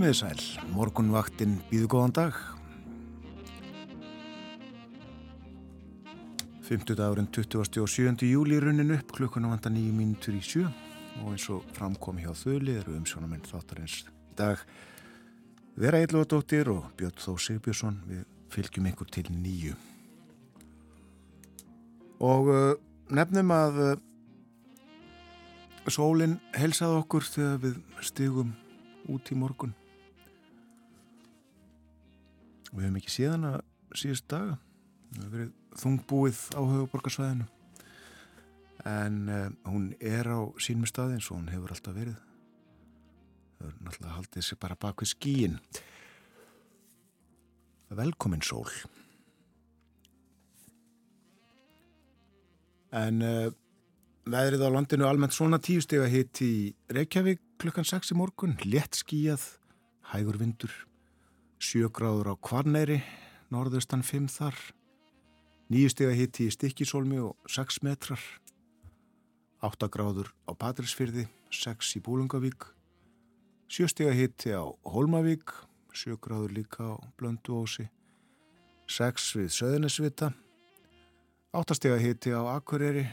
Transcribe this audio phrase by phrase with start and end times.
[0.00, 0.38] Komiði sæl,
[0.72, 2.36] morgunvaktin býðu góðan dag.
[6.64, 8.24] 50 dagurinn 27.
[8.24, 10.62] júli runnin upp, klukkuna vanda nýju mínutur í sjö
[11.20, 14.62] og eins og framkomi hjá þöli eru umsjónamenn þáttarins í dag.
[15.76, 18.24] Vera Eilóðadóttir og Björn Þó Sigbjörnsson, við
[18.56, 19.74] fylgjum ykkur til nýju.
[22.24, 22.72] Og uh,
[23.12, 23.92] nefnum að uh,
[25.92, 28.56] sólinn helsaði okkur þegar við stigum
[29.12, 29.76] út í morgun.
[32.70, 33.60] Við hefum ekki síðan að
[33.98, 34.58] síðust daga.
[35.10, 37.46] Við hefum verið þungbúið á höfuborgarsvæðinu.
[38.90, 42.18] En uh, hún er á sínum staði eins og hún hefur alltaf verið.
[43.58, 45.58] Það er náttúrulega haldið sér bara bak við skíin.
[47.90, 48.70] Velkomin sól.
[52.96, 53.50] En uh,
[54.30, 56.52] veðrið á landinu almennt svona tíu steg að hitt í
[56.94, 58.56] Reykjavík klukkan 6 í morgun.
[58.64, 59.44] Lett skíjað,
[60.14, 60.72] hægur vindur.
[61.60, 63.02] Sjögráður á Kvarnæri,
[63.52, 64.56] norðaustan 5 þar,
[65.68, 68.22] nýjustega hitti í Stikkisólmi og 6 metrar,
[69.60, 72.64] 8 gráður á Patrísfyrði, 6 í Búlungavík,
[73.68, 75.52] sjöstega hitti á Holmavík,
[75.92, 77.90] 7 gráður líka á Blönduósi,
[78.88, 80.32] 6 við Söðunisvita,
[81.52, 83.04] 8 stega hitti á Akureyri,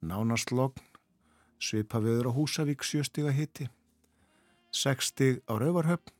[0.00, 0.80] Nánast Logn,
[1.60, 3.68] Svipa viður á Húsavík, 7 stega hitti,
[4.72, 6.16] 6 steg á Rauvarhöfn,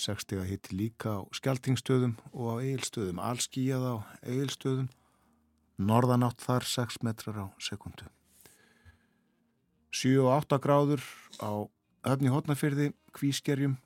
[0.00, 4.88] 60 að hitti líka á skjaltingstöðum og á eigilstöðum, allskíjað á eigilstöðum,
[5.80, 8.08] norðanátt þar 6 metrar á sekundu.
[9.90, 11.04] 7 og 8 gráður
[11.42, 11.66] á
[12.10, 13.76] öfni hotnafyrði, kvískerjum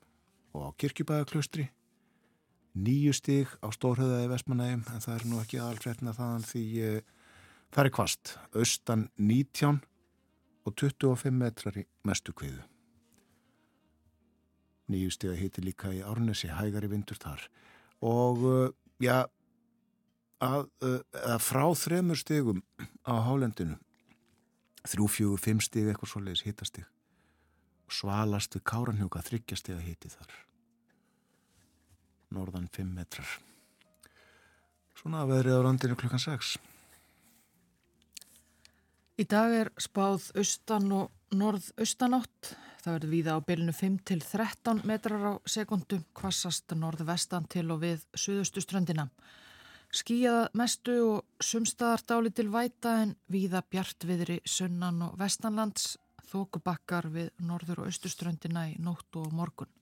[0.55, 1.69] og á kirkjubæðaklaustri,
[2.75, 6.93] 9 stig á stórhauðaði vestmanægum, en það er nú ekki aðalfrétna þannig því e,
[7.71, 9.81] það er kvast, austan 19
[10.65, 12.63] og 25 metrar í mestu kviðu.
[14.91, 17.47] Nýju steg að hiti líka í Árnesi, hægari vindur þar.
[18.05, 19.25] Og uh, já,
[20.43, 22.61] að, uh, að frá þremur stegum
[23.07, 23.79] á hálendinu,
[24.85, 26.85] þrjú, fjögur, fimm steg eitthvað svoleiðis hitastig,
[27.89, 30.37] svalast við káranhjóka þryggja steg að hiti þar.
[32.35, 33.29] Norðan fimm metrar.
[34.99, 36.55] Svona að veðrið á randinu klukkan 6.
[39.15, 42.55] Í dag er spáð austan og norðaustanátt.
[42.85, 47.79] Það verður víða á bylnu 5 til 13 metrar á sekundu, kvassast norðvestan til og
[47.81, 49.07] við suðustu ströndina.
[49.89, 55.95] Skíjað mestu og sumstaðar dáli til væta en víða bjartviðri sunnan og vestanlands,
[56.29, 59.73] þókubakkar við norður og austuströndina í nóttu og morgun.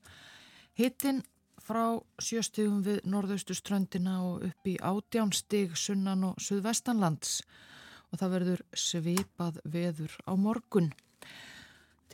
[0.72, 1.20] Hittin
[1.60, 7.42] frá sjöstigum við norðaustu ströndina og upp í átjánstig sunnan og suðvestanlands
[8.08, 10.94] og það verður svipað veður á morgun.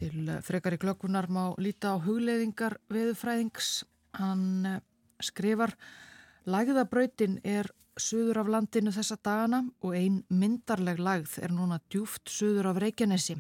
[0.01, 3.83] Til frekari klökunar má líta á hugleiðingar veðufræðings.
[4.17, 4.79] Hann eh,
[5.21, 5.75] skrifar
[6.49, 7.69] Lægðabrautin er
[8.01, 13.37] suður af landinu þessa dagana og ein myndarleg lægð er núna djúft suður af Reykjanesi.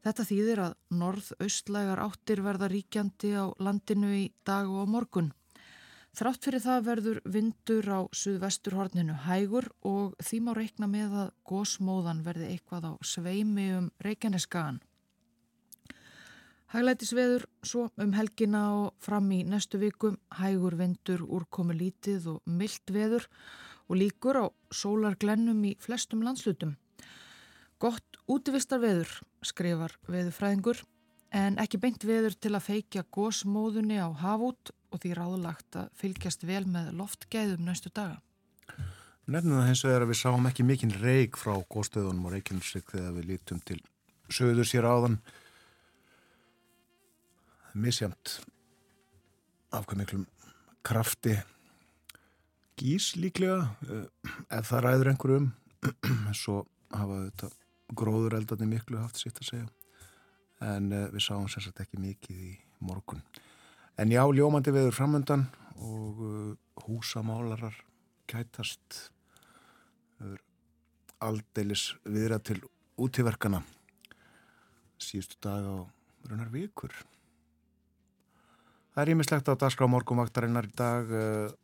[0.00, 0.72] Þetta þýðir að
[1.02, 5.28] norð-austlægar áttir verða ríkjandi á landinu í dag og á morgun.
[6.16, 12.24] Þrátt fyrir það verður vindur á suðvesturhorninu hægur og því má reikna með að gósmóðan
[12.24, 14.80] verði eitthvað á sveimi um Reykjaneskagan.
[16.72, 22.92] Hæglætisveður svo um helgina og fram í næstu viku hægur vindur úrkomi lítið og myllt
[22.94, 23.26] veður
[23.90, 26.78] og líkur á sólarglennum í flestum landslutum.
[27.76, 29.10] Gott útvistar veður,
[29.44, 30.80] skrifar veðurfræðingur,
[31.36, 36.48] en ekki beint veður til að feikja gósmóðunni á hafút og því ráðlagt að fylgjast
[36.48, 38.22] vel með loftgæðum næstu daga.
[39.28, 43.16] Nefnum það hins vegar að við sáum ekki mikinn reik frá góðstöðunum og reikinsrik þegar
[43.20, 43.80] við lítum til
[44.32, 45.20] söður sér áðan
[47.74, 48.38] misjamt
[49.72, 50.26] af hvað miklum
[50.84, 51.38] krafti
[52.80, 54.06] gís líklega eh,
[54.50, 55.50] ef það ræður einhverjum
[56.42, 57.50] svo hafa þetta
[57.96, 59.70] gróður eldarni miklu haft sitt að segja.
[60.62, 62.52] En uh, við sáum sérstaklega ekki mikið í
[62.86, 63.22] morgun.
[64.00, 65.48] En já, ljómandi veður framöndan
[65.82, 66.52] og uh,
[66.86, 67.76] húsamálarar
[68.30, 69.08] kætast.
[71.22, 72.60] Aldeilis viðra til
[72.98, 73.60] útíverkana
[75.02, 75.76] síðustu dag á
[76.30, 76.94] runar vikur
[78.92, 81.54] Það er ímislegt á dagskrá morgumvaktarinnar í dag uh,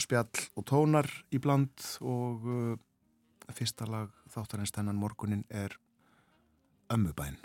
[0.00, 2.72] spjall og tónar í bland og uh,
[3.52, 5.76] fyrsta lag þáttarins þennan morgunin er
[6.88, 7.36] Ömmubæn.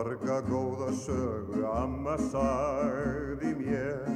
[0.00, 4.06] Marga góða sögu amma sagði mér.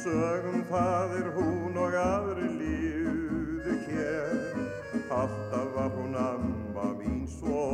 [0.00, 4.38] Sögum það er hún og aðri lífðu hér.
[5.18, 7.66] Alltaf var hún amma mín svo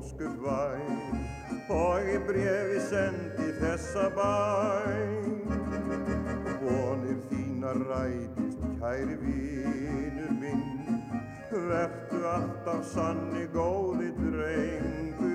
[0.00, 0.98] óskuð væn
[1.70, 5.14] Og í brefi sendi þessa bæn.
[6.64, 10.98] Vonir þína rætist kæri vinur minn.
[11.54, 15.33] Vertu alltaf sanni góði drengurinn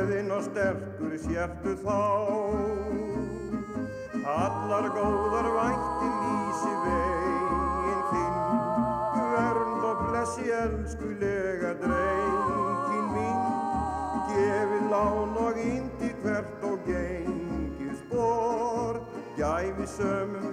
[0.00, 1.96] Ákveðinn og sterkur sértu þá.
[4.32, 8.38] Allar góðar vænti lýsi veginn þinn.
[9.34, 13.44] Vernd og blessi elskulega drengin mín.
[14.30, 19.02] Gefið lán og indi hvert og gengið spór
[19.36, 20.49] Gæfi sömum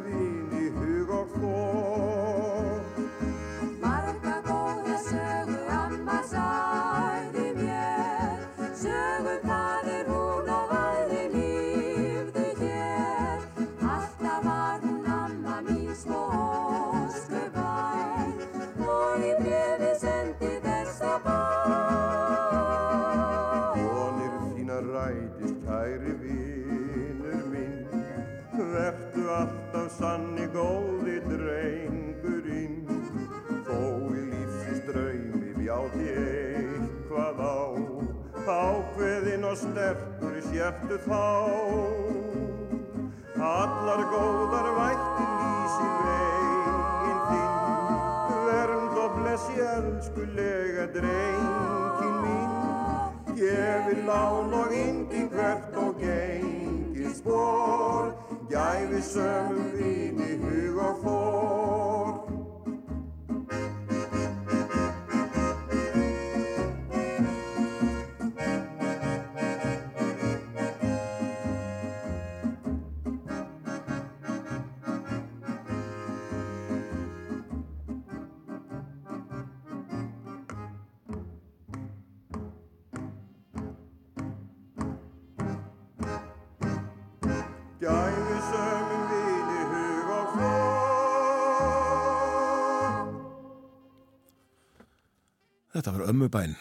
[96.18, 96.56] ömmubæn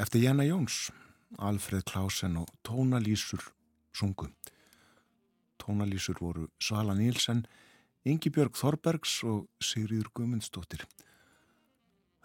[0.00, 0.90] eftir Janna Jóns,
[1.38, 3.40] Alfred Klausen og tónalýsur
[3.96, 4.28] sungu.
[5.56, 7.46] Tónalýsur voru Svala Nílsen,
[8.04, 10.84] Ingi Björg Þorbergs og Sigriður Guðmundsdóttir.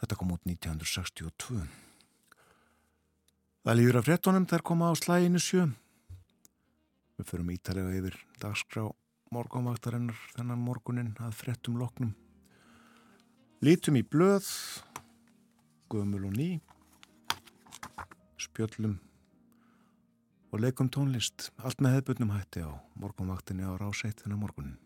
[0.02, 1.64] Þetta kom út 1962.
[3.64, 5.70] Það líður af fréttonum þær koma á slæginu sjö.
[7.16, 8.90] Við förum ítalega yfir dagskrá
[9.32, 12.12] morgunvaktarinnar þennan morgunin að fréttum loknum.
[13.64, 14.52] Lítum í blöð,
[15.92, 16.50] gömul og ný,
[18.40, 19.00] spjöllum
[20.52, 21.50] og leikum tónlist.
[21.60, 24.80] Allt með hefðbundnum hætti á morgunvaktinni á ráseitt þennan morgunin.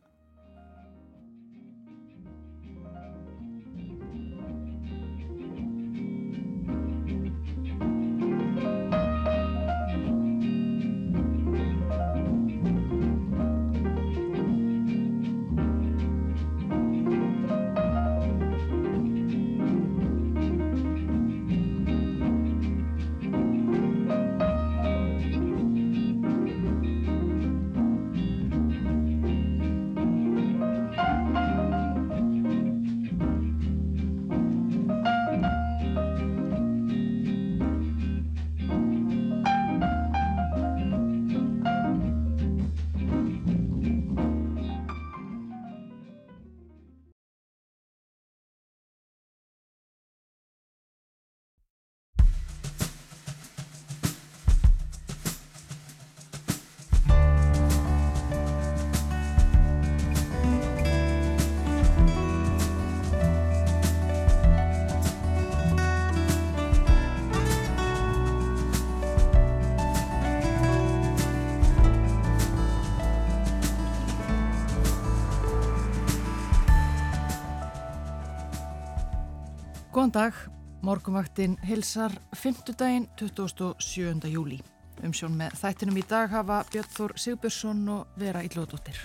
[80.16, 80.36] Dag,
[80.80, 82.72] morgunvaktin hilsar 5.
[82.80, 84.30] daginn 27.
[84.32, 84.62] júli.
[85.04, 88.96] Umsjón með þættinum í dag hafa Björn Þór Sigbjörnsson og Vera Íllóðdóttir.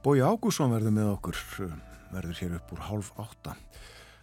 [0.00, 1.42] Bói Ágússon verður með okkur,
[2.14, 3.58] verður hér upp úr hálf átta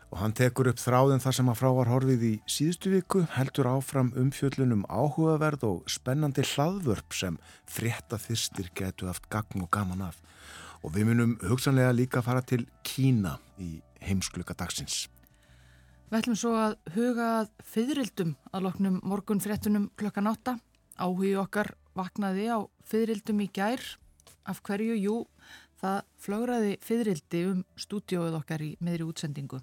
[0.10, 3.70] og hann tekur upp þráðin þar sem að frá var horfið í síðustu viku, heldur
[3.76, 7.38] áfram umfjöllunum áhugaverð og spennandi hlaðvörp sem
[7.70, 10.18] frétta þyrstir getu haft gagn og gaman af.
[10.82, 15.06] Og við munum hugsanlega líka fara til Kína í heimskluka dagsins.
[16.16, 20.54] Við ætlum svo að huga að fyririldum að loknum morgun fréttunum klokkan átta.
[20.96, 23.84] Áhugi okkar vaknaði á fyririldum í gær.
[24.48, 24.96] Af hverju?
[24.96, 25.18] Jú,
[25.84, 29.60] það flögraði fyririldi um stúdióið okkar í meðri útsendingu.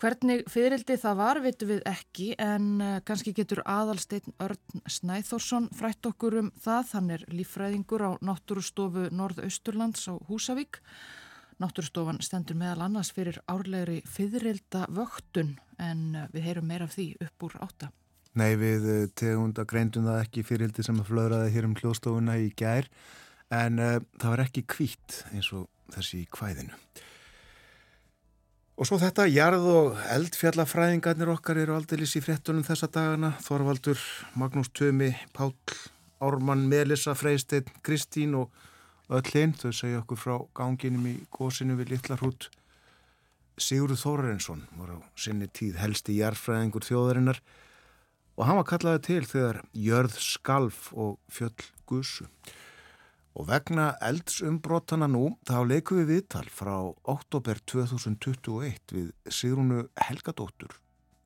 [0.00, 6.08] Hvernig fyririldi það var veitum við ekki en eh, kannski getur aðalsteinn Örn Snæþórsson frætt
[6.08, 6.94] okkur um það.
[6.96, 10.80] Hann er líffræðingur á náttúrustofu Norðausturlands á Húsavík.
[11.58, 17.08] Náttúrustofan stendur meðal annars fyrir árlegri fyririlda vöktun en eh, við heyrum meira af því
[17.24, 17.90] upp úr átta.
[18.38, 22.52] Nei, við eh, tegunda greindum það ekki fyririldi sem að flögraði hér um hljóðstofuna í
[22.58, 22.86] gær
[23.54, 26.76] en uh, það var ekki kvítt eins og þessi í kvæðinu.
[28.78, 33.32] Og svo þetta, jarð og eldfjallafræðingarnir okkar eru aldeilis í fréttunum þessa dagana.
[33.42, 33.98] Þorvaldur,
[34.38, 35.56] Magnús Tumi, Páll,
[36.22, 38.52] Ármann, Melissa, Freysteinn, Kristín og
[39.08, 39.54] öll hinn.
[39.56, 42.48] Þau segja okkur frá ganginum í gósinu við Littlarhút.
[43.58, 47.40] Sigurður Þórarinsson var á sinni tíð helsti jarðfræðingur þjóðarinnar
[48.38, 52.28] og hann var kallaði til þegar jörð skalf og fjöll gusu.
[53.38, 56.74] Og vegna eldsumbrotana nú, þá leikum við viðtal frá
[57.06, 60.74] oktober 2021 við Sigrúnu Helgadóttur.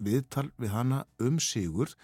[0.02, 1.94] Viðtal við hana um Sigurð.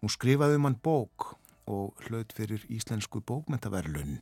[0.00, 1.34] Hún skrifaði um hann bók
[1.68, 4.20] og hlaut fyrir íslensku bókmentaverlun.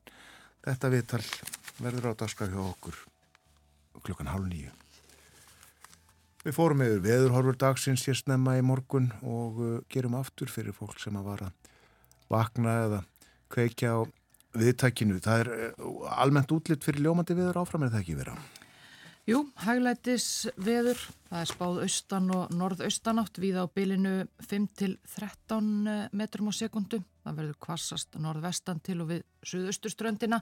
[0.66, 1.24] Þetta viðtal
[1.80, 2.98] verður á daska hjá okkur
[4.04, 4.70] klukkan hálf nýju.
[6.40, 10.96] Við fórum yfir veðurhorfur dagsins hér snemma í morgun og uh, gerum aftur fyrir fólk
[11.02, 11.50] sem að vara
[12.32, 13.00] vakna eða
[13.52, 14.00] kveikja á
[14.56, 15.18] viðtækinu.
[15.20, 18.38] Það er uh, almennt útlitt fyrir ljómandi viður áfram er það ekki vera.
[19.30, 25.68] Jú, hæglætis veður, það er spáð austan og norðaustanátt við á bylinu 5 til 13
[26.18, 26.98] metrum á sekundu.
[27.22, 30.40] Það verður kvassast norðvestan til og við suðausturströndina.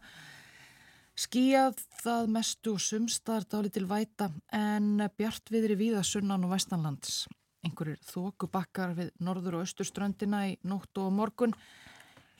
[1.20, 7.26] Skíjað það mestu og sumstar dáli til væta en bjart viðri víða sunnan og vestanlands.
[7.66, 11.52] Einhverjir þókubakkar við norður og austurströndina í nótt og morgun.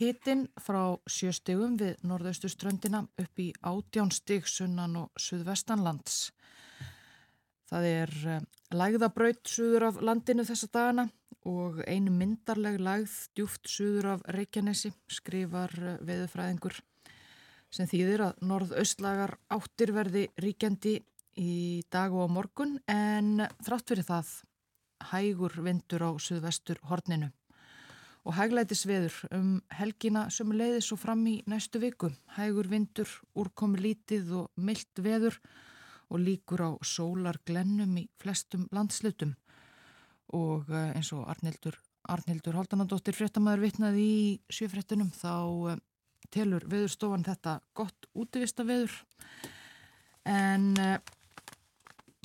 [0.00, 6.30] Hittinn frá sjöstegum við norðausturströndina upp í átjánstig sunnan og suðvestanlands.
[7.68, 11.08] Það er eh, lægðabraut suður af landinu þessa dagana
[11.48, 16.80] og einu myndarleg lægð djúft suður af Reykjanesi skrifar eh, veðufræðingur
[17.68, 20.94] sem þýðir að norðaustlagar áttir verði ríkjandi
[21.38, 24.30] í dag og á morgun en þrátt fyrir það
[25.12, 27.28] hægur vindur á suðvestur horninu
[28.28, 32.10] og hæglætis veður um helgina sem leiðis og fram í næstu viku.
[32.37, 33.08] Hægur vindur,
[33.38, 35.38] úrkomi lítið og myllt veður
[36.08, 39.34] og líkur á sólar glennum í flestum landslutum
[40.36, 41.76] og eh, eins og Arnildur,
[42.08, 45.34] Arnildur Haldanadóttir fréttamaður vitnaði í sjöfréttunum þá
[45.72, 45.78] eh,
[46.34, 48.92] telur veðurstofan þetta gott útivista veður
[50.28, 50.98] en uh,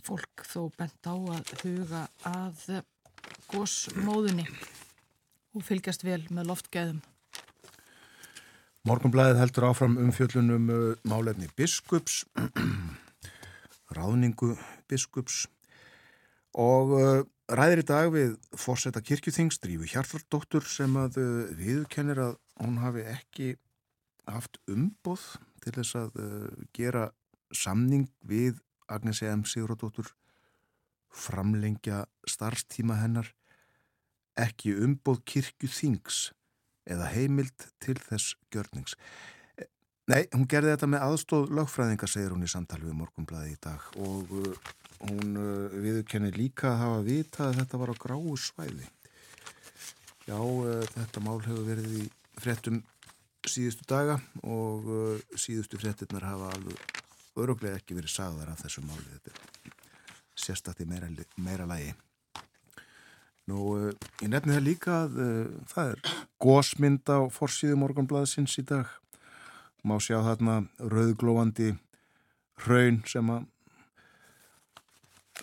[0.03, 2.81] fólk þó bent á að huga að
[3.53, 4.43] gósmóðunni
[5.55, 6.99] og fylgjast vel með loftgæðum.
[8.83, 10.67] Morgunblæðið heldur áfram umfjöllunum
[11.07, 12.25] málefni biskups,
[13.97, 14.53] ráðningu
[14.91, 15.45] biskups
[16.53, 22.35] og uh, ræðir í dag við fórsetta kirkjuþings, Drífu Hjartardóttur sem að uh, viðkennir að
[22.61, 23.53] hún hafi ekki
[24.29, 25.23] haft umboð
[25.63, 27.07] til þess að uh, gera
[27.53, 29.45] samning við Agnes E.M.
[29.47, 30.13] Sigurðardóttur
[31.13, 33.29] framlengja starfstíma hennar
[34.39, 36.23] ekki umboð kirkju þings
[36.89, 38.97] eða heimild til þess gjörnings.
[40.11, 43.83] Nei, hún gerði þetta með aðstóð lögfræðinga, segir hún í samtali við Morgunblæði í dag
[44.03, 44.71] og uh,
[45.07, 48.89] hún uh, viðkenni líka að hafa vita að þetta var á gráu svæði.
[50.27, 52.03] Já, uh, þetta mál hefur verið í
[52.35, 52.81] fréttum
[53.47, 56.99] síðustu daga og uh, síðustu fréttinnar hafa alveg
[57.39, 59.05] öruglega ekki verið sagðar af þessu máli.
[59.07, 59.73] Þetta
[60.35, 61.07] sérstætti meira,
[61.39, 61.93] meira lægi.
[63.47, 66.11] Nú, uh, ég nefni það líka að uh, það er
[66.43, 68.91] gósmynd á forsýðu morgunblæðsins í dag.
[69.83, 71.73] Má sjá þarna rauðglóandi
[72.63, 73.49] hraun sem að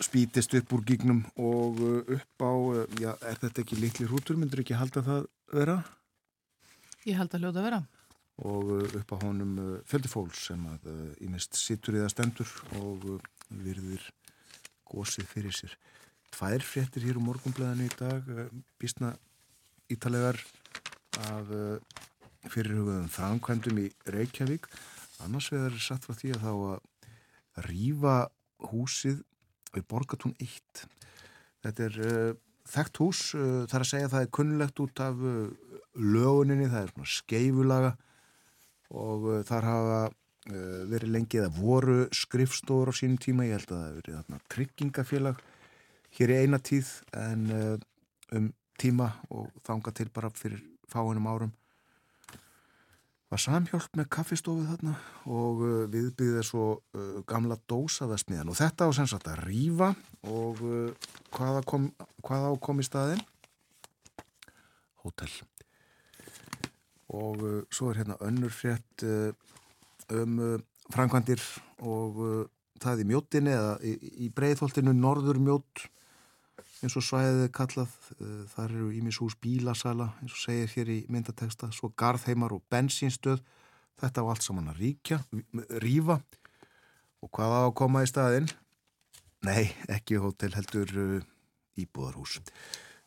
[0.01, 4.39] spítist upp úr gígnum og uh, upp á, uh, já, er þetta ekki litli hrútur,
[4.39, 5.77] myndur ekki halda það vera?
[7.05, 7.81] Ég held að hljóta vera.
[8.41, 9.55] Og uh, upp á honum
[9.89, 10.89] fjöldi fólks sem að
[11.21, 13.07] ímest sittur í það stendur og
[13.61, 14.07] virðir
[14.89, 15.75] gósið fyrir sér.
[16.31, 18.29] Tvær fréttir hér úr morgunblæðinu í dag,
[18.79, 19.13] býstna
[19.91, 20.39] ítalegar
[21.27, 21.51] af
[22.49, 24.67] fyrirhugaðum framkvæmdum í Reykjavík.
[25.25, 28.15] Annars vegar er satt frá því að þá að rýfa
[28.71, 29.19] húsið
[29.75, 30.85] við Borgatún 1.
[31.61, 32.31] Þetta er uh,
[32.71, 36.71] þekkt hús, uh, það er að segja að það er kunnlegt út af uh, löguninni,
[36.71, 37.93] það er svona skeifulaga
[38.91, 40.01] og þar hafa
[40.89, 44.39] verið lengi eða voru skrifstóður á sínum tíma, ég held að það hefur verið þarna
[44.51, 45.43] tryggingafélag
[46.17, 46.89] hér í eina tíð
[47.21, 47.43] en
[48.35, 48.47] um
[48.81, 51.53] tíma og þanga til bara fyrir fáinum árum
[53.31, 54.93] var samhjálp með kaffistofið þarna?
[55.31, 59.93] Og uh, viðbyggðið svo uh, gamla dósaðasmiðan og þetta á sem sagt að rýfa
[60.27, 61.87] og uh, hvaða kom,
[62.25, 63.23] hvað á kom í staðin?
[65.05, 65.31] Hótel.
[67.15, 69.31] Og uh, svo er hérna önnur frétt uh,
[70.11, 70.57] um uh,
[70.91, 71.39] framkvæmdir.
[71.81, 72.19] Og
[72.81, 73.95] það í mjóttinni eða í,
[74.25, 75.87] í breiðholtinu norður mjótt
[76.81, 80.99] eins og svæðið kallað uh, þar eru ímis hús bílasala eins og segir hér í
[81.13, 83.41] myndateksta svo garðheimar og bensínstöð.
[84.01, 85.19] Þetta á allt saman að ríkja
[85.83, 86.17] rífa.
[87.21, 88.49] Og hvað á að koma í staðinn?
[89.45, 91.29] Nei, ekki hótel heldur uh,
[91.81, 92.39] íbúðarhús.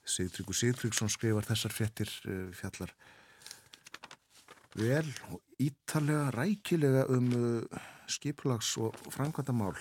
[0.04, 2.94] Sigtryggur Sigtryggsson skrifar þessar fréttir uh, fjallar
[4.74, 7.28] vel og ítalega rækilega um
[8.10, 9.76] skiplags og framkvæmdamál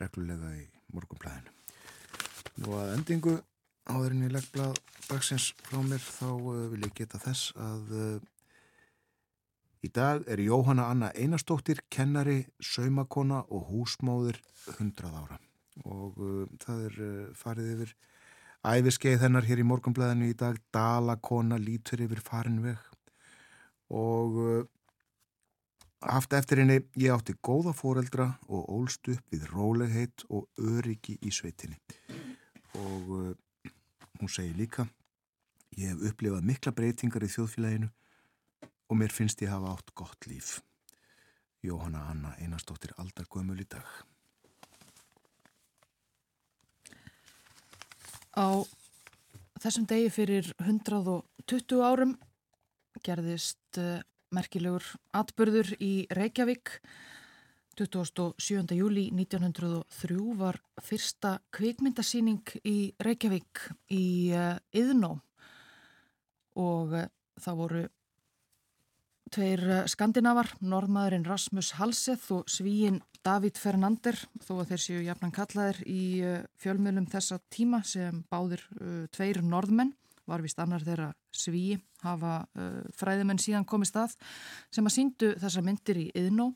[0.00, 0.64] reglulega í
[0.96, 1.53] morgunblæðinu
[2.62, 3.32] Nú að endingu
[3.90, 4.76] áðurinn í leggblað
[5.08, 8.20] dagsins frá mér þá uh, vil ég geta þess að uh,
[9.84, 14.38] í dag er Jóhanna Anna Einarstóttir kennari, saumakona og húsmóður
[14.76, 15.40] 100 ára.
[15.82, 17.96] Og uh, það er uh, farið yfir
[18.64, 20.62] æfiskeið hennar hér í morgunblæðinu í dag.
[20.72, 22.78] Dalakona lítur yfir farin veg.
[23.90, 24.62] Og uh,
[26.06, 31.34] haft eftir henni ég átti góða fóreldra og ólst upp við rólegheit og öryggi í
[31.34, 31.82] sveitinni
[32.80, 33.72] og uh,
[34.20, 34.86] hún segir líka
[35.78, 37.90] ég hef upplifað mikla breytingar í þjóðfélaginu
[38.90, 40.60] og mér finnst ég hafa átt gott líf.
[41.64, 43.88] Jóhanna Anna Einarstóttir Aldargömmul í dag.
[48.36, 48.62] Á
[49.62, 52.16] þessum degi fyrir 120 árum
[53.04, 54.02] gerðist uh,
[54.34, 54.84] merkilegur
[55.14, 56.78] atbörður í Reykjavík
[57.74, 58.76] 27.
[58.76, 65.16] júli 1903 var fyrsta kvikmyndasýning í Reykjavík í uh, Iðnó
[66.60, 67.08] og uh,
[67.42, 67.82] það voru
[69.34, 75.34] tveir uh, skandinavar, norðmaðurinn Rasmus Halseth og svíin David Fernander, þó að þeir séu jafnan
[75.34, 76.02] kallaðir í
[76.60, 78.60] fjölmiðlum þessa tíma sem báðir
[79.16, 79.94] tveir norðmenn,
[80.28, 82.42] var vist annar þeirra svíi, hafa
[83.00, 84.12] fræðimenn síðan komist að,
[84.68, 86.50] sem að síndu þessa myndir í Iðnó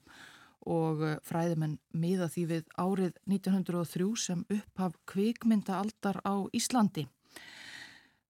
[0.66, 7.06] og uh, fræðimenn miða því við árið 1903 sem upphaf kvikmyndaaldar á Íslandi.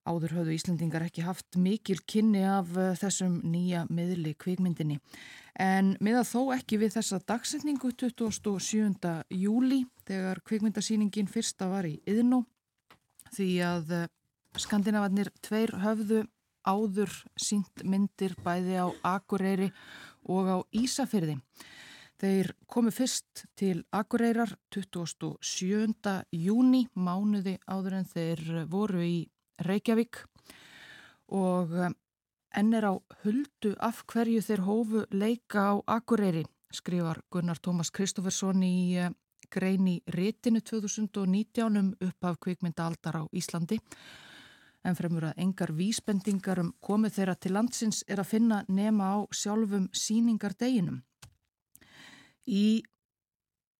[0.09, 5.01] Áður höfðu Íslandingar ekki haft mikil kynni af uh, þessum nýja miðli kvikmyndinni.
[5.59, 9.17] En miða þó ekki við þessa dagsetningu 27.
[9.35, 12.45] júli þegar kvikmyndasýningin fyrsta var í Yðnó
[13.35, 14.09] því að uh,
[14.59, 16.25] skandinavarnir tveir höfðu
[16.69, 18.87] áður sínt myndir bæði á
[19.17, 19.71] Akureyri
[20.29, 21.38] og á Ísafyrði.
[22.19, 26.15] Þeir komu fyrst til Akureyrar 27.
[26.35, 29.19] júni mánuði áður en þeir voru í
[29.63, 30.25] Reykjavík
[31.39, 31.95] og eh,
[32.59, 36.43] enn er á huldu af hverju þeir hófu leika á Akureyri,
[36.75, 39.07] skrifar Gunnar Tómas Kristófersson í
[39.55, 43.79] grein í rétinu 2019 um upphaf kvikmynda aldar á Íslandi.
[44.83, 49.19] En fremur að engar vísbendingar um komið þeirra til landsins er að finna nema á
[49.31, 51.05] sjálfum síningardeginum.
[52.49, 52.81] Í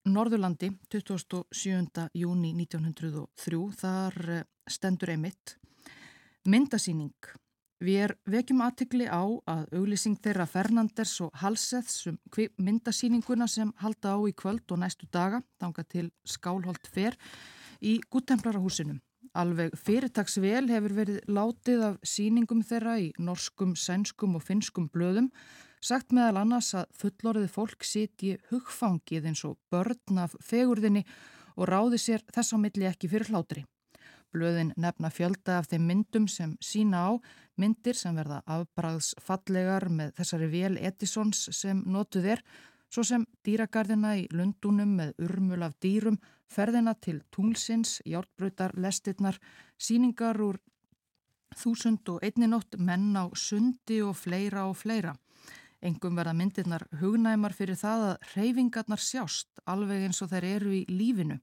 [0.05, 2.03] Norðurlandi 27.
[2.13, 5.55] júni 1903 þar eh, stendur einmitt
[6.45, 7.31] Myndasýning.
[7.81, 12.17] Við vekjum aðtikli á að auglýsing þeirra Fernanders og Halseths um
[12.59, 17.15] myndasýninguna sem halda á í kvöld og næstu daga, þanga til skálholt fer,
[17.81, 18.99] í Guttemlarahúsinu.
[19.39, 25.31] Alveg fyrirtagsvel hefur verið látið af síningum þeirra í norskum, sænskum og finskum blöðum,
[25.81, 31.05] sagt meðal annars að fullorðið fólk sitji hugfangið eins og börn af fegurðinni
[31.55, 33.65] og ráði sér þess á milli ekki fyrir hlátri.
[34.29, 37.11] Blöðin nefna fjölda af þeim myndum sem sína á,
[37.57, 42.43] myndir sem verða afbræðsfallegar með þessari vél Edisons sem notuð er,
[42.93, 49.37] svo sem dýragarðina í Lundunum með urmul af dýrum, ferðina til tunglsins, hjálpbröytar, lestirnar,
[49.77, 50.61] síningar úr
[51.57, 55.15] þúsund og einninótt, menn á sundi og fleira og fleira.
[55.79, 60.81] Engum verða myndirnar hugnæmar fyrir það að reyfingarnar sjást alveg eins og þeir eru í
[60.91, 61.39] lífinu.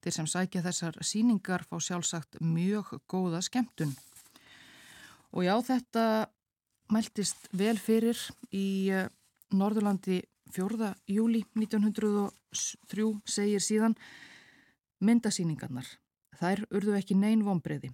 [0.00, 3.96] Þeir sem sækja þessar síningar fá sjálfsagt mjög góða skemmtun.
[5.34, 6.04] Og já, þetta
[6.90, 8.18] mæltist vel fyrir
[8.54, 9.08] í eh,
[9.54, 10.22] Norðurlandi
[10.54, 10.94] 4.
[11.10, 13.96] júli 1903 segir síðan
[15.02, 15.86] myndasíningarnar.
[16.40, 17.92] Þær urðu ekki neyn vonbreiði.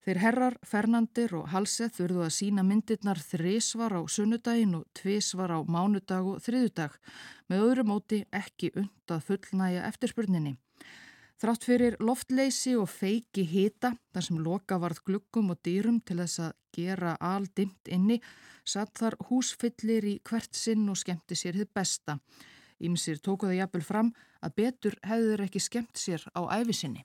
[0.00, 5.60] Þeir herrar, Fernandir og Halseth þurðu að sína myndirnar þrísvar á sunnudaginn og tvísvar á
[5.68, 6.94] mánudag og þriðudag
[7.52, 10.54] með öðru móti ekki undað fullnæja eftirspurninni.
[11.40, 16.42] Þrátt fyrir loftleysi og feiki hita, þar sem loka varð glukkum og dýrum til þess
[16.46, 18.18] að gera aldimt inni,
[18.64, 22.18] satt þar húsfyllir í hvert sinn og skemmti sér þið besta.
[22.80, 27.04] Ímsir tókuða jafnvel fram að betur hefur ekki skemmt sér á æfisinni.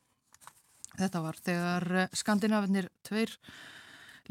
[0.96, 3.34] Þetta var þegar eh, skandinavinnir tveir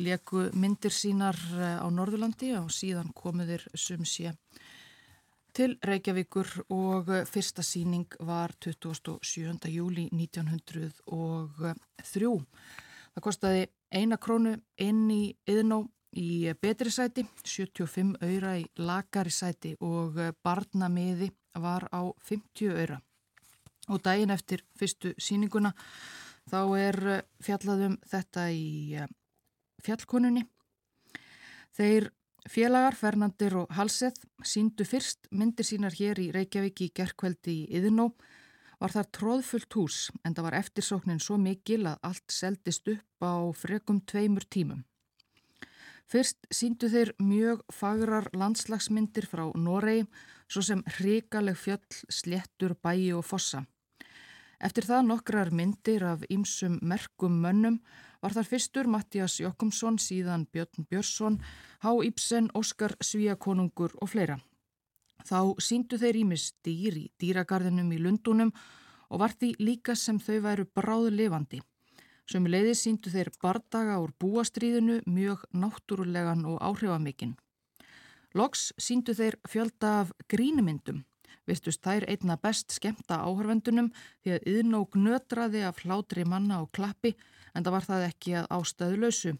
[0.00, 4.32] leku myndir sínar eh, á Norðurlandi og síðan komuðir sum sé
[5.54, 9.68] til Reykjavíkur og eh, fyrsta síning var 27.
[9.68, 10.90] júli 1903.
[13.14, 15.84] Það kostiði eina krónu inn í yðnó
[16.16, 22.98] í betri sæti, 75 öyra í lagari sæti og barnamiði var á 50 öyra.
[23.92, 25.74] Og daginn eftir fyrstu síninguna
[26.54, 26.98] þá er
[27.42, 29.00] fjallaðum þetta í
[29.82, 30.44] fjallkonunni.
[31.74, 32.12] Þeir
[32.46, 38.12] félagar Fernandir og Halseth síndu fyrst myndir sínar hér í Reykjavík í gerkveldi í Yðnó
[38.78, 43.34] var þar tróðfullt hús en það var eftirsóknin svo mikil að allt seldist upp á
[43.56, 44.84] frekum tveimur tímum.
[46.06, 50.04] Fyrst síndu þeir mjög fagrar landslagsmyndir frá Noregi
[50.46, 53.64] svo sem hrikaleg fjöll, slettur, bæi og fossa.
[54.64, 57.74] Eftir það nokkrar myndir af ýmsum merkum mönnum
[58.24, 61.36] var þar fyrstur Mattias Jokkumsson, síðan Björn Björnsson,
[61.84, 64.38] Há Íbsen, Óskar Svíakonungur og fleira.
[65.28, 68.54] Þá síndu þeir ímis dýr í dýragarðinum í Lundunum
[69.12, 71.60] og var því líka sem þau væru bráðu levandi.
[72.24, 77.36] Sem leiði síndu þeir bardaga úr búastríðinu mjög náttúrulegan og áhrifamikinn.
[78.32, 81.04] Loks síndu þeir fjölda af grínumyndum.
[81.44, 83.90] Vistust þær einna best skemta áhörvendunum
[84.24, 87.14] því að yðnók nötraði af hlátri manna og klappi
[87.54, 89.34] en það var það ekki að ástæðu lausu.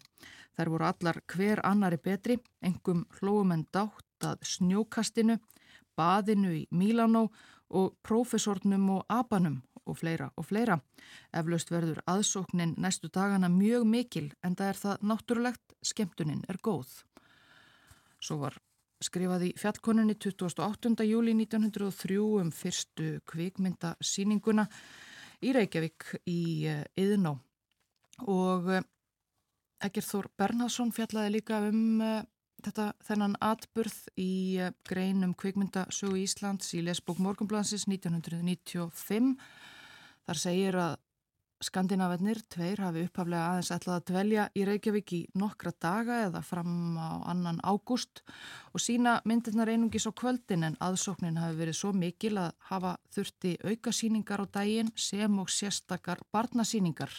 [0.55, 5.39] Þær voru allar hver annari betri, engum hlóum en dátt að snjókastinu,
[5.97, 7.27] baðinu í Mílanó
[7.75, 10.77] og prófessornum og abanum og fleira og fleira.
[11.33, 17.03] Eflaust verður aðsóknin næstu dagana mjög mikil en það er það náttúrulegt, skemmtunin er góð.
[18.21, 18.57] Svo var
[19.05, 21.05] skrifað í fjallkoninni 28.
[21.07, 24.65] júli 1903 um fyrstu kvikmyndasýninguna
[25.45, 26.41] í Reykjavík í
[26.99, 27.35] Yðnó
[28.31, 28.71] og
[29.85, 32.01] Egger Þór Bernhardsson fjallaði líka um
[32.65, 39.35] þetta þennan atburð í greinum kvikmyndasögu Íslands í lesbók Morgonblansins 1995
[40.25, 40.93] Þar segir að
[41.63, 46.97] Skandinavennir tveir hafi upphaflega aðeins ætlað að dvelja í Reykjavík í nokkra daga eða fram
[46.99, 48.25] á annan ágúst
[48.73, 53.53] og sína myndirnar einungis á kvöldin en aðsóknin hafi verið svo mikil að hafa þurfti
[53.63, 57.13] aukasýningar á daginn sem og sérstakar barnasýningar.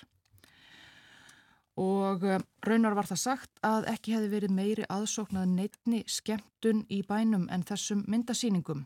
[1.81, 7.03] Og eh, raunar var það sagt að ekki hefði verið meiri aðsóknað neittni skemmtun í
[7.09, 8.85] bænum en þessum myndasýningum.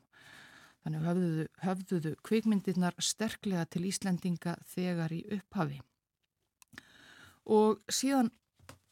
[0.81, 5.81] Þannig höfðuðu, höfðuðu kvikmyndirnar sterklega til Íslendinga þegar í upphafi.
[7.51, 8.31] Og síðan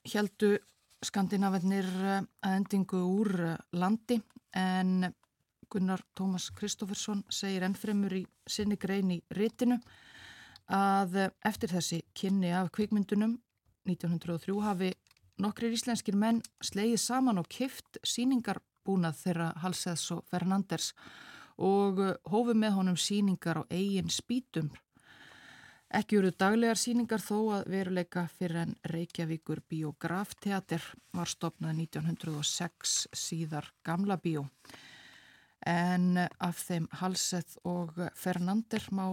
[0.09, 0.59] heldu
[1.05, 4.19] skandinavennir eh, að endingu úr eh, landi
[4.57, 5.09] en
[5.69, 9.77] Gunnar Tómas Kristófersson segir ennfremur í sinni grein í réttinu
[10.73, 13.37] að eftir þessi kynni af kvikmyndunum
[13.89, 14.91] 1903 hafi
[15.41, 22.55] nokkrir íslenskir menn slegið saman og kift síningarbúnað þeirra Halseðs og Fernanders og uh, hófu
[22.55, 24.71] með honum síningar á eigin spítum.
[25.89, 30.85] Ekki eru daglegar síningar þó að veruleika fyrir en Reykjavíkur biografteater
[31.17, 34.45] var stopnað 1906 síðar gamla bíó.
[35.67, 39.09] En af þeim Halseth og Fernander má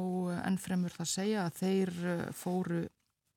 [0.46, 2.84] ennfremur það segja að þeir uh, fóru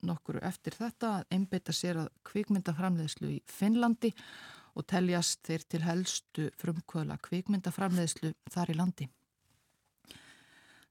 [0.06, 4.57] nokkuru eftir þetta að einbeita sér að kvikmyndaframleðslu í Finnlandi og
[4.88, 9.08] teljast þeir til helstu frumkvöla kvikmyndaframleðslu þar í landi.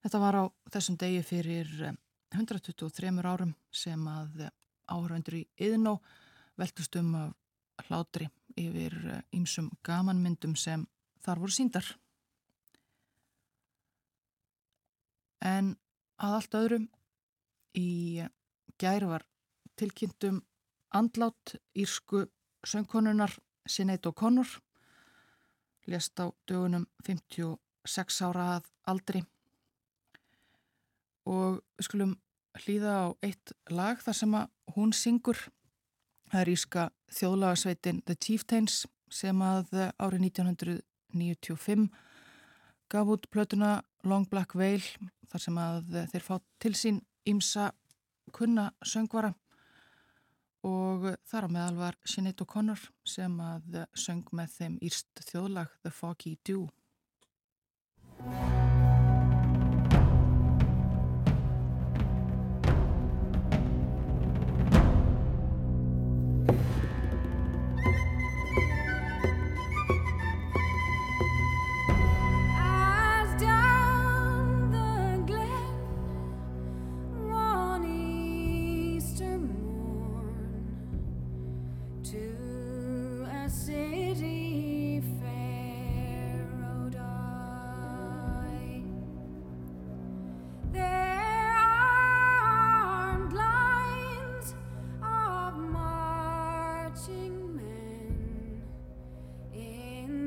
[0.03, 1.71] Þetta var á þessum degi fyrir
[2.35, 4.47] 123 eh, árum sem að
[4.87, 5.97] áhörvendur í Yðnó
[6.57, 7.33] veltust um að
[7.87, 8.95] hlátri yfir
[9.35, 10.85] ýmsum eh, gamanmyndum sem
[11.25, 11.89] þar voru síndar.
[15.43, 15.75] En
[16.17, 16.87] að allt öðrum
[17.77, 18.23] í
[18.81, 19.25] gæri var
[19.77, 20.41] tilkynntum
[20.95, 22.25] andlát írsku
[22.65, 23.35] söngkonunar
[23.67, 24.47] Sinead O'Connor
[25.87, 29.23] lést á dögunum 56 ára að aldri.
[31.27, 32.15] Og við skulum
[32.63, 35.39] hlýða á eitt lag þar sem að hún syngur.
[36.27, 41.87] Það er íska þjóðlagasveitin The Chieftains sem að árið 1995
[42.91, 44.83] gaf út plötuna Long Black Veil
[45.27, 47.71] þar sem að þeir fá til sín ímsa
[48.35, 49.33] kunna söngvara
[50.67, 55.93] og þar á meðal var Sinead O'Connor sem að söng með þeim írst þjóðlag The
[55.95, 56.67] Foggy Dew.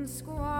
[0.07, 0.50] squad.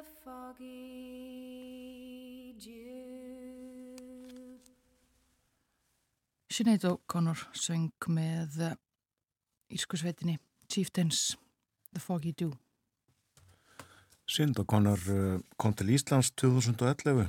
[0.00, 0.72] a foggy
[2.56, 4.56] dew.
[6.48, 8.72] Sinead O'Connor söng með eh,
[9.76, 10.38] Írskusveitinni
[10.72, 11.36] Chieftains
[11.92, 12.56] The Foggy Dew.
[14.24, 17.28] Sinead O'Connor eh, kom til Íslands 2011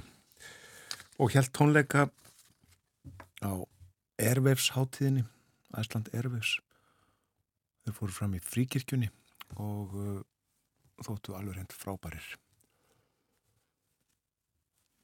[1.19, 2.07] og held tónleika
[3.43, 3.51] á
[4.15, 5.25] Ervefs hátíðinni
[5.75, 6.61] Æsland Ervefs
[7.83, 9.11] þau fóru fram í fríkirkjunni
[9.59, 10.23] og eh,
[11.03, 12.31] þóttu alveg hendt frábærir.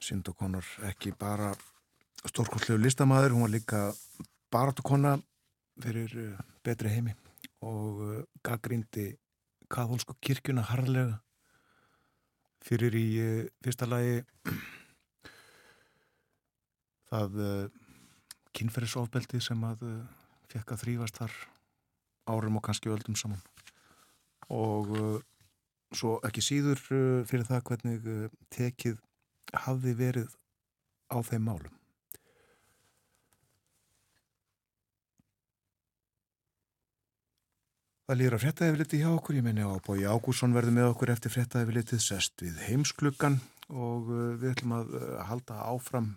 [0.08, 1.50] Sind O'Connor ekki bara
[2.24, 3.80] stórkostlegu listamæður, hún var líka
[4.54, 5.18] baratukonna
[5.84, 7.16] fyrir uh, betri heimi
[7.68, 9.10] og uh, gaggrindi
[9.68, 11.18] katholsku kirkjuna harðlega
[12.64, 14.22] fyrir í uh, fyrsta lagi
[17.12, 17.36] það
[18.56, 19.84] kynferðisofbeldi sem að
[20.52, 21.36] fekk að þrýfast þar
[22.32, 23.44] árum og kannski öldum saman.
[24.52, 24.90] Og
[25.96, 28.10] svo ekki síður fyrir það hvernig
[28.52, 28.98] tekið
[29.66, 30.38] hafði verið
[31.10, 31.74] á þeim málum.
[38.08, 42.00] Það lýra fréttaðifliti hjá okkur, ég minni á Bói Ágússon verði með okkur eftir fréttaðiflitið
[42.00, 46.14] sest við heimsklukkan og uh, við ætlum að uh, halda áfram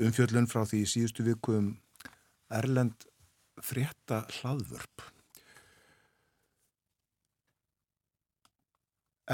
[0.00, 1.66] umfjöllun frá því í síðustu viku um
[2.48, 3.04] Erlend
[3.60, 5.04] frétta hlaðvörp.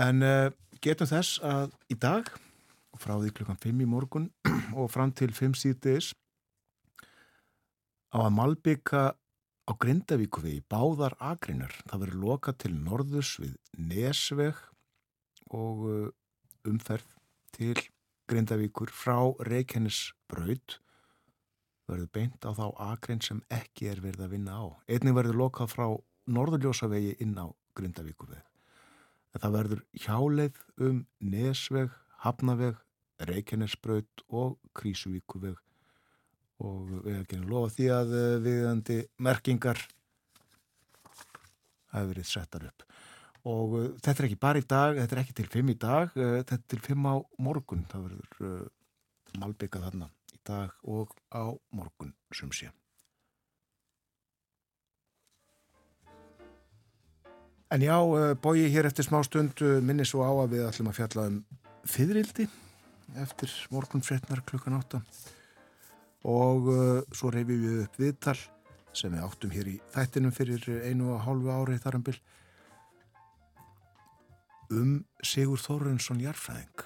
[0.02, 0.50] En uh,
[0.82, 2.34] getum þess að í dag,
[3.00, 4.28] frá því klukkan 5 í morgun
[4.78, 6.12] og fram til 5 síðdeis,
[8.14, 9.04] á að malbygga
[9.70, 11.72] á Grindavíkuvi í báðar agrinar.
[11.86, 14.58] Það verður lokað til norðus við Nesveg
[15.54, 16.06] og uh,
[16.66, 17.16] umferð
[17.54, 17.76] til
[18.30, 20.78] Grindavíkur frá Reykjanesbraut
[21.90, 24.64] verður beint á þá agrin sem ekki er verið að vinna á.
[24.86, 25.86] Einnig verður lokað frá
[26.30, 28.44] norðurljósavegi inn á Grindavíkuveg.
[29.34, 31.90] Það verður hjáleið um Nesveg,
[32.22, 32.78] Hafnaveg,
[33.28, 35.58] Reykjanesbraut og Krísuvíkuveg
[36.60, 39.80] og við ekki að lofa því að eh, viðandi merkingar
[41.90, 42.84] hafi verið settar upp.
[43.50, 46.12] Og uh, þetta er ekki bara í dag, þetta er ekki til fimm í dag,
[46.12, 47.86] uh, þetta er til fimm á morgun.
[47.88, 48.68] Það verður
[49.40, 52.68] malbyggað þarna í dag og á morgun sem sé.
[57.70, 57.94] En já,
[58.42, 61.36] bói hér eftir smá stund minni svo á að við ætlum að fjalla um
[61.86, 62.48] fyririldi
[63.18, 65.02] eftir morgun fréttnar klukkan átta
[66.28, 68.36] og uh, svo reyfum við upp viðtal
[68.92, 72.16] sem við áttum hér í þættinum fyrir einu og hálfu ári þarambil
[74.70, 74.90] um
[75.26, 76.84] Sigur Þórensson Jærfræðing.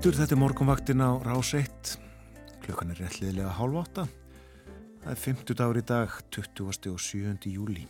[0.00, 1.88] Aftur, þetta er morgunvaktin á Rás 1.
[2.64, 4.04] Klukkan er réttliðilega hálf átta.
[5.02, 6.70] Það er 50 dagur í dag, 20.
[6.88, 7.50] og 7.
[7.52, 7.82] júli.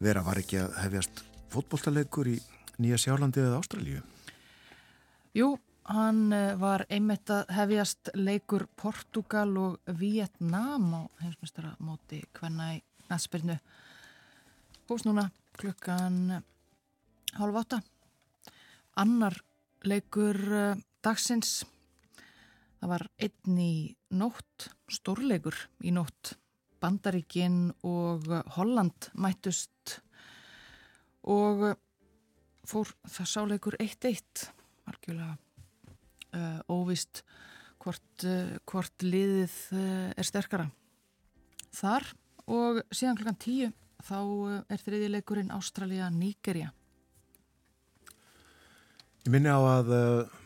[0.00, 1.20] Vera var ekki að hefjast
[1.52, 2.38] fótbolltalegur í
[2.80, 4.00] Nýja Sjálandi eða Ástralíu.
[5.36, 5.50] Jú,
[5.92, 12.80] hann eh, var einmitt að hefjast leikur Portugal og Vietnam á heimsmestara móti hvenna í
[13.10, 13.58] næstbyrnu.
[14.88, 15.28] Hús núna
[15.60, 16.40] klukkan
[17.36, 17.82] hálf átta.
[18.96, 19.36] Annar
[19.86, 21.60] leikur eh, dagsins.
[22.80, 23.74] Það var einn í
[24.16, 26.34] nótt, stórleikur í nótt.
[26.80, 28.24] Bandaríkin og
[28.56, 29.98] Holland mættust
[31.28, 31.74] og
[32.64, 34.46] fór það sáleikur 1-1.
[34.88, 35.34] Algjörlega
[36.32, 37.20] uh, óvist
[37.84, 40.70] hvort, uh, hvort liðið uh, er sterkara.
[41.76, 42.08] Þar
[42.50, 44.18] og síðan klukkan 10 þá
[44.72, 46.72] er þriðileikurinn Ástralja-Níkerja.
[49.20, 50.36] Ég minni á að uh,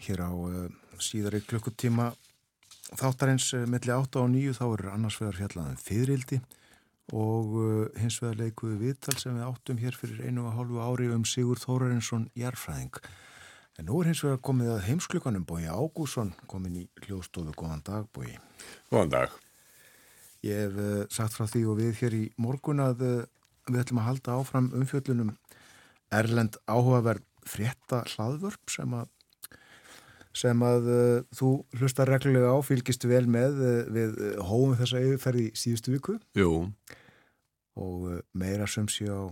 [0.00, 2.06] hér á uh, síðari klukkutíma
[2.96, 6.38] þáttarins uh, milli 8 og 9 þá er annars vegar fjallaðan fyririldi
[7.12, 7.52] og
[8.00, 11.60] hins vegar leikuðu viðtal sem við áttum hér fyrir einu og hálfu ári um Sigur
[11.60, 12.96] Þórarinsson Jærfræðing.
[13.76, 17.52] En nú er hins vegar komið að heimsklukanum Bói Ágússon komin í hljóðstofu.
[17.52, 18.38] Góðan dag Bói.
[18.88, 19.36] Góðan dag.
[20.48, 23.04] Ég hef sagt frá því og við hér í morgun að
[23.68, 25.36] við ætlum að halda áfram umfjöllunum
[26.14, 29.10] Erlend áhugaverð frétta hlaðvörp sem að
[30.34, 35.02] sem að uh, þú hlustar reglulega á, fylgist vel með uh, við uh, hóum þessa
[35.04, 36.72] yfirferði síðustu viku Jú.
[37.78, 39.30] og uh, meira sem sé á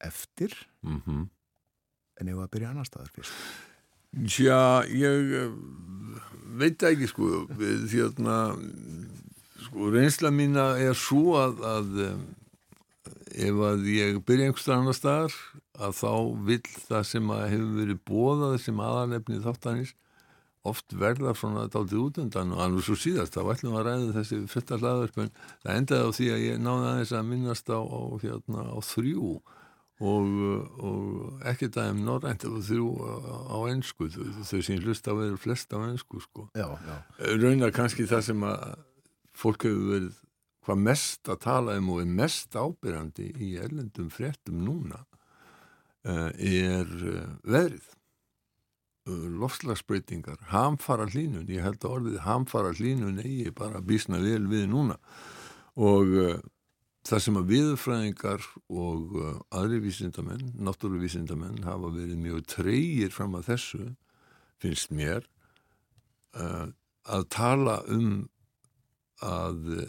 [0.00, 0.54] eftir
[0.86, 1.28] Mm
[2.18, 3.34] en ef að byrja annar staðar fyrst.
[4.32, 5.56] Tja, ég eh,
[6.58, 8.38] veit ekki sko, við þérna,
[9.66, 12.14] sko, reynsla mína er svo að, að eh,
[13.48, 15.36] ef að ég byrja einhverstað annar staðar,
[15.78, 16.12] að þá
[16.50, 19.94] vill það sem að hefur verið bóðað sem aðalefni þáttanis
[20.68, 24.40] oft verða svona dálítið útundan og alveg svo síðast, þá ætlum við að ræða þessi
[24.52, 25.30] fyrsta hlaðverfn,
[25.62, 29.32] það endaði á því að ég náði aðeins að minnast á, á, hérna, á þrjú
[29.98, 30.28] og,
[30.90, 32.88] og ekki það um norrænt og þrjú
[33.54, 36.48] á ennsku þau, þau sem hlusta á eru flest á ennsku sko.
[36.58, 36.96] Já, já.
[37.38, 38.64] raunar kannski það sem að
[39.38, 40.24] fólk hefur verið
[40.68, 45.00] hvað mest að tala um og er mest ábyrjandi í erlendum fréttum núna
[46.04, 47.88] er uh, veðrið.
[49.08, 54.66] Uh, lofslagsbreytingar hamfara hlínun, ég held að orðið hamfara hlínun eigi bara bísna vel við
[54.68, 54.98] núna.
[55.78, 56.34] Og uh,
[57.08, 63.52] það sem að viðfræðingar og uh, aðri vísindamenn, náttúruvísindamenn hafa verið mjög treyir fram að
[63.54, 63.84] þessu,
[64.60, 65.24] finnst mér
[66.36, 66.68] uh,
[67.08, 68.26] að tala um
[69.24, 69.88] að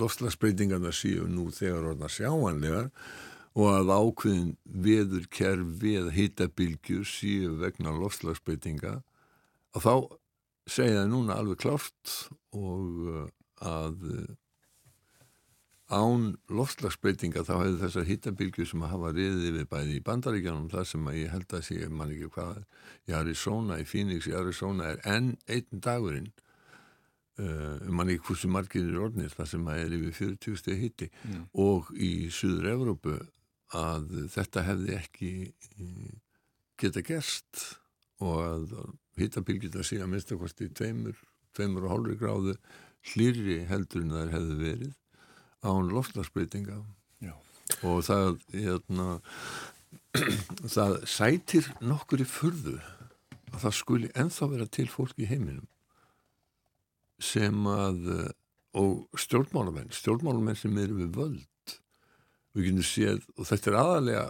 [0.00, 2.90] lofslagsbreytingarna séu nú þegar orðna sjáanlegar
[3.52, 8.98] og að ákveðin veður kerfi eða hittabilgjur séu vegna lofslagsbreytinga
[9.76, 9.94] að þá
[10.70, 12.16] segja núna alveg klárt
[12.56, 13.26] og uh,
[13.62, 13.98] að
[15.92, 20.86] án loftslagsbreytinga þá hefði þessar hittabilgjur sem að hafa riðið við bæði í bandaríkjanum þar
[20.88, 22.62] sem að ég held að sé, mann ekki hvað
[23.10, 26.30] í Arizona, í Phoenix í Arizona er enn einn dagurinn
[27.40, 31.46] mann ekki hversu margir er orðnir þar sem er yfir 40 steg hitti Mm.
[31.54, 33.14] og í Suður Evrópu
[33.72, 35.30] að þetta hefði ekki
[35.80, 36.10] uh,
[36.82, 37.62] geta gerst
[38.20, 38.74] og að
[39.16, 41.16] hittabilgjurna sé að minnsta kosti tveimur,
[41.56, 42.54] tveimur og hálfri gráðu
[43.12, 44.92] hlýri heldur en þær hefði verið
[45.64, 46.78] án loftlagsbreytinga
[47.24, 47.32] Já.
[47.82, 49.08] og það hérna,
[50.76, 52.76] það sætir nokkur í furðu
[53.52, 55.66] að það skuli ennþá vera til fólk í heiminum
[57.24, 58.30] sem að eh,
[58.80, 61.74] og stjórnmálamenn stjórnmálamenn sem eru við völd.
[62.56, 64.24] Við getum séð og þetta er aðalega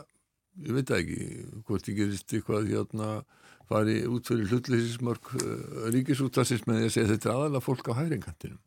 [0.63, 1.29] ég veit ekki
[1.67, 3.09] hvort ég gerist eitthvað hérna
[3.71, 7.99] fari út fyrir hlutleysismörk uh, ríkisúttasins með því að segja þetta er aðalega fólk á
[8.03, 8.61] hæringantinum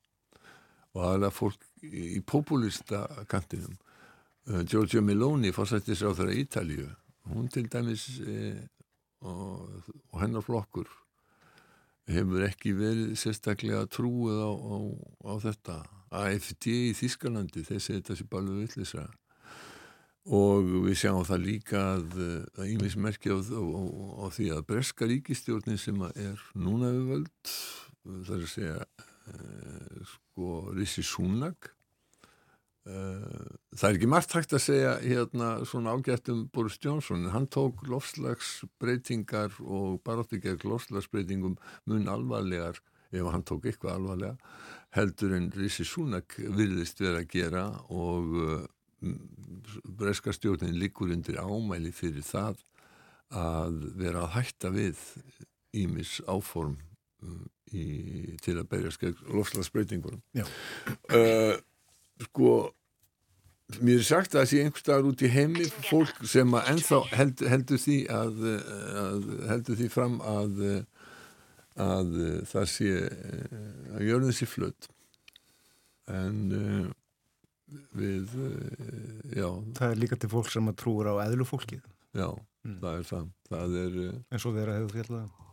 [0.96, 3.76] og aðalega fólk í, í populista kantinum.
[4.48, 6.88] Uh, Giorgio Meloni fórsættis á þeirra Ítalíu
[7.34, 8.62] hún til dæmis eh,
[9.22, 9.70] og,
[10.12, 10.90] og hennar flokkur
[12.12, 14.76] hefur ekki verið sérstaklega trúið á, á,
[15.26, 15.78] á þetta.
[16.16, 19.06] AFD í Þískalandi segja þetta sé bara villisra
[20.26, 22.16] og við sjáum það líka að,
[22.58, 27.54] að ímis merki á, á, því að breska ríkistjórnin sem er núna við völd
[28.06, 28.80] það er að segja
[29.34, 31.75] eh, sko Rissi Súnag eh,
[32.86, 37.82] það er ekki margt hægt að segja hérna svona ágætt um Boris Johnson hann tók
[37.90, 41.58] lofslagsbreytingar og baráttu gegn lofslagsbreytingum
[41.90, 42.78] mun alvarlegar
[43.10, 44.38] ef hann tók eitthvað alvarlega
[44.96, 48.64] heldur en Rissi Súnag virðist vera að gera og uh,
[49.98, 52.62] breska stjórnin liggur undir ámæli fyrir það
[53.36, 55.02] að vera að hætta við
[55.76, 56.78] ímis áform
[57.26, 60.46] um, í, til að berja skegg lofslagsbreytingunum Já.
[61.12, 61.58] uh,
[62.24, 62.56] sko
[63.82, 67.00] mér er sagt að það sé einhver staðar út í heimi fólk sem að ennþá
[67.18, 68.44] held, heldur því að,
[69.04, 70.60] að heldur því fram að
[71.76, 72.12] að
[72.48, 72.92] það sé
[73.98, 74.88] að jörðin sé flutt
[76.08, 76.86] en uh,
[77.98, 78.54] við uh,
[79.34, 79.50] já,
[79.80, 81.82] Það er líka til fólk sem að trúur á eðlu fólkið.
[82.16, 82.30] já
[82.64, 85.45] það er það það er uh, eins og þeirra hefur fjallað Sannlega.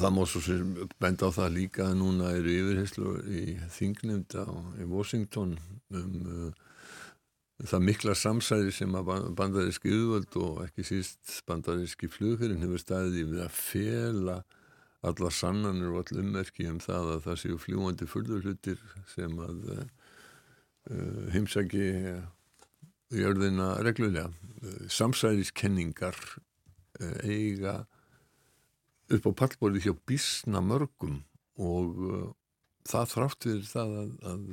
[0.00, 0.72] Það má svo sem
[1.02, 3.44] benda á það líka að núna eru yfirheyslu í
[3.76, 4.46] þingnefnd á
[4.82, 5.56] í Washington
[5.90, 6.52] um uh,
[7.60, 13.18] það mikla samsæri sem að ban- bandaríski yfirvöld og ekki síst bandaríski flugfyrin hefur staðið
[13.20, 14.36] í við að fela
[15.04, 18.80] alla sannanir og all ummerki um það að það séu fljúandi furðurhlutir
[19.14, 19.84] sem að uh,
[20.90, 22.24] uh, heimsæki uh,
[23.12, 24.28] jörðina reglulega.
[24.60, 26.16] Uh, samsæriskenningar
[27.00, 27.78] uh, eiga
[29.16, 31.20] upp á pallborði hjá bísna mörgum
[31.60, 32.28] og uh,
[32.88, 34.44] það þrátt fyrir það að, að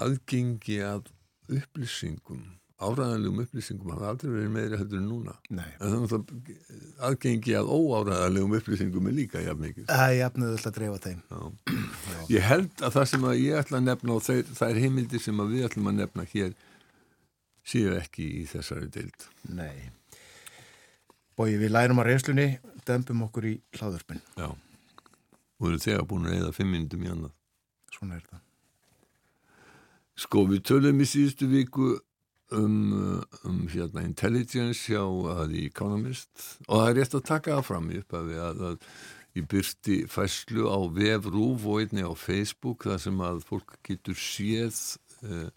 [0.00, 1.12] aðgengi að
[1.50, 2.48] upplýsingum
[2.80, 5.34] áræðanlegum upplýsingum hafa aldrei verið meira heldur en núna.
[5.52, 9.86] Nei, en þannig að aðgengi að óáræðanlegum upplýsingum er líka jafn mikið.
[9.90, 11.20] Það er jafnöðu alltaf að dreifa þeim.
[11.28, 12.18] Já.
[12.32, 15.24] Ég held að það sem að ég ætla að nefna og þeir, það er heimildir
[15.26, 16.58] sem við ætlum að nefna hér
[17.70, 19.28] séu ekki í þessari deild.
[19.52, 19.99] Nei
[21.38, 22.48] Bói, við lærum að reynslunni
[22.88, 24.50] dempum okkur í hlaðurpin Já.
[25.60, 27.32] Og eru þegar búin að eða fimm minnum í annað.
[27.92, 28.44] Svona er það.
[30.20, 31.90] Sko, við tölum í síðustu viku
[32.56, 36.32] um, um hérna, intelligence hjá að í Economist.
[36.66, 38.88] Og það er rétt að taka það fram í upphafi að, að
[39.38, 44.80] ég byrti fæslu á vefrúf og einni á Facebook þar sem að fólk getur séð
[45.28, 45.48] uh,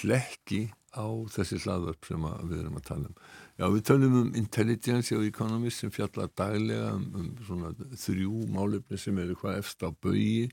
[0.00, 0.66] hlekki
[0.96, 3.20] á þessi hlaðvörp sem við erum að tala um.
[3.60, 8.96] Já, við tölum um intelligence hjá Economist sem fjallar daglega um, um svona þrjú málefni
[8.96, 10.46] sem eru hvað efst á bögi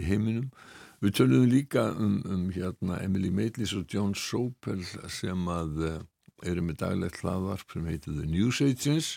[0.00, 0.46] í heiminum.
[1.04, 4.80] Við tölum líka um, um hérna Emily Maitlis og John Sopel
[5.12, 5.98] sem að uh,
[6.48, 9.10] eru með daglegt hlaðvarp sem heitir The News Agents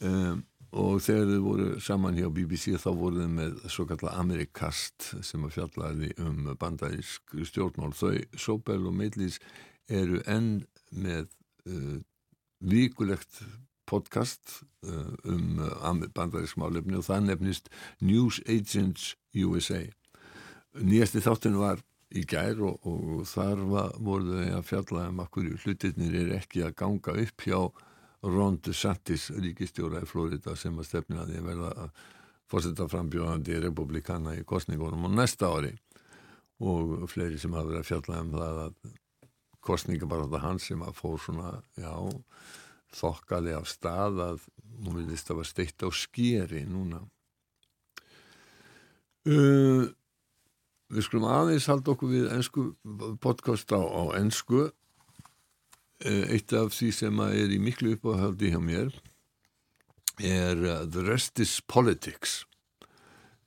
[0.00, 0.40] um,
[0.72, 5.44] og þegar þau voru saman hjá BBC þá voru þau með svo kallar Amerikast sem
[5.44, 7.92] að fjallaði um bandarísk stjórnmál.
[7.92, 9.36] Þau, Sopel og Maitlis
[9.92, 10.62] eru enn
[10.96, 11.28] með
[11.68, 12.00] uh,
[12.64, 13.42] vikulegt
[13.88, 17.68] podcast uh, um uh, bandarísk málefni og það nefnist
[18.00, 19.82] News Agents USA
[20.82, 21.82] nýjasti þáttin var
[22.14, 26.64] í gær og, og þar var, voru þau að fjalla um hverju hlutirnir er ekki
[26.66, 27.58] að ganga upp hjá
[28.24, 32.04] Ron DeSantis ríkistjóra í Florida sem að stefna að að verða að
[32.48, 35.74] fórsetta frambjóðandi republikana í kostningunum og næsta ári.
[36.64, 38.94] Og fleiri sem hafa verið að fjalla um það að
[39.64, 41.94] kostninga bara þetta hans sem að fór svona, já
[42.94, 44.46] þokkali af stað að
[44.84, 47.02] hún vilist að var steitt á skeri núna
[49.26, 49.90] uh,
[50.94, 52.64] Við skulum aðeins halda okkur við ensku
[53.24, 54.68] podcast á, á ensku.
[56.04, 58.92] Eh, Eitt af því sem er í miklu uppáhaldi hjá mér
[60.20, 62.44] er uh, The Rest is Politics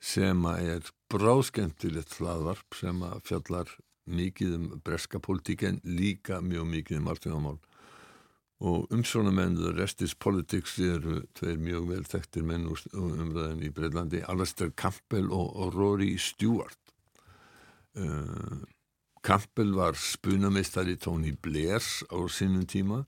[0.04, 3.72] sem er bráskemmtilegt hlaðvarp sem að fjallar
[4.08, 7.58] mikið um breska politíken líka mjög mikið um alltaf
[8.58, 13.70] og umsjónamenn The Rest is Politics eru tveir mjög vel þekktir menn úr umræðin í
[13.70, 16.80] Breitlandi Alastair Campbell og, og Rory Stewart.
[17.94, 18.66] Uh,
[19.22, 23.04] Campbell var spunamistari Tony Blairs á sinnum tíma.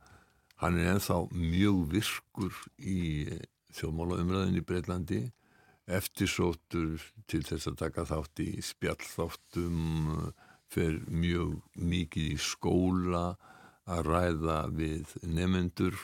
[0.61, 3.25] Hann er ennþá mjög virkur í
[3.73, 5.21] þjóðmálaumræðin í Breitlandi
[5.89, 9.79] eftirsóttur til þess að taka þátt í spjallþáttum
[10.69, 13.23] fer mjög mikið í skóla
[13.89, 15.97] að ræða við nefendur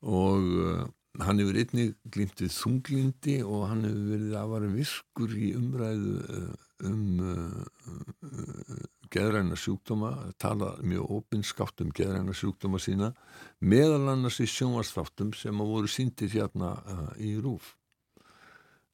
[0.00, 0.84] og uh,
[1.18, 6.14] hann hefur einnig glimt við þunglindi og hann hefur verið að vara virkur í umræðu
[6.22, 6.52] uh,
[6.88, 13.12] um uh, geðræna sjúkdóma, tala mjög opinskátt um geðræna sjúkdóma sína
[13.60, 16.76] meðal annars í sjónvarsþáttum sem að voru síndir hérna
[17.16, 17.74] í rúf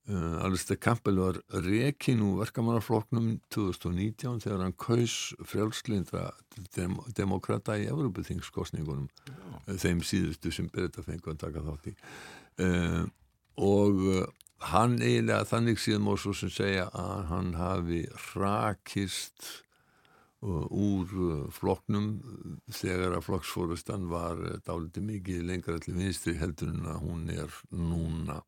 [0.06, 6.26] Alistair Campbell var rekin úr verkamannafloknum 2019 þegar hann kaus frjálslindra
[6.76, 9.08] dem demokrata í Evropaþingskostningunum
[9.64, 11.94] þeim síðustu sem breyta fengu að taka þátt í.
[12.60, 13.06] Uh,
[13.56, 14.04] og
[14.74, 19.48] hann eiginlega þannig síðan mór svo sem segja að hann hafi rakist
[20.44, 22.18] uh, úr flokknum
[22.68, 28.42] þegar að flokksfórustan var dálítið mikið lengra til vinstri heldur en að hún er núna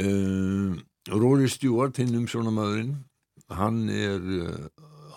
[0.00, 0.70] uh,
[1.10, 2.96] Rory Stewart hinn um sjónamaðurinn
[3.50, 4.68] hann er uh,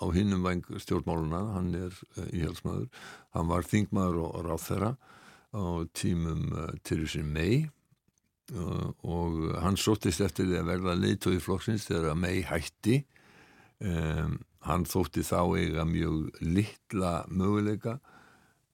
[0.02, 2.88] á hinnum væng stjórnmáluna hann er uh, íhjálpsmaður
[3.36, 4.90] hann var þingmaður og, ráþera
[5.54, 6.50] á tímum
[6.82, 7.68] Theresa May
[8.52, 13.04] og hann sóttist eftir því að verða leitói flokksins þegar May hætti.
[13.78, 17.98] Um, hann þótti þá eiga mjög litla möguleika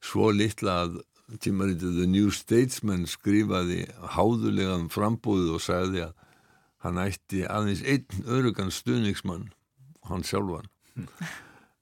[0.01, 1.01] svo litla að
[1.39, 3.85] tímaritið The New Statesman skrifaði
[4.16, 6.16] háðulega um frambúðu og sagði að
[6.85, 9.51] hann ætti aðeins einn örugan stuðningsmann
[10.09, 10.68] hann sjálfan.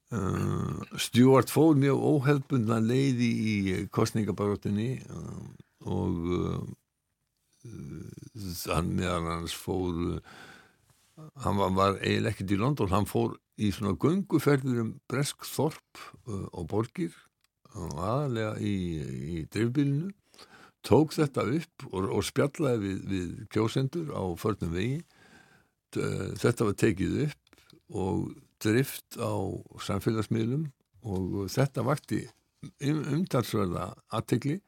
[0.09, 3.57] Uh, Stuart fór mjög óhefbundna leiði í
[3.93, 5.43] kostningabaróttinni uh,
[5.85, 6.63] og uh,
[8.73, 10.23] hann meðan hans fór
[11.45, 16.01] hann var, var eiginlega ekkert í London hann fór í svona gönguferður um Bresk Þorp
[16.29, 17.13] og borgir
[17.77, 18.75] aðalega í,
[19.35, 20.13] í dreifbílinu
[20.87, 25.01] tók þetta upp og, og spjallaði við, við kjósendur á förnum vegi.
[25.93, 27.63] Þetta var tekið upp
[27.99, 28.29] og
[28.63, 29.33] drift á
[29.85, 30.69] samfélagsmiðlum
[31.09, 32.23] og þetta vakti
[32.83, 34.59] um, umtalsverða aðtegli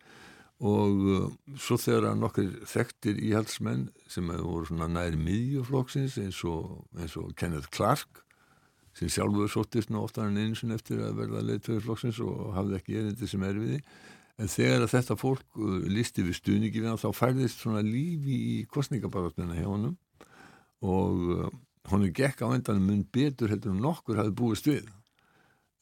[0.60, 1.26] og uh,
[1.58, 7.72] svo þegar nokkur þekktir íhaldsmenn sem voru svona næri miðjuflokksins eins og, eins og Kenneth
[7.74, 8.22] Clark
[8.96, 12.80] sem sjálfur sóttist nú oftar en einu sinni eftir að verða leiðtöður flokksins og hafði
[12.80, 13.82] ekki erindi sem er við því
[14.40, 18.54] en þegar þetta fólk uh, listi við stuðningi við hann þá færðist svona lífi í
[18.72, 19.98] kostningabaratuna hjá honum.
[20.80, 21.50] Og uh,
[21.92, 24.88] honum gekk á endanum mun betur heldur en nokkur hafði búist við.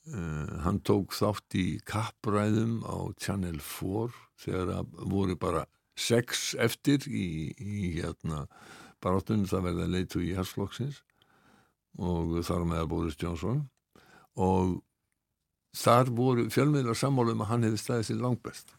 [0.08, 4.10] Uh, hann tók þátt í kappræðum á Channel 4
[4.42, 5.66] þegar að voru bara
[5.98, 8.46] sex eftir í, í hérna
[9.02, 11.02] barátunum það verða leitu í hersflokksins
[11.98, 13.62] og þar á meðal Boris Johnson.
[14.38, 14.78] Og
[15.76, 18.74] þar voru fjölmiðlar sammála um að hann hefði staðið sér langbest.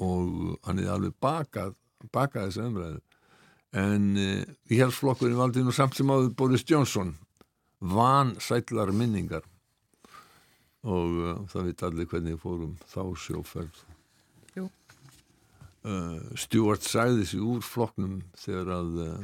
[0.00, 1.74] Og hann hefði alveg bakað,
[2.14, 3.00] bakað þessu umræðu.
[3.80, 7.14] En uh, íhjálpsflokkurinn valdi nú samt sem áður Boris Johnson
[7.80, 9.44] van sætlar minningar.
[10.86, 13.86] Og uh, það veit allir hvernig fórum þá sjóferð.
[15.80, 19.14] Uh, Stuart sagði sig úr flokknum þegar að uh,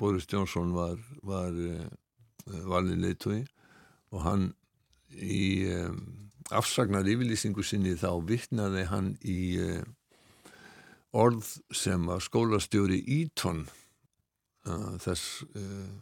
[0.00, 1.52] Boris Johnson var, var
[2.46, 3.40] valið leitói
[4.14, 4.46] og hann
[5.14, 6.00] í um,
[6.54, 9.84] afsagnar yfirlýsingu sinni þá vittnaði hann í uh,
[11.14, 13.64] orð sem að skólastjóri Eton
[14.66, 15.94] uh, þess uh,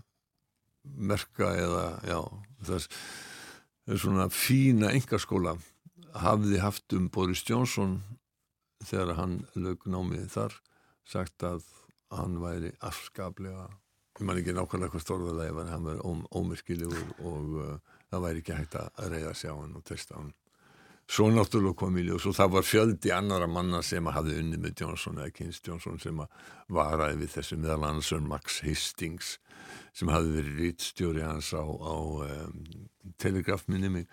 [0.83, 2.19] merka eða já,
[2.67, 2.89] þess
[4.03, 5.57] svona fína engaskóla
[6.23, 8.01] hafði haft um Boris Johnson
[8.83, 10.59] þegar hann lög námið þar
[11.09, 11.65] sagt að
[12.13, 13.69] hann væri afskaplega
[14.21, 18.43] ég man ekki nákvæmlega hvað stórðarlega var hann var óm, ómyrkilegur og uh, það væri
[18.43, 20.33] ekki hægt að reyða sig á hann og testa hann.
[21.13, 24.85] Svo náttúrulega kom í ljós og það var fjöldi annara manna sem hafði unni með
[24.85, 26.37] Johnson eða Keynes Johnson sem að
[26.73, 29.33] varaði við þessu meðal annars Sir Max Hastings
[29.97, 31.97] sem hafði verið rítstjóri hans á, á
[32.29, 32.63] um,
[33.21, 34.07] telegraf minni mig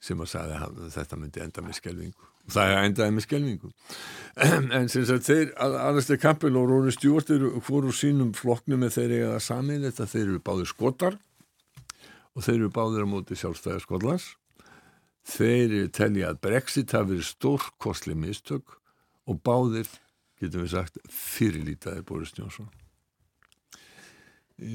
[0.00, 3.72] sem að sagði að þetta myndi enda með skelvingu og það er endaði með skelvingu
[4.76, 9.16] en sem sagt þeir Alistair Campbell og Rory Stewart eru úr sínum flokknum með þeir
[9.18, 11.18] eiga samin þetta þeir eru báðir skotar
[12.34, 14.28] og þeir eru báðir á móti sjálfstæðar skotlands.
[15.30, 18.78] Þeir telja að Brexit hafi verið stórkostli mistök
[19.28, 19.88] og báðir,
[20.40, 22.70] getum við sagt, fyrirlítaði Boris Johnson.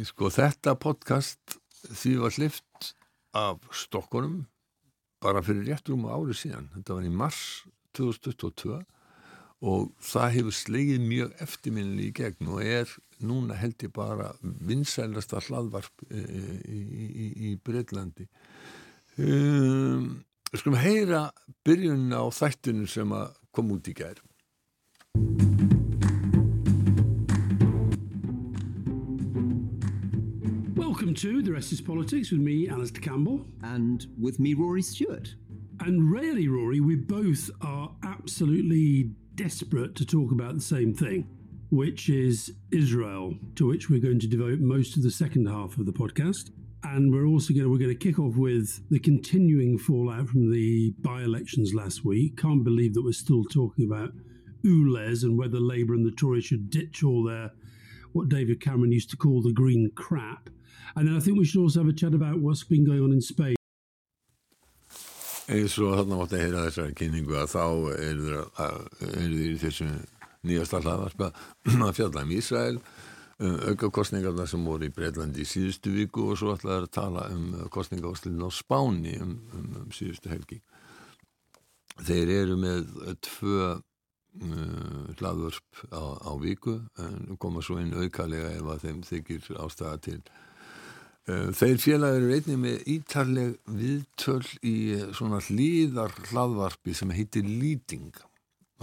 [0.06, 2.92] Sko þetta podcast því var hlift
[3.38, 4.46] af Stokkonum
[5.24, 6.70] bara fyrir rétt rúm ári síðan.
[6.76, 7.42] Þetta var í mars
[7.98, 8.82] 2022
[9.66, 12.92] og það hefur slegið mjög eftirminni í gegn og er
[13.24, 18.28] núna held ég bara vinsælasta hlaðvarp í, í, í, í Breitlandi.
[19.16, 21.30] Um, skulum heyra
[21.66, 24.20] byrjun á þættinu sem að kom út í gær.
[31.16, 33.46] The Rest is Politics with me, Alistair Campbell.
[33.64, 35.34] and with me, Rory Stewart.
[35.80, 41.26] And really, Rory, we both are absolutely desperate to talk about the same thing,
[41.70, 45.86] which is Israel, to which we're going to devote most of the second half of
[45.86, 46.52] the podcast.
[46.84, 50.52] And we're also going to, we're going to kick off with the continuing fallout from
[50.52, 52.38] the by-elections last week.
[52.38, 54.12] Can't believe that we're still talking about
[54.66, 57.52] ULEZ and whether Labour and the Tories should ditch all their
[58.12, 60.50] what David Cameron used to call the green crap.
[60.96, 63.12] And then I think we should also have a chat about what's been going on
[63.12, 63.56] in Spain.
[65.46, 67.66] Eins og þarna mátti að heyra þessari kynningu að þá
[68.02, 69.90] eru þeir í þessu
[70.46, 71.28] nýjasta hlaðvarpa
[71.86, 72.80] að fjalla um Ísrael
[73.40, 77.50] auka kostningarna sem voru í Breitlandi í síðustu viku og svo ætlaði að tala um
[77.72, 80.62] kostningaáslinn á Spáni um, um, um síðustu helgi.
[82.06, 82.88] Þeir eru með
[83.28, 83.84] tvö uh,
[85.20, 90.22] hlaðvörp á, á viku en koma svo inn aukalega ef að þeim þykir ástæða til.
[91.26, 97.48] Uh, þeir félagur eru einnig með ítarleg viðtöl í uh, svona hlýðar hlaðvarpi sem heitir
[97.50, 98.12] Lýting.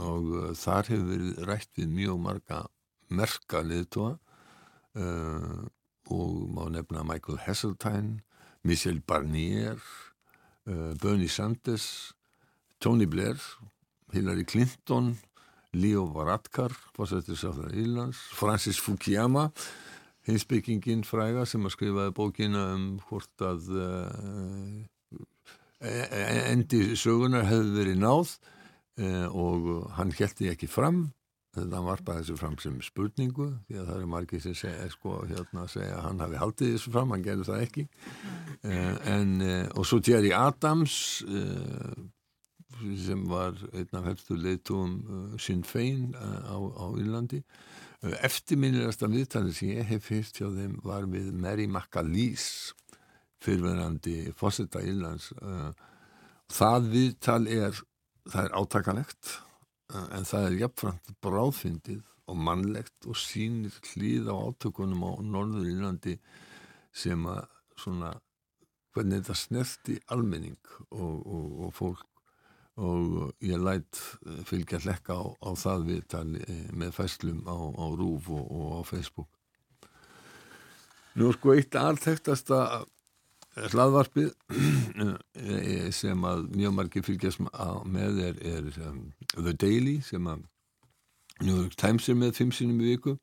[0.02, 2.64] Og uh, þar hefur verið rætt við mjög marga
[3.12, 4.16] merka liðtóa
[4.98, 5.60] uh,
[6.10, 8.22] og má nefna Michael Heseltine,
[8.66, 9.78] Michel Barnier,
[10.66, 12.12] uh, Bernie Sanders,
[12.80, 13.38] Tony Blair,
[14.12, 15.14] Hillary Clinton,
[15.72, 16.74] Leo Varadkar,
[18.34, 19.50] Francis Fukuyama,
[20.28, 24.82] hinsbyggingin fræga sem að skrifaði bókina um hvort að uh,
[25.82, 28.36] endi sögunar hefði verið náð
[29.02, 31.10] eh, og hann heldi ekki fram.
[31.52, 35.18] Þetta hann varpaði þessu fram sem spurningu því að það eru margir sem segja, sko,
[35.28, 37.84] hérna, segja að hann hafi haldið þessu fram, hann gerði það ekki.
[38.62, 40.94] Eh, en, eh, og svo Jerry Adams
[41.26, 42.00] eh,
[43.02, 47.71] sem var einn af helstu leiðtúum uh, Sinn Fein uh, á, á Írlandi uh,
[48.02, 52.74] eftirminnilegasta viðtalið sem ég hef fyrst hjá þeim var við Mary McAleese
[53.42, 55.70] fyrverandi fósetta Írlands uh,
[56.50, 57.78] það viðtal er
[58.26, 59.36] það er átakalegt
[59.94, 65.70] uh, en það er jafnframt bráðfyndið og mannlegt og sýnir hlýð á átökunum á Norður
[65.70, 66.18] Írlandi
[66.94, 67.46] sem að
[67.78, 68.12] svona
[68.92, 70.58] hvernig þetta snerti almenning
[70.90, 72.06] og, og, og fólk
[72.76, 77.84] og ég læt eh, fylgja hlekka á, á það viðtal eh, með fæslum á, á
[77.98, 79.28] Rúf og, og á Facebook.
[81.20, 82.86] Nú sko eitt alþektasta
[83.52, 87.42] hlaðvarpið eh, sem að mjög margir fylgjast
[87.84, 89.04] með er, er um,
[89.34, 90.46] The Daily sem að
[91.42, 93.18] New York Times er með fimm sinum í viku.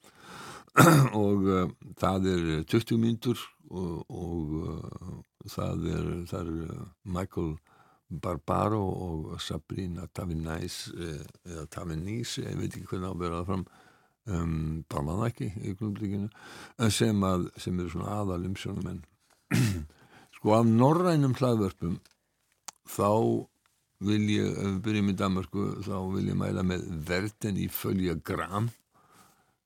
[1.18, 3.40] Og uh, það er 20 mínútur
[3.74, 5.16] og, og uh,
[5.50, 7.50] það er, það er uh, Michael
[8.10, 13.50] Barbaro og Sabrina Tavinæs eh, eða Tavinís, ég veit ekki hvernig á að vera það
[13.52, 13.66] fram
[14.30, 16.30] um, ekki í klubblíkinu
[16.90, 17.24] sem,
[17.58, 19.04] sem eru svona aðal umsjónumenn
[20.38, 22.00] sko af norrænum hlaðvörpum
[22.90, 23.12] þá
[24.10, 28.16] vil ég, ef við byrjum í Danmarku þá vil ég mæla með verden í följa
[28.16, 28.70] gram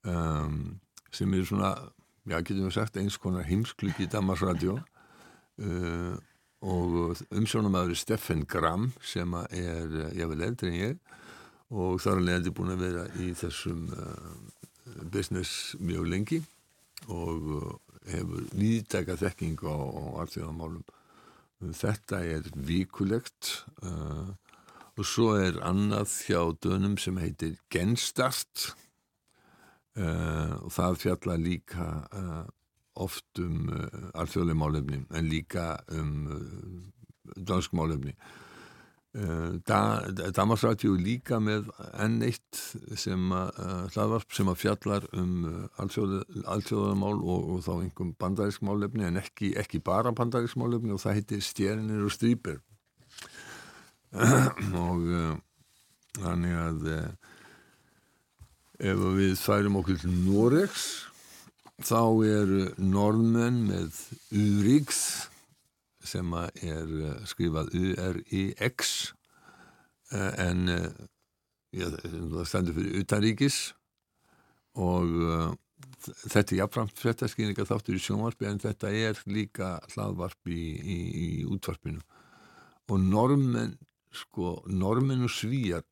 [0.04, 0.80] um,
[1.14, 1.76] sem eru svona
[2.26, 4.80] já, getum við sagt, eins konar heimsklukki í Danmarksradio
[5.64, 6.16] uh,
[6.64, 10.97] og umsjónumæður er Steffen Gram sem er, eh, ég vil eldri en ég
[11.74, 16.39] og þar er leiðandi búin að vera í þessum uh, business mjög lengi
[17.09, 20.84] og hefur víðdæka þekking á, á alþjóðamálum.
[21.74, 24.36] Þetta er vikulegt uh,
[24.93, 28.74] og svo er annað hjá dönum sem heitir Genstart
[29.97, 32.43] uh, og það fjalla líka uh,
[33.02, 33.84] oft um uh,
[34.20, 36.39] alþjóðlega málefni en líka um uh,
[37.38, 38.14] dansk málefni.
[39.14, 40.02] Uh, da,
[40.34, 41.68] Damarsrætju líka með
[42.02, 42.58] enn eitt
[42.98, 48.66] sem að uh, hlaðvarp sem að fjallar um uh, alþjóðamál og, og þá einhverjum bandarísk
[48.66, 52.58] málefni en ekki, ekki bara bandarísk málefni og það heitir Stjernir og Strýper
[54.88, 55.38] og uh,
[56.18, 56.91] þannig að
[58.84, 61.12] ef við færum okkur til Noregs
[61.88, 63.99] þá eru norðmenn með
[64.31, 65.01] Uriks
[66.03, 68.93] sem er uh, skrifað U-R-I-X
[70.13, 70.88] uh, en uh,
[71.71, 73.59] já, það stendur fyrir utanríkis
[74.73, 75.53] og
[76.03, 81.27] þetta er jafnframt fréttaskýringa þáttur í sjónvarpi en þetta er líka hlaðvarp í, í, í
[81.45, 82.01] útvarpinu.
[82.91, 83.75] Og normenn
[84.13, 85.84] sko, normenn og svíjar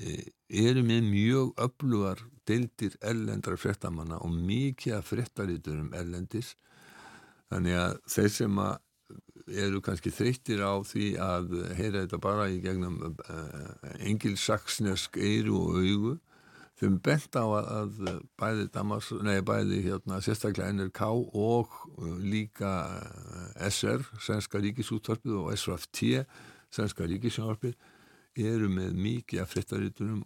[0.00, 6.54] eh, eru með mjög öflugar deildir erlendra fréttamanna og mikið af fréttariturum erlendis.
[7.48, 8.76] Þannig að þeir sem að
[9.48, 13.68] eru kannski þreyttir á því að heyra þetta bara í gegnum uh,
[14.04, 16.14] engilsaksnesk eiru og augu
[16.78, 22.72] þeim bent á að, að bæði Damas, nei bæði hérna sérstaklega NRK og uh, líka
[23.56, 26.26] SR, Svenska Ríkisútvarpið og SRFT,
[26.74, 27.78] Svenska Ríkisjónvarpið
[28.38, 30.22] eru með mikið af fréttaritunum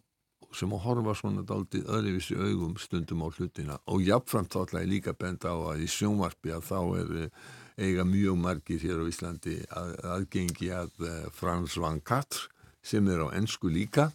[0.56, 3.78] sem að horfa svona daldið öðruvísi augum stundum á hlutina.
[3.90, 7.42] Og jafnframt þá ætla ég líka benda á að í sjónvarpi að þá er eh,
[7.76, 12.48] eiga mjög margir hér á Íslandi að, aðgengi að uh, Frans van Katr
[12.84, 14.10] sem er á ennsku líka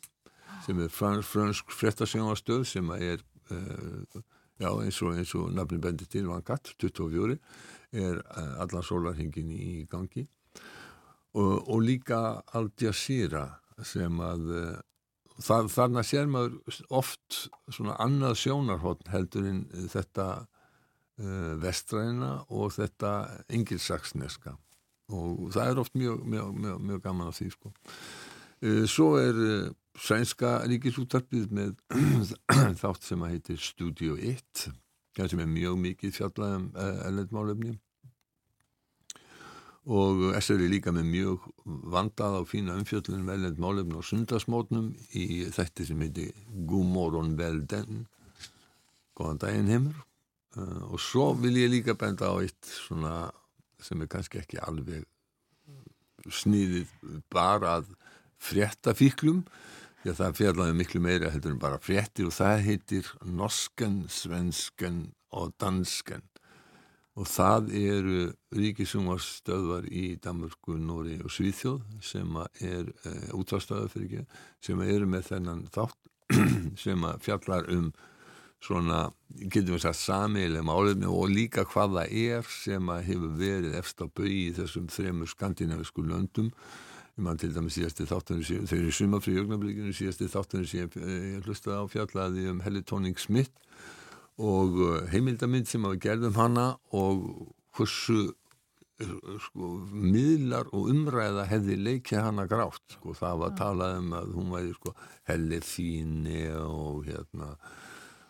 [0.66, 4.22] sem er frans, fransk fréttasjónvarstöð sem er uh,
[4.60, 7.38] já, eins og, og nafni bendi til van Katr 24
[7.98, 10.28] er uh, allan sólarhingin í gangi.
[11.38, 13.46] Og, og líka Al Jazeera
[13.86, 14.48] sem að
[15.44, 17.42] það, þarna sér maður oft
[17.74, 23.14] svona annað sjónarhótt heldur en þetta uh, vestræna og þetta
[23.50, 24.56] engilsaksneska
[25.08, 27.72] og það er oft mjög, mjög, mjög, mjög gaman af því sko.
[28.60, 31.76] Uh, svo er uh, sænska ríkisúttarpið með
[32.82, 34.68] þátt sem að heitir Studio 1
[35.18, 37.78] sem er mjög mikið fjallaðum uh, ellendmálefni
[39.88, 41.48] og SR er líka með mjög
[41.94, 46.28] vandað á fína umfjöllunum velend málefn og sundarsmótnum í þætti sem heiti
[46.68, 48.06] Gúmóron Velden
[49.18, 50.02] Góðan daginn heimur
[50.60, 53.30] uh, og svo vil ég líka benda á eitt svona
[53.82, 55.06] sem er kannski ekki alveg
[56.28, 56.92] sniðið
[57.32, 57.92] bara að
[58.42, 59.44] frétta fíklum.
[60.02, 65.00] Því að það fjallaði miklu meira heldur en bara fréttir og það heitir norsken, svensken
[65.34, 66.26] og dansken
[67.18, 68.18] og það eru
[68.54, 74.92] ríkisjónvarstöðvar í Danmörku, Nóri og Svíþjóð sem að er e, útvarstöðar fyrir ekki, sem að
[74.94, 76.12] eru með þennan þátt
[76.84, 77.90] sem að fjallar um
[78.64, 79.08] svona,
[79.50, 84.02] getum við sagt samiðlega málefni og líka hvað það er sem að hefur verið efst
[84.02, 86.52] á bau í þessum þremur skandinavisku löndum.
[87.18, 91.46] Ég man til dæmis síðasti þáttunum þeir eru sumafri í augnablíkinu síðasti sem ég, ég
[91.46, 93.54] hlustaði á fjallaði um Helle Tóning Smith
[94.38, 97.24] og uh, heimildamind sem við gerðum hana og
[97.78, 98.32] hversu
[98.98, 104.54] sko, miðlar og umræða hefði leikið hana grátt sko, það var talað um að hún
[104.56, 104.94] væri sko,
[105.30, 107.54] Helle Fíni og hérna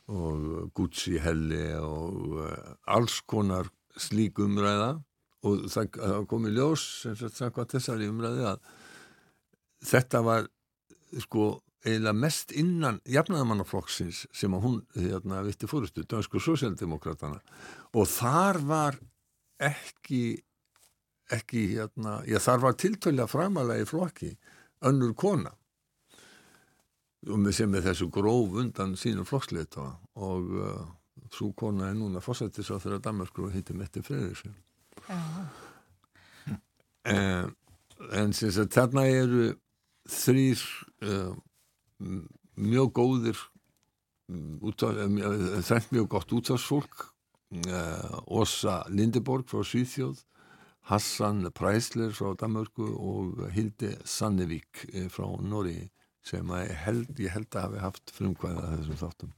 [0.08, 3.68] og Gucci Helli og uh, alls konar
[4.00, 4.98] slík umræða.
[5.48, 8.62] Og það, það kom í ljós sem sagt þessari umræði að
[9.86, 10.48] þetta var
[11.24, 11.50] sko
[11.88, 17.40] eiginlega mest innan jafnaðamannaflokksins sem að hún hérna vitti fórustu, dansku sosialdemokratana
[17.94, 19.00] og þar var
[19.64, 20.44] ekki
[21.34, 24.30] ekki hérna, já þar var tiltölu framalega í flokki
[24.88, 25.52] önnur kona.
[27.52, 29.90] Sem með þessu gróf undan sínum flokksleita
[30.24, 30.86] og uh,
[31.34, 34.56] svo kona er núna fórsættis á þeirra Danmarkur og heitir Mette Freyriksson
[37.08, 37.56] en,
[38.12, 39.50] en sem sagt þarna eru
[40.12, 40.64] þrýr
[41.04, 41.34] uh,
[41.98, 43.44] mjög góðir
[44.28, 50.24] þrengt mjög gott útvarsfólk uh, Åsa Lindeborg frá Svíþjóð
[50.88, 55.90] Hassan Preisler frá Danmörku og Hilde Sannevík eh, frá Nóri
[56.28, 56.48] sem
[56.84, 59.34] held, ég held að hafi haft frumkvæða þessum þáttum.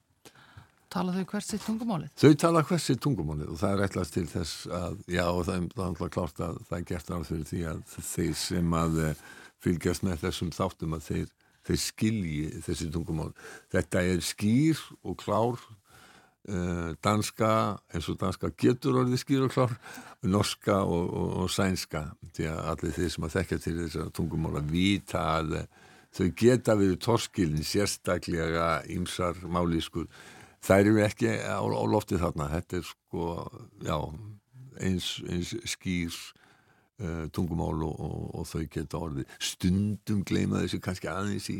[0.90, 2.14] Tala þau hvert sitt tungumálið?
[2.18, 5.68] Þau tala hversi tungumálið og það er ætlast til þess að, já og það er
[5.74, 9.02] það er alltaf klárt að það er gert ráð fyrir því að þeir sem að
[9.06, 9.22] eh,
[9.66, 11.28] fylgjast með þessum þáttum að þeir,
[11.70, 13.34] þeir skilji þessi tungumál.
[13.72, 15.60] Þetta er skýr og klár
[16.50, 17.52] uh, danska,
[17.94, 19.76] eins og danska getur orðið skýr og klár,
[20.26, 24.64] norska og, og, og sænska því að allir þeir sem að þekkja til þessar tungumála
[24.68, 25.62] vita að
[26.16, 30.10] þau geta verið torskilin sérstaklega ýmsar málískur
[30.66, 33.28] þær eru ekki á, á loftið þarna þetta er sko,
[33.86, 33.98] já
[34.80, 36.16] eins, eins skýr
[37.36, 39.30] tungumál og, og, og þau geta orðið.
[39.40, 41.60] Stundum gleyma þessu kannski aðeins í,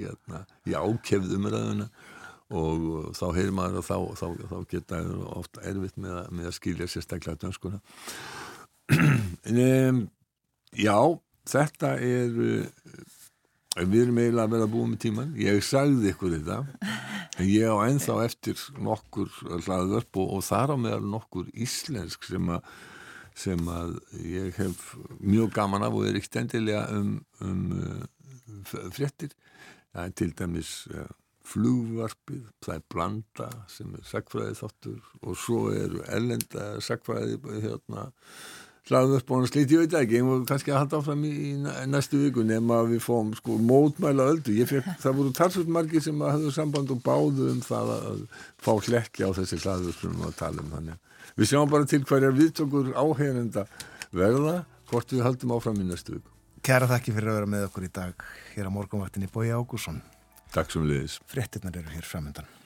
[0.00, 1.88] hérna, í ákefð umræðuna
[2.48, 5.00] og uh, þá heyrir maður að þá, þá, þá geta
[5.36, 7.82] ofta erfitt með, að- með að skilja sérstaklega dönskuna.
[9.48, 9.98] Um,
[10.76, 10.96] já,
[11.48, 13.04] þetta er uh,
[13.78, 16.56] við erum eiginlega að vera búið með tíman ég sagði ykkur þetta
[17.38, 19.30] en ég á ennþá eftir nokkur
[19.64, 22.66] hlaðvörp og, og þar á meðal nokkur íslensk sem að
[23.38, 27.14] sem að ég hef mjög gaman af og er ekkert endilega um,
[27.44, 29.34] um uh, fréttir.
[29.94, 31.08] Það er til dæmis uh,
[31.48, 38.08] flugvarpið, það er blanda sem er sagfræði þáttur og svo eru ellenda sagfræði hérna
[38.88, 41.50] hlaðvörp og hann slíti, ég veit ekki, ég voru kannski að halda áfram í, í
[41.60, 45.72] næ- næstu viku nema að við fáum sko mótmæla öldu ég fekk, það voru talsvöld
[45.76, 48.22] margir sem hafðu samband og báðu um það að,
[48.64, 51.04] fá hlekki á þessi hlaðvörpum og tala um þannig
[51.38, 53.68] við sjáum bara til hverjar viðtökur áheyrenda
[54.10, 54.58] verða
[54.90, 56.34] hvort við haldum áfram í næstu viku
[56.64, 58.24] Kæra þakki fyrir að vera með okkur í dag
[58.56, 60.02] hér á morgunvaktinni Bói Ágússon.
[60.52, 62.57] Takk sem liðis Fréttirnar eru hér framöndan.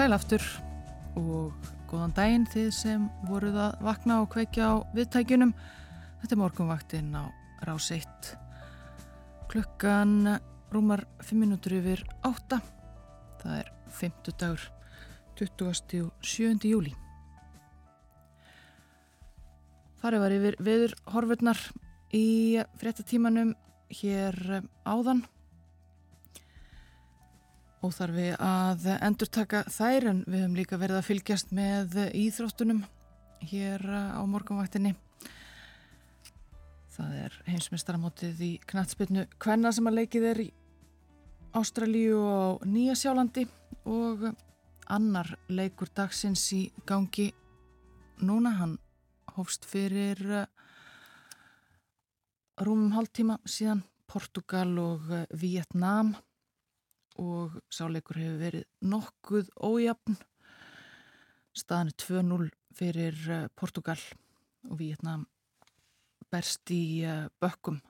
[0.00, 0.44] Sæl aftur
[1.20, 5.50] og góðan daginn þið sem voruð að vakna og kveikja á viðtækjunum.
[6.22, 7.28] Þetta er morgunvaktinn á
[7.68, 8.30] rás 1.
[9.52, 10.38] Klukkan
[10.72, 12.62] rúmar 5 minútur yfir 8.
[13.42, 14.64] Það er 50 dagur
[15.36, 16.70] 27.
[16.70, 16.94] júli.
[20.00, 21.60] Farið var yfir viður horfurnar
[22.16, 23.52] í fréttatímanum
[24.00, 25.26] hér áðan
[27.84, 32.82] óþarfi að endurtaka þær en við höfum líka verið að fylgjast með íþróttunum
[33.50, 34.94] hér á morgunvaktinni.
[36.92, 40.48] Það er heimsmeistaramótið í knattspilnu Kvenna sem að leikið er í
[41.56, 43.46] Ástralíu og Nýja Sjálandi
[43.88, 44.28] og
[44.90, 47.30] annar leikur dagsins í gangi
[48.22, 48.52] núna.
[48.58, 48.76] Hann
[49.36, 50.46] hófst fyrir eh,
[52.60, 56.14] rúmum hálftíma síðan Portugal og eh, Vietnam
[57.20, 60.18] og sáleikur hefur verið nokkuð ójafn
[61.56, 63.98] Staðan er 2-0 fyrir uh, Portugal
[64.70, 65.24] og Vietnam
[66.30, 67.80] berst í uh, bökkum.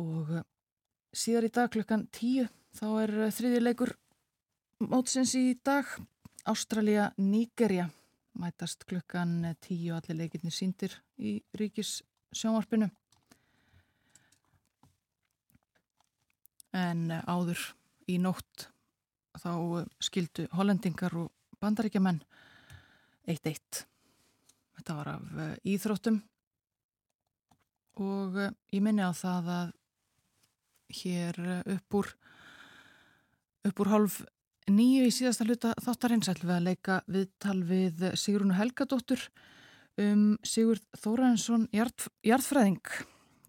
[0.00, 0.42] Og uh,
[1.14, 3.94] síðar í dag klukkan 10 þá er uh, þriðji leikur
[4.82, 5.86] mótsins í dag.
[6.50, 7.86] Ástralja, Nígerja
[8.36, 12.00] mætast klukkan 10 og allir leikirni síndir í ríkis
[12.34, 12.90] sjónvarpinu.
[16.74, 17.60] En uh, áður
[18.10, 18.68] í nótt
[19.38, 21.30] þá uh, skildu hollendingar og
[21.62, 22.20] bandaríkjamenn
[23.30, 23.84] 1-1.
[24.78, 26.20] Þetta var af uh, íþróttum
[28.02, 28.40] og
[28.74, 29.74] ég minni á það að
[30.98, 31.36] hér
[31.76, 32.08] upp úr
[33.64, 34.16] upp úr hálf
[34.66, 39.22] nýju í síðasta hluta þáttarins ætlum við að leika viðtal við Sigrunu Helgadóttur
[40.00, 42.82] um Sigurd Þóraðinsson jarð, jarðfræðing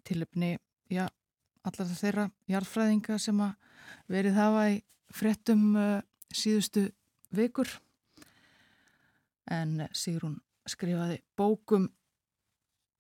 [0.05, 0.55] tilöfni,
[0.91, 1.07] já,
[1.66, 3.53] allar þeirra jarðfræðinga sem að
[4.11, 4.80] verið hafa í
[5.16, 5.99] fréttum uh,
[6.34, 6.88] síðustu
[7.36, 7.70] vikur.
[9.51, 11.89] En Sigrun skrifaði bókum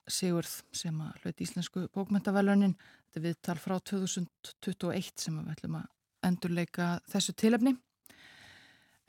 [0.05, 5.87] Sigurð sem að hluti íslensku bókmyndavælunin þetta viðtal frá 2021 sem við ætlum að
[6.27, 7.73] endurleika þessu tilefni.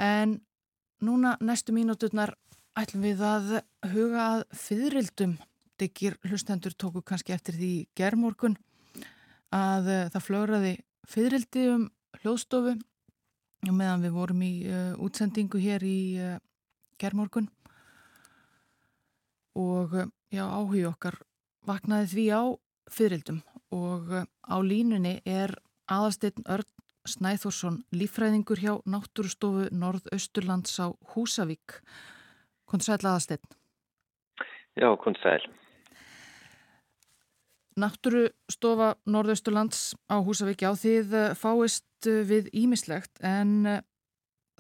[0.01, 0.39] En
[1.05, 2.33] núna næstu mínúturnar
[2.77, 3.51] ætlum við að
[3.93, 5.37] huga að fyririldum
[5.81, 8.57] diggir hlustendur tóku kannski eftir því gerðmorgun
[9.55, 10.73] að uh, það flögraði
[11.07, 11.89] fyririldi um
[12.23, 12.77] hljóðstofu
[13.67, 16.39] meðan við vorum í uh, útsendingu hér í uh,
[17.01, 17.49] gerðmorgun
[19.57, 21.21] og uh, já, áhugi okkar
[21.67, 22.43] vaknaði því á
[22.93, 23.43] fyririldum
[23.75, 25.57] og á línunni er
[25.91, 26.71] aðalsteinn Örn
[27.07, 31.79] Snæþórsson, lífræðingur hjá Náttúrustofu Norðausturlands á Húsavík.
[32.67, 33.47] Kontur sæl aðalsteinn.
[34.77, 35.47] Já, kontur sæl.
[37.77, 43.83] Náttúrustofa Norðausturlands á Húsavík, já þið eh, fáist eh, við ímislegt en eh,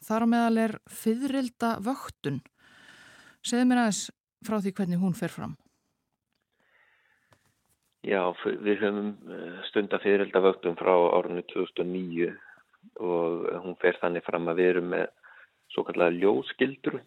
[0.04, 2.42] þar á meðal er fyririlda vöktun.
[3.40, 4.02] Segðu mér aðeins
[4.44, 5.54] frá því hvernig hún fer fram.
[8.04, 9.08] Já, við höfum
[9.70, 12.28] stunda fyririlda vöktun frá árunni 2009
[13.00, 15.06] og hún fer þannig fram að við erum með
[15.72, 17.00] svo kallega ljósgildru.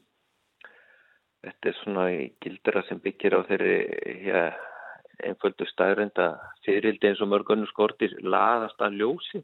[1.45, 2.09] Þetta er svona
[2.41, 3.77] gildra sem byggir á þeirri
[4.25, 4.43] ja,
[5.25, 6.29] einföldu staðrönda
[6.65, 9.43] fyririldi eins og mörgunum skortir laðast að ljósi.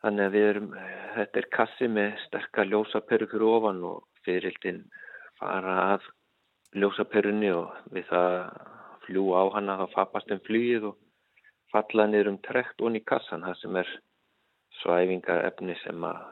[0.00, 0.68] Þannig að við erum,
[1.16, 4.84] þetta er kassi með sterkar ljósaperu fyrir ofan og fyririldin
[5.40, 6.06] fara að
[6.80, 8.36] ljósaperunni og við það
[9.06, 10.98] fljú á hana þá fapast um flýið og
[11.72, 13.92] falla niður um trekt onni kassan það sem er
[14.80, 16.22] svæfingar efni sem að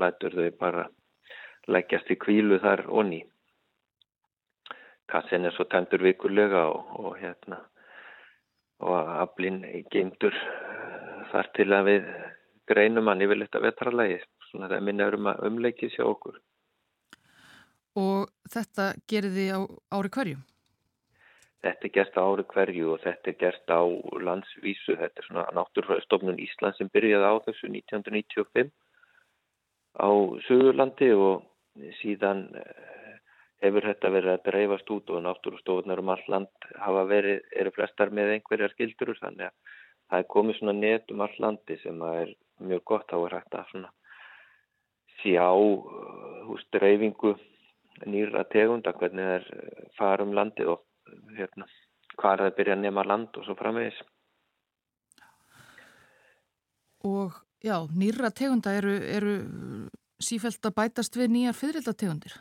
[0.00, 0.86] lætur þau bara
[1.68, 3.22] leggjast í kvílu þar onni
[5.12, 7.60] kassin er svo tæmdur vikurlega og, og hérna
[8.82, 9.60] og aflinn
[9.92, 10.36] geimdur
[11.32, 12.08] þar til að við
[12.68, 16.40] greinum hann yfir leta vetralagi svona það minnaður um að umleikið sjá okkur
[17.98, 19.60] Og þetta gerir þið á
[19.92, 20.38] ári hverju?
[21.62, 23.82] Þetta er gert á ári hverju og þetta er gert á
[24.26, 24.96] landsvísu.
[24.98, 28.72] Þetta er svona náttúrstofnun Ísland sem byrjaði á þessu 1995
[30.00, 30.10] á
[30.48, 31.44] Suðurlandi og
[32.00, 32.48] síðan
[33.62, 38.10] hefur þetta verið að dreifast út og náttúrstofunar um all land hafa verið, eru flestar
[38.10, 39.78] með einhverjar skildur þannig að
[40.10, 43.92] það er komið svona net um all landi sem er mjög gott hægt að svona
[45.22, 45.48] sjá
[46.48, 47.36] hús dreifingu
[48.08, 50.82] nýra tegunda, hvernig það er fara um landið og
[51.36, 51.68] hérna,
[52.16, 54.00] hvað það að byrja að nema land og svo framvegis.
[57.06, 59.36] Og já, nýra tegunda eru, eru
[60.22, 62.40] sífælt að bætast við nýjar fyririldategundir?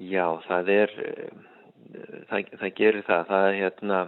[0.00, 0.92] Já, það er,
[2.30, 3.98] það, það gerir það, það er hérna,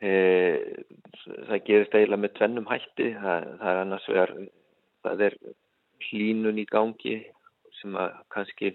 [0.00, 0.12] e,
[1.46, 4.34] það gerist eiginlega með tvennum hætti, það, það er annars vegar,
[5.06, 5.38] það er
[6.08, 7.16] hlínun í gangi
[7.80, 8.72] sem að kannski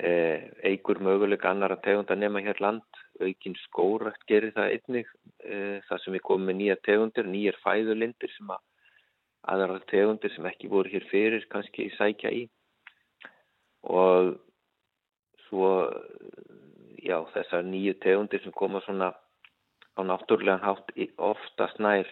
[0.00, 5.12] eh, eigur möguleika annar að tegunda nema hér land, aukinn skórætt gerir það einnig,
[5.44, 8.64] eh, það sem við komum með nýja tegundir, nýjar fæðulindir sem að
[9.52, 12.46] aðra tegundir sem ekki voru hér fyrir kannski sækja í
[13.82, 14.36] og
[15.48, 15.70] svo
[17.02, 19.12] já þessar nýju tegundir sem koma svona
[19.98, 22.06] á náttúrulegan hátt oftast nær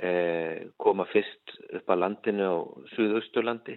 [0.00, 2.56] eh, koma fyrst upp að landinu á
[2.94, 3.76] Suðausturlandi.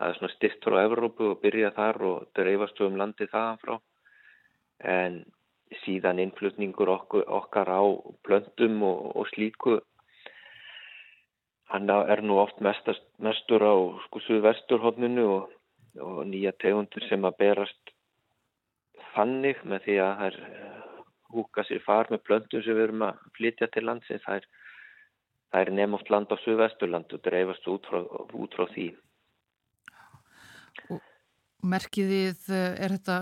[0.00, 3.74] Það er svona styrst frá Evrópu og byrja þar og dreifast um landi þaðan frá.
[4.80, 5.20] En
[5.84, 7.82] síðan innflutningur okkur, okkar á
[8.26, 9.78] plöntum og, og slíku.
[11.70, 13.74] Hann er nú oft mestast, mestur á
[14.08, 15.52] sko suðvesturhóttninu og,
[15.98, 17.94] og nýja tegundur sem að berast
[19.14, 20.40] þannig með því að það er
[21.30, 24.46] húka sér far með plöntum sem við erum að flytja til landsins er
[25.50, 28.02] það er nefnum land á Suðvesturland og dreifast út frá,
[28.38, 28.88] út frá því.
[31.60, 33.16] Merkið þið, eh, er þetta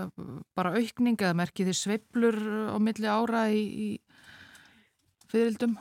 [0.55, 2.37] bara aukning eða merkið þið sveiflur
[2.71, 3.89] á milli ára í, í
[5.27, 5.75] fyririldum?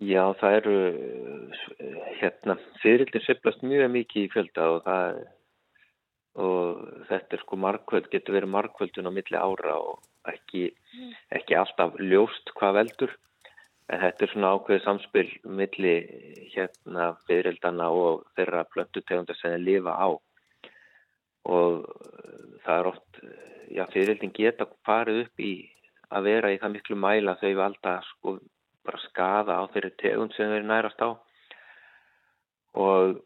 [0.00, 0.76] Já, það eru,
[1.76, 5.20] eh, hérna, fyririldin sveiflast mjög mikið í fjölda og það
[6.38, 10.68] og þetta er sko markvöld, getur verið markvöldun á milli ára og ekki,
[11.34, 13.16] ekki alltaf ljóst hvað veldur.
[13.90, 15.28] En þetta er svona ákveðið samspil
[15.58, 15.94] milli
[16.54, 20.08] hérna fyririldana og þeirra plöntutegundar sem þeir lifa á.
[21.50, 21.88] Og
[22.62, 23.20] það er oft,
[23.74, 25.54] já fyririldin geta farið upp í
[26.10, 28.38] að vera í það miklu mæla þau valda sko
[28.86, 31.10] bara skada á þeirri tegund sem þeir nærast á.
[32.78, 33.18] Og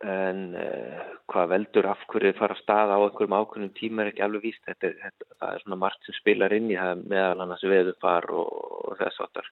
[0.00, 4.22] en uh, hvað veldur af hverju fara að staða á einhverjum ákveðnum tíma er ekki
[4.24, 4.62] alveg víst.
[4.64, 8.28] Þetta, er- þetta, það er svona margt sem spilar inn í það meðal annars veðufar
[8.32, 8.54] og,
[8.88, 9.50] og þess áttar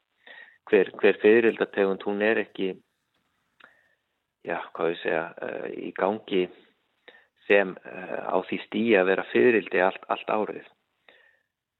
[0.68, 2.70] hver, hver fyririldategund hún er ekki
[4.48, 6.46] já, hvað ég segja uh, í gangi
[7.48, 10.66] sem uh, á því stíi að vera fyririldi allt, allt árið.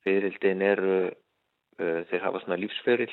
[0.04, 3.10] Fyririldin eru uh, þeir hafa svona lífsferil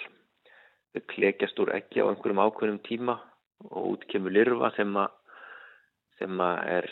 [0.96, 3.18] þau klekjast úr ekki á einhverjum ákveðnum tíma
[3.72, 5.12] og út kemur lirfa sem að
[6.20, 6.88] sem er,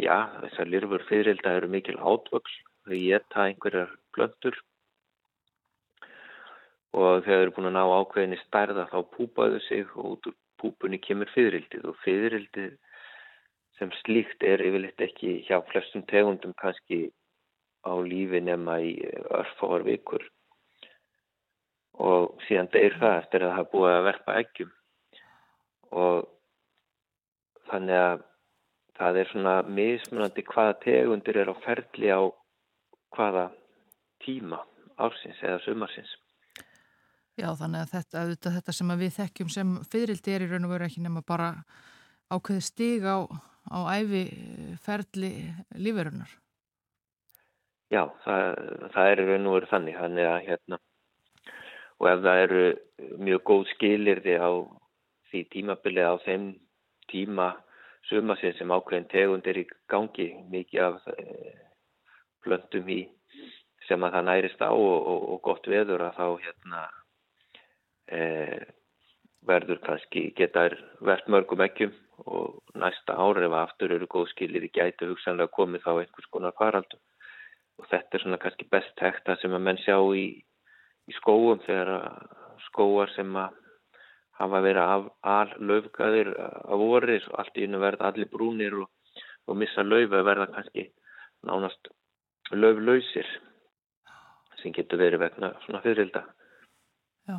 [0.00, 2.54] já, þessar lirfur fyririlda eru mikil átvöks,
[2.88, 4.56] þau geta einhverjar plöntur.
[6.96, 10.36] Og þegar þau eru búin að ná ákveðinni stærða þá púpaðu sig og út úr
[10.58, 12.72] púpunni kemur fyririldið og fyririldið
[13.78, 17.12] sem slíkt er yfirleitt ekki hjá flestum tegundum kannski
[17.86, 18.96] á lífi nema í
[19.38, 20.24] örfáar vikur.
[21.98, 24.72] Og síðan deyr það eftir að það búið að verpa eggjum.
[25.98, 26.26] Og
[27.70, 28.27] þannig að
[28.98, 32.22] það er svona mismunandi hvaða tegundir er á ferli á
[33.14, 33.48] hvaða
[34.24, 34.62] tíma
[34.98, 36.10] ársins eða sumarsins.
[37.38, 40.66] Já, þannig að þetta, auðvitað, þetta sem að við þekkjum sem fyririldi er í raun
[40.66, 41.52] og veru ekki nema bara
[42.34, 43.22] ákveði stig á,
[43.70, 44.24] á æfi
[44.82, 45.30] ferli
[45.78, 46.32] líferunar.
[47.94, 48.42] Já, það,
[48.96, 50.80] það er í raun og veru þannig, þannig að hérna
[51.98, 52.64] og ef það eru
[53.28, 54.50] mjög góð skilirði á
[55.30, 56.44] því tímabilið á þeim
[57.10, 57.48] tíma
[58.08, 61.52] sumasinn sem ákveðin tegund er í gangi mikið af e,
[62.44, 63.02] plöntum í
[63.88, 66.82] sem að það nærist á og, og, og gott veður að þá hérna
[68.12, 68.20] e,
[69.48, 70.68] verður kannski geta
[71.04, 71.94] verðt mörgum ekkjum
[72.26, 76.56] og næsta ári ef aftur eru góð skilir í gætu hugsanlega komið þá einhvers konar
[76.58, 77.00] faraldum
[77.78, 80.26] og þetta er svona kannski best tekta sem að menn sjá í,
[81.08, 81.92] í skóum þegar
[82.66, 83.54] skóar sem að
[84.38, 88.88] hafa verið af al löfgaðir af voris og allt í unnu verða allir brúnir og,
[89.46, 90.88] og missa löf að verða kannski
[91.46, 91.90] nánast
[92.54, 93.28] löflausir
[94.62, 96.24] sem getur verið vegna svona fyririlda.
[97.28, 97.38] Já.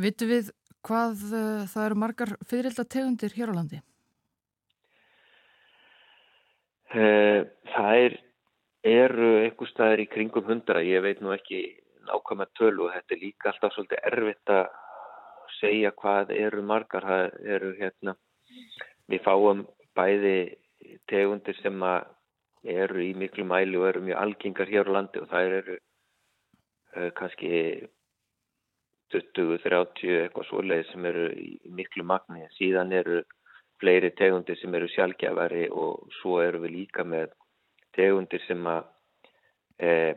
[0.00, 0.50] Vitu við
[0.86, 3.80] hvað uh, það eru margar fyririldategundir hér á landi?
[6.90, 8.14] Eh, Það er,
[8.90, 11.60] eru einhver staðar í kringum hundra, ég veit nú ekki
[12.08, 14.64] nákvæmlega tölu og þetta er líka alltaf svolítið erfitt að
[15.60, 17.06] segja hvað eru margar,
[17.40, 18.16] eru hérna,
[19.10, 19.66] við fáum
[19.96, 20.56] bæði
[21.10, 21.76] tegundir sem
[22.64, 27.10] eru í miklu mæli og eru mjög algengar hér á landi og það eru uh,
[27.16, 27.50] kannski
[29.10, 32.46] 20-30 eitthvað svoleið sem eru í miklu magni.
[32.56, 33.22] Síðan eru
[33.80, 37.32] fleiri tegundir sem eru sjálfgjafari og svo eru við líka með
[37.96, 38.84] tegundir sem að
[39.82, 40.14] eh,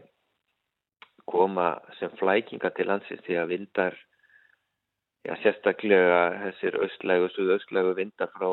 [1.26, 3.98] koma sem flækinga til landsins því að vindar,
[5.24, 8.50] já sérstaklega þessir östlægu og suðaustlægu vindar frá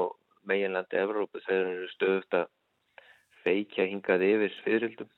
[0.47, 2.47] meginlandi Evrópu þeir eru stöðust að
[3.45, 5.11] feikja hingað yfir fyririldum.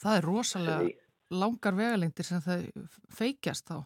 [0.00, 0.90] Það er rosalega
[1.30, 2.66] langar vegalengdir sem það
[3.14, 3.80] feikjast þá.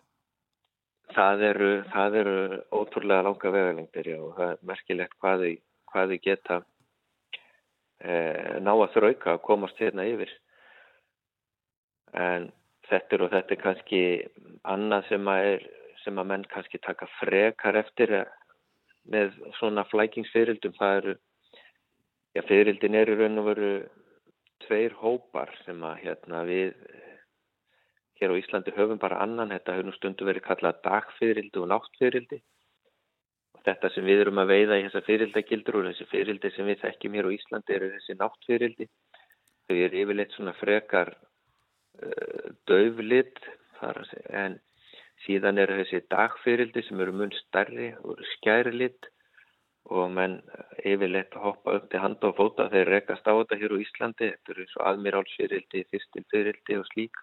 [1.14, 2.36] Það eru, það eru
[2.72, 5.52] ótrúlega langa vegalengdir já, og það er merkilegt hvað þau,
[5.93, 6.59] hvað þau geta
[8.01, 10.32] eh, ná að þrauka að komast hérna yfir.
[12.14, 12.48] En
[12.89, 14.02] þetta er og þetta er kannski
[14.74, 15.68] annað sem að, er,
[16.05, 18.12] sem að menn kannski taka frekar eftir
[19.10, 20.76] með svona flækingsfyrildum.
[20.78, 21.14] Það eru,
[22.36, 23.72] já fyrildin eru raun og veru
[24.64, 26.72] tveir hópar sem að hérna við
[28.20, 32.39] hér á Íslandi höfum bara annan, þetta nú stundu verið kallað dagfyrildi og náttfyrildi
[33.55, 36.81] og þetta sem við erum að veiða í þessa fyrildagildur og þessi fyrildi sem við
[36.85, 38.89] þekkjum hér á Íslandi eru þessi náttfyrildi
[39.66, 43.43] þau eru yfirleitt svona frekar uh, döflit
[43.85, 44.56] en
[45.24, 49.10] síðan eru þessi dagfyrildi sem eru mun starri og skærilit
[49.92, 50.38] og menn
[50.84, 52.70] yfirleitt hoppa upp til handa og fóta.
[52.72, 54.30] Þeir rekast á þetta hér á Íslandi.
[54.32, 57.20] Þetta eru eins og aðmirálsfyrildi, fyrstilfyrildi og slík.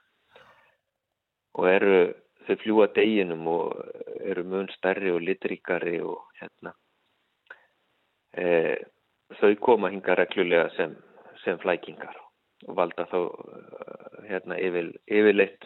[1.58, 1.96] Og eru
[2.46, 3.82] þau fljúa deginum og
[4.22, 6.74] eru mun stærri og litríkari og hérna
[8.38, 8.76] e,
[9.40, 10.96] þau koma hinga reglulega sem,
[11.44, 12.18] sem flækingar
[12.68, 15.66] og valda þá eh, hérna yfir, yfirleitt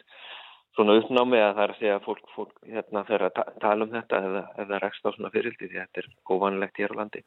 [0.76, 3.88] svona uppnámi að það er að segja að fólk, fólk hérna fer að ta tala
[3.88, 7.24] um þetta eða, eða rekst á svona fyririldi því þetta er óvanlegt hér á landi.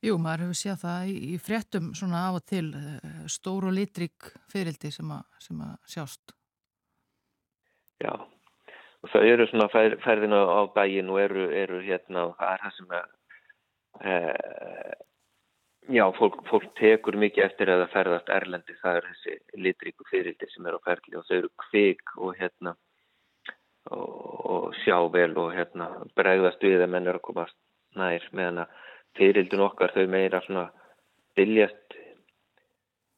[0.00, 3.74] Jú, maður hefur séð það í, í fréttum svona af og til eh, stór og
[3.76, 6.36] litrík fyririldi sem, a, sem að sjást.
[8.00, 12.54] Já, og þau eru svona fer, ferðina á bæin og eru, eru hérna og það
[12.54, 13.10] er það sem að
[14.00, 14.14] e,
[15.90, 20.48] já, fólk, fólk tekur mikið eftir að það ferðast erlendi, það er þessi litríku fyririldi
[20.52, 22.74] sem er á ferli og þau eru kvik og hérna
[23.90, 24.06] og,
[24.54, 27.58] og sjá vel og hérna bregðast við að menn er að komast
[27.98, 28.78] nær meðan að
[29.18, 30.68] fyririldin okkar þau meira svona
[31.38, 31.98] biljast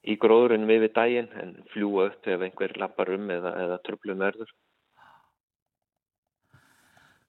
[0.02, 4.50] í við við daginn en fljúa upp ef einhver lappar um eða, eða tröflum verður.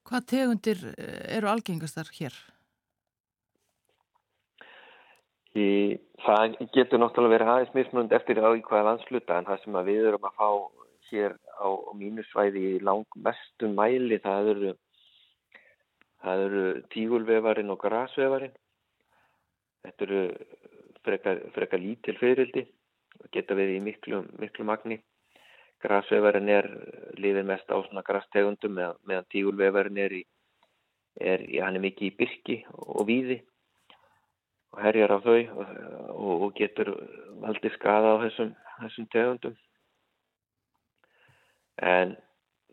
[0.04, 2.34] Hvað tegundir eh, eru algengastar hér?
[5.54, 9.76] Í, það getur náttúrulega verið aðeins mismunund eftir á í hvaða landsluta en það sem
[9.86, 10.48] við erum að fá
[11.12, 14.72] hér á mínusvæði í langmestum mæli það eru,
[16.26, 16.66] það eru
[16.96, 18.58] tígulvefarinn og grasvefarinn.
[19.86, 20.24] Þetta eru
[21.06, 22.66] frekar, frekar lítil fyririldi
[23.22, 25.04] og geta verið í miklu, miklu magni.
[25.86, 26.72] Grasvefarinn er
[27.20, 30.26] liðið mest á svona grastegundum með, meðan tígulvefarinn er í,
[31.22, 33.44] er, hann er mikið í byrki og víði
[34.74, 35.72] og herjar á þau og,
[36.42, 36.92] og, getur
[37.44, 39.56] valdið skada á þessum, þessum tegundum.
[41.78, 42.16] En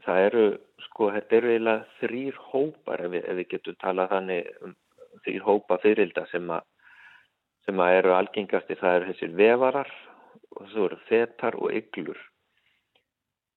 [0.04, 0.44] það eru,
[0.86, 4.76] sko, þetta eru eiginlega þrýr hópar ef við, ef við getum talað þannig um
[5.24, 6.60] þrýr hópa fyririlda sem, a,
[7.66, 8.78] sem að eru algengasti.
[8.80, 9.94] Það eru þessir vefarar
[10.56, 12.22] og það eru fetar og yglur.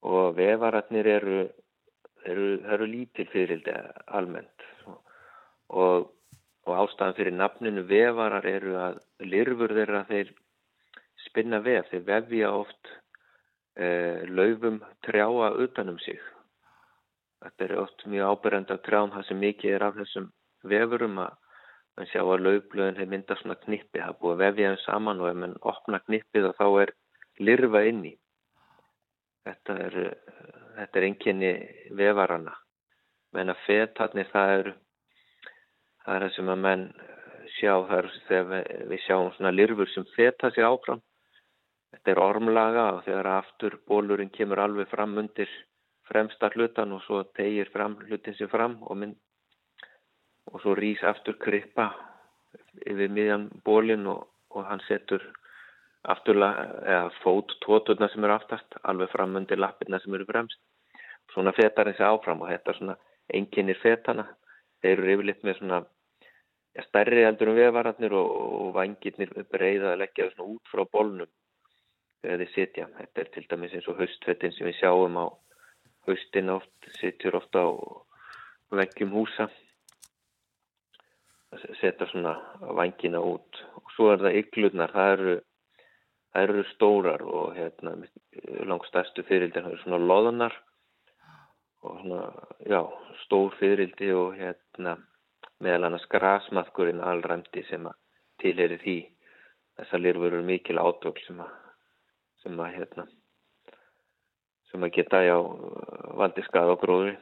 [0.04, 1.40] Og vefararnir eru,
[2.28, 3.78] eru, eru lítil fyririldi
[4.12, 4.68] almennt
[5.74, 6.12] og
[6.64, 10.32] og ástæðan fyrir nafninu vefarar eru að lirfur þeirra þeir
[11.26, 12.92] spinna vef, þeir vefja oft
[13.76, 16.22] eh, laufum trjáa utanum sig.
[17.44, 20.30] Þetta er oft mjög ábyrjand af trjám það sem mikið er af þessum
[20.72, 21.40] vefurum að
[21.98, 25.22] mann sjá að laufblöðin hefur myndað svona knippi, það er búið að vefja þeim saman
[25.22, 26.94] og ef mann opna knippið þá er
[27.44, 28.14] lirfa inni.
[29.44, 29.98] Þetta er,
[30.78, 31.52] þetta er enginni
[32.00, 32.56] vefarana.
[33.36, 34.74] Menn að fetarnir það eru
[36.04, 36.86] það er það sem að menn
[37.58, 41.02] sjá þar þegar við, sjáum svona lirfur sem feta sig áfram.
[41.94, 45.52] Þetta er ormlaga og þegar aftur bólurinn kemur alveg fram undir
[46.10, 49.16] fremsta hlutan og svo tegir fram hlutin sem fram og, mynd,
[50.52, 51.92] og svo rýs aftur kryppa
[52.90, 55.24] yfir miðjan bólinn og, og hann setur
[56.10, 60.60] afturlega eða fót tóturna sem eru aftast alveg fram undir lappirna sem eru fremst.
[61.32, 62.98] Svona fetar þessi áfram og þetta er svona
[63.34, 64.28] enginnir fetana
[64.84, 65.80] þeir eru yfirleitt með svona
[66.76, 70.84] ja, stærri heldur um veðvararnir og, og vangirnir breyða að leggja það svona út frá
[70.98, 71.32] bólnum
[72.24, 72.88] þegar þeir sitja.
[73.00, 75.26] Þetta er til dæmis eins og haustfettin sem við sjáum á
[76.08, 77.72] haustin oft, sitjur ofta á
[78.74, 79.48] veggjum húsa.
[81.80, 82.34] Setja svona
[82.76, 83.60] vangina út.
[83.78, 85.36] Og svo er það yglurnar, það eru
[86.34, 87.96] það eru stórar og hérna
[88.66, 90.56] langstæstu fyririldin það eru svona loðunar
[91.84, 92.22] og svona,
[92.68, 92.80] já,
[93.26, 94.98] stór fyririldi og hérna
[95.64, 98.00] meðal annars grasmaðkurinn allræmdi sem að
[98.44, 98.98] tilheri því.
[99.80, 101.52] Þessar lirfur eru mikil átökl sem að
[102.44, 103.06] sem að hérna
[104.74, 105.38] sem að geta já
[106.18, 107.14] valdi skað og gróðri.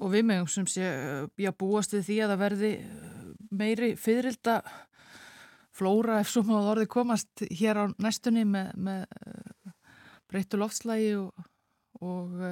[0.00, 0.88] Og við meðum sem sé
[1.38, 2.72] já, búast við því að það verði
[3.54, 4.56] meiri fyririlda
[5.74, 9.04] flóra ef svo má orði komast hér á næstunni með, með
[10.30, 11.46] breyttu loftslægi og,
[12.04, 12.46] og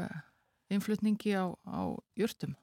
[0.73, 1.81] innflutningi á, á
[2.19, 2.57] jörtum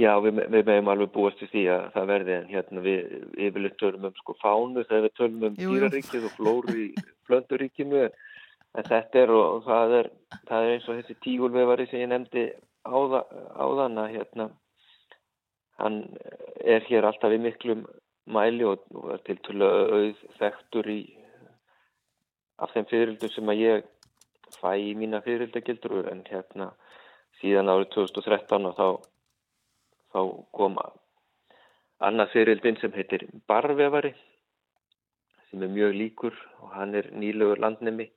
[0.00, 3.00] Já, við, við meðum alveg búast við því að það verði en hérna við
[3.46, 8.86] yfirleitt tölum um sko fánu þegar við tölum um dýraríkið og flóri í flönduríkinu en
[8.86, 10.10] þetta er og, og það er,
[10.48, 12.46] það er eins og þessi tígulvefari sem ég nefndi
[12.86, 13.24] áða,
[13.60, 14.48] áðan að hérna
[15.80, 16.00] hann
[16.60, 17.84] er hér alltaf í miklum
[18.30, 21.00] mæli og, og til tölu auð þekktur í
[22.60, 23.88] af þeim fyririldum sem að ég
[24.60, 26.70] fæ í mína fyririldagildur en hérna
[27.40, 28.88] síðan árið 2013 og þá
[30.10, 30.20] þá
[30.56, 30.78] kom
[32.08, 34.12] annað fyririldin sem heitir barvefari
[35.50, 38.08] sem er mjög líkur og hann er nýlegur landnemi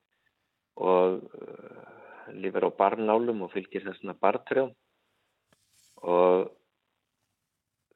[0.82, 4.68] og uh, lifir á barnálum og fylgir þessuna bartrjá
[6.03, 6.52] og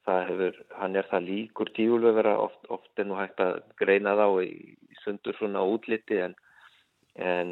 [0.07, 4.77] hefur, hann er það líkur tíulvefara, oft, oft er nú hægt að greina þá í
[5.03, 6.35] sundur svona útliti en,
[7.15, 7.51] en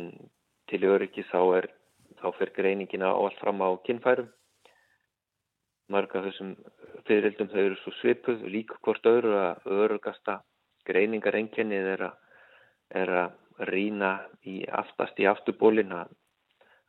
[0.69, 1.69] til öryggi þá er
[2.21, 4.27] þá fer greiningina á allt fram á kinnfærum.
[5.91, 6.55] Marga þessum
[7.05, 10.39] fyririldum þau eru svo svipuð, líka hvort öðru að örugasta
[10.85, 12.05] greiningarengennið er
[12.93, 14.11] er að rýna
[14.45, 16.11] í aftast í afturbólin að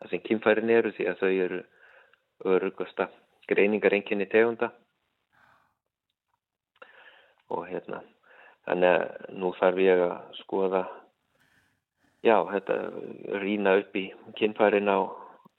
[0.01, 1.61] það sem kinnfærin eru því að þau eru
[2.57, 3.09] örugasta
[3.49, 4.73] greiningarenginni tegunda
[7.49, 8.03] og hérna
[8.67, 10.83] þannig að nú þarf ég að skoða
[12.27, 12.77] já, þetta
[13.43, 14.09] rýna upp í
[14.39, 14.99] kinnfærin á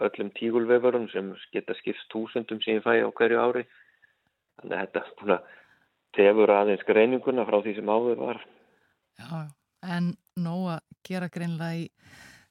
[0.08, 3.64] öllum tígulvefarum sem geta skipst túsundum sem ég fæ á hverju ári
[4.60, 5.56] þannig að þetta búin að
[6.18, 8.44] tefur aðeins greininguna frá því sem áður var
[9.18, 9.50] Já,
[9.82, 11.86] en nóg að gera greinlega í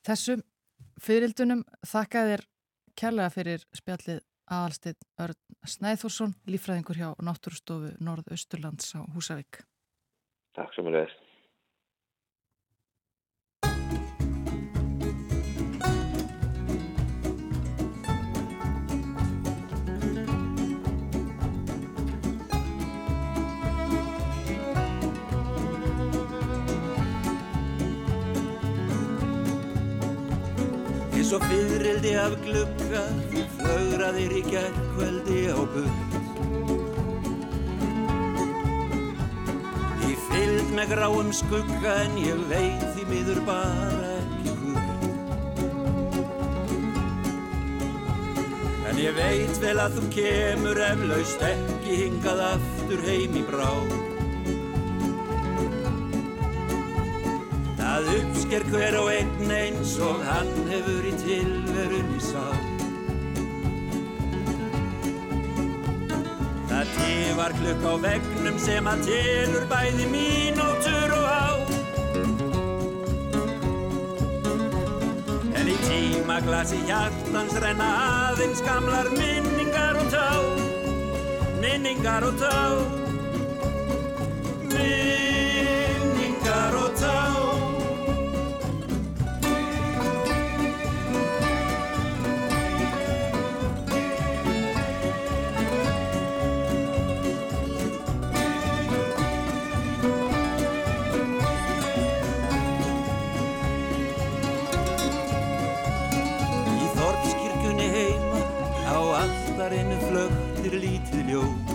[0.06, 0.42] þessum
[1.02, 1.62] fyririldunum.
[1.86, 2.44] Þakka þér
[2.98, 9.62] kærlega fyrir spjallið aðalstinn Örn Snæðþórsson, lífræðingur hjá Náttúrustofu Norðausturlands á Húsavík.
[10.56, 11.25] Takk sem er veist
[31.26, 33.00] eins og fyririldi af glugga
[33.58, 36.14] flögraðir í gærkvöldi á burt
[40.06, 45.02] Í fylgd með gráum skugga en ég veit því miður bara ekki hvort
[48.86, 53.72] En ég veit vel að þú kemur eflaust ekki hingað aftur heim í brá
[57.96, 62.42] Það uppsker hver og einn eins og hann hefur í tilverunni sá.
[66.68, 71.56] Það tifar klukk á vegnum sem að tilur bæði mínútur og á.
[75.56, 77.88] En í tíma glasi hjartans renna
[78.26, 80.28] aðeins gamlar minningar og tá.
[81.64, 82.60] Minningar og tá.
[84.76, 87.35] Minningar og tá.
[111.36, 111.74] Ljós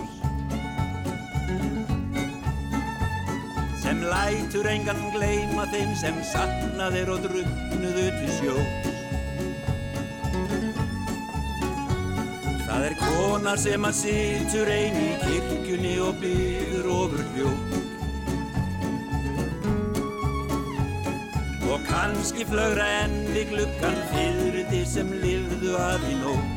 [3.82, 8.90] sem lætur engan gleyma þeim sem sakna þeir og druknuðu til sjós
[12.72, 17.80] Það er kona sem að situr ein í kirkjunni og byður ofur hljóð
[21.72, 26.51] Og kannski flögra enn við gluggan fyrir því sem lifðu að í nótt.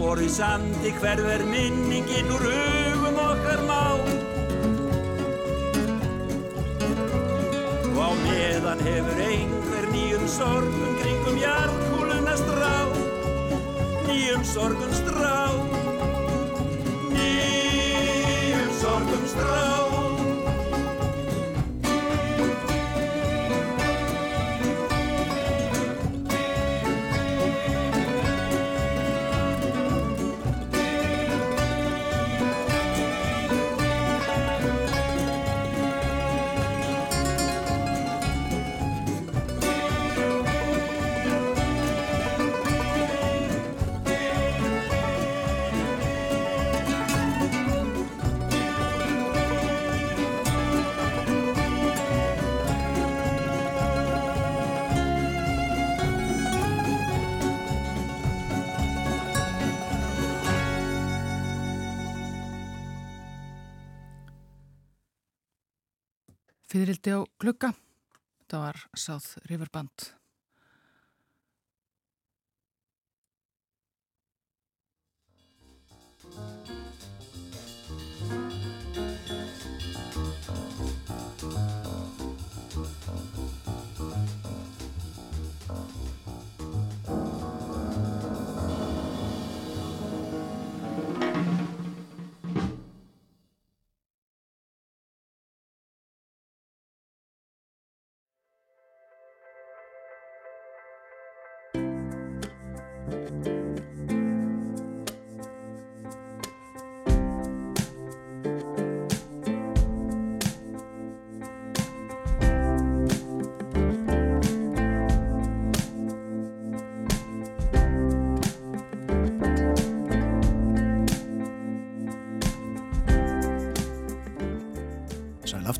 [0.00, 3.82] Spor í sandi hverfer minningin úr hugum okkar má.
[8.00, 12.72] Á meðan hefur einhver nýjum sorgum kringum jarðkúluna strá
[14.08, 15.36] Nýjum sorgum strá
[17.12, 19.69] Nýjum sorgum strá
[66.90, 67.68] Eirildi á klukka.
[68.42, 70.10] Þetta var South River Band.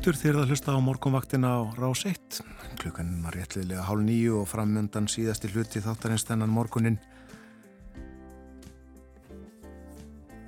[0.01, 2.39] Aftur þér að hlusta á morgunvaktina á Rás 1.
[2.81, 6.95] Klukkan var réttliðlega hálf nýju og framöndan síðasti hluti þáttarins þennan morgunin.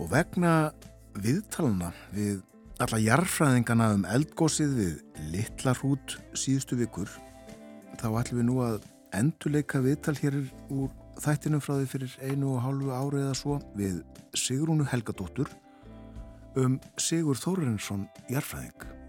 [0.01, 0.71] Og vegna
[1.21, 2.39] viðtalana við
[2.81, 7.13] alla jarfræðingana um eldgósið við litla hrút síðustu vikur,
[8.01, 8.89] þá ætlum við nú að
[9.19, 10.39] endurleika viðtal hér
[10.73, 10.89] úr
[11.21, 14.01] þættinum frá því fyrir einu og hálfu ári eða svo við
[14.33, 15.53] Sigrúnu Helgadóttur
[16.57, 19.02] um Sigur Þórarinsson jarfræðing.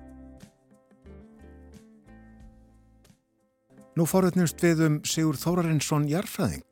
[3.94, 6.66] Nú forðnumst við um Sigur Þórarinsson jarfræðing.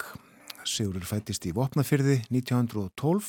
[0.67, 3.29] Sigur fættist í Vopnafyrði 1912.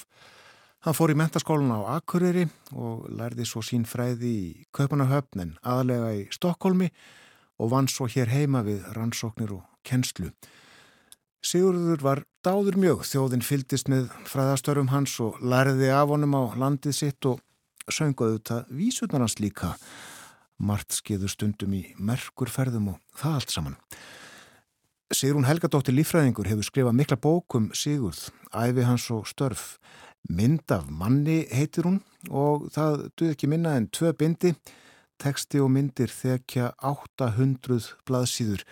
[0.82, 6.10] Hann fór í mentaskólan á Akureyri og lærði svo sín fræði í Kaupanahöfn en aðalega
[6.18, 6.90] í Stokkólmi
[7.62, 10.32] og vann svo hér heima við rannsóknir og kennslu.
[11.46, 16.98] Sigurður var dáður mjög, þjóðin fyldist með fræðastörum hans og lærði af honum á landið
[16.98, 17.46] sitt og
[17.94, 19.76] sönguðu þetta vísutnarans líka.
[20.60, 23.78] Mart skiður stundum í merkurferðum og það allt saman.
[25.14, 29.78] Sigrún Helgadóttir Lífræðingur hefur skrifað mikla bókum Sigurð, æfi hans og störf.
[30.30, 32.00] Mynd af manni heitir hún
[32.32, 34.54] og það duð ekki minna en tvö bindi,
[35.22, 38.64] teksti og myndir þekja 800 blaðsýður.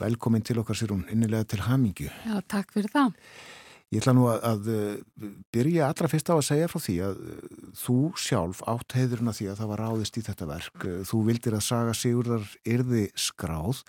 [0.00, 2.08] Velkomin til okkar Sigrún, innilega til hamingju.
[2.08, 3.18] Já, takk fyrir það.
[3.92, 7.22] Ég ætla nú að, að uh, byrja allra fyrst á að segja frá því að
[7.22, 7.46] uh,
[7.76, 10.86] þú sjálf átt heiðurinn að því að það var ráðist í þetta verk.
[10.86, 13.82] Uh, Þú vildir að saga Sigurðar yrði skráð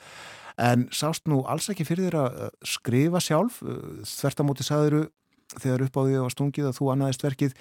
[0.64, 3.62] en sást nú alls ekki fyrir þér að skrifa sjálf.
[4.06, 5.08] Þvertamóti saðuru
[5.56, 7.56] þegar upp á því að stungið að þú annaðist verkið.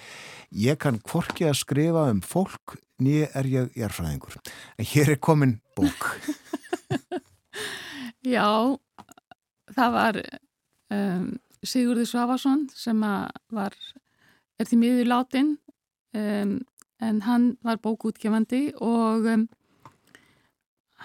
[0.63, 4.37] Ég kann hvorki að skrifa um fólk nýja er ég jærfræðingur.
[4.77, 6.11] En hér er komin bók.
[8.35, 8.47] Já,
[9.75, 10.21] það var
[10.93, 11.27] um,
[11.63, 13.75] Sigurður Svavarsson sem var,
[14.59, 15.55] er því miður látin
[16.13, 16.57] um,
[17.03, 19.47] en hann var bókútgefandi og um,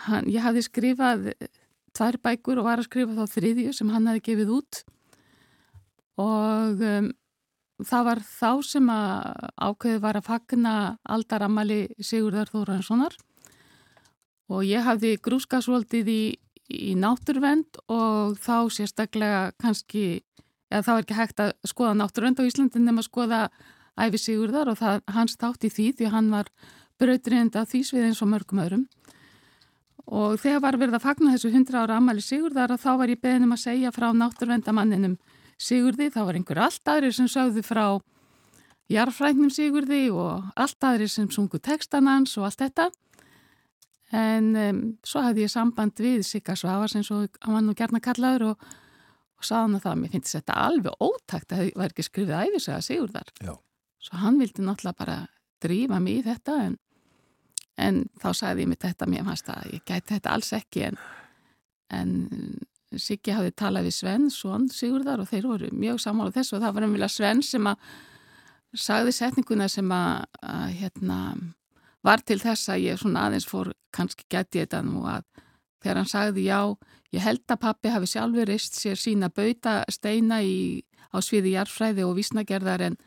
[0.07, 1.31] hann, ég hafði skrifað
[1.97, 4.83] tvær bækur og var að skrifa þá þriðju sem hann hafði gefið út
[6.19, 7.09] og um,
[7.87, 10.75] það var þá sem að ákveði var að fagna
[11.07, 13.17] aldaramali Sigurðar Þóranssonar
[14.49, 16.23] og ég hafði grúskasvoldið í,
[16.73, 20.25] í náttúrvend og þá sérstaklega kannski,
[20.71, 23.41] eða þá er ekki hægt að skoða náttúrvend á Íslandin nema að skoða
[23.99, 26.53] æfi Sigurðar og það hans þátt í því því hann var
[26.99, 28.87] brautriðenda því svið eins og mörgum öðrum
[30.09, 33.49] og þegar var verið að fagna þessu 100 ára amali Sigurðar þá var ég beðin
[33.49, 35.19] um að segja frá náttúrvendamanninum
[35.59, 37.99] Sigurði, þá var einhver allt aðri sem sögðu frá
[38.93, 42.87] jarfræknum Sigurði og allt aðri sem sungu textanans og allt þetta.
[44.15, 48.01] En um, svo hafði ég samband við Sigga Svavars eins og hann var nú gerna
[48.01, 48.69] kallaður og,
[49.39, 52.39] og sagði hann að það, mér finnst þetta alveg ótakt að það var ekki skrifið
[52.43, 53.33] æfisega Sigurðar.
[53.39, 53.55] Já.
[54.03, 55.19] Svo hann vildi náttúrulega bara
[55.63, 56.75] drífa mig í þetta en,
[57.79, 61.01] en þá sagði ég mitt þetta mér fannst að ég gæti þetta alls ekki en,
[61.95, 62.13] en
[62.97, 66.77] Siggi hafði talað við Sven, svon Sigurðar og þeir voru mjög samála þessu og það
[66.77, 67.83] var umvila Sven sem að
[68.79, 71.19] sagði setninguna sem að, að hérna,
[72.05, 75.27] var til þess að ég svona aðeins fór kannski gæti þetta nú að
[75.83, 76.61] þegar hann sagði já,
[77.15, 80.83] ég held að pappi hafi sjálfur reist sér sína bauta steina í,
[81.15, 82.99] á sviði jarfræði og vísnagerðar en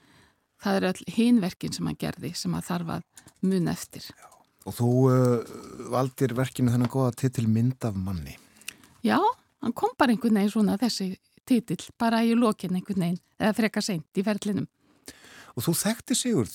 [0.62, 4.08] það er all hinverkin sem hann gerði sem að þarf að mun eftir.
[4.70, 5.54] Og þú uh,
[5.90, 8.38] valdir verkinu þennan góða titil mynd af manni.
[9.02, 9.18] Já,
[9.62, 11.16] hann kom bara einhvern veginn svona þessi
[11.50, 14.70] titill, bara í lokin einhvern veginn, eða freka seint í ferlinum.
[15.58, 16.54] Og þú þekkti Sigurð,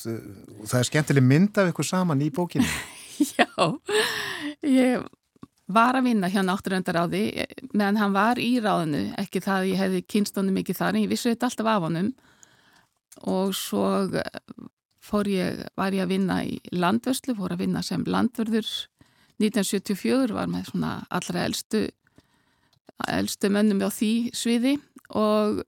[0.63, 2.69] og það er skemmtileg mynd af ykkur saman í bókinu.
[3.37, 3.49] Já,
[4.63, 5.03] ég
[5.67, 7.23] var að vinna hjá náttúröndaráði
[7.73, 11.11] meðan hann var í ráðinu, ekki það að ég hefði kynstónu mikið þar, en ég
[11.11, 12.11] vissi þetta alltaf af honum.
[13.27, 13.87] Og svo
[15.03, 18.69] fór ég, var ég að vinna í landvörslu, fór að vinna sem landvörður.
[19.37, 21.87] 1974, var með svona allra elstu
[23.05, 24.77] elstu mönnum á því sviði
[25.13, 25.61] og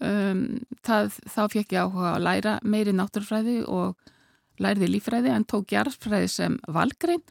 [0.00, 0.44] um,
[0.86, 3.98] það, þá fekk ég áhuga að læra meiri náttúrfræði og
[4.60, 7.22] læriði lífræði en tók jarðfræði sem valgrein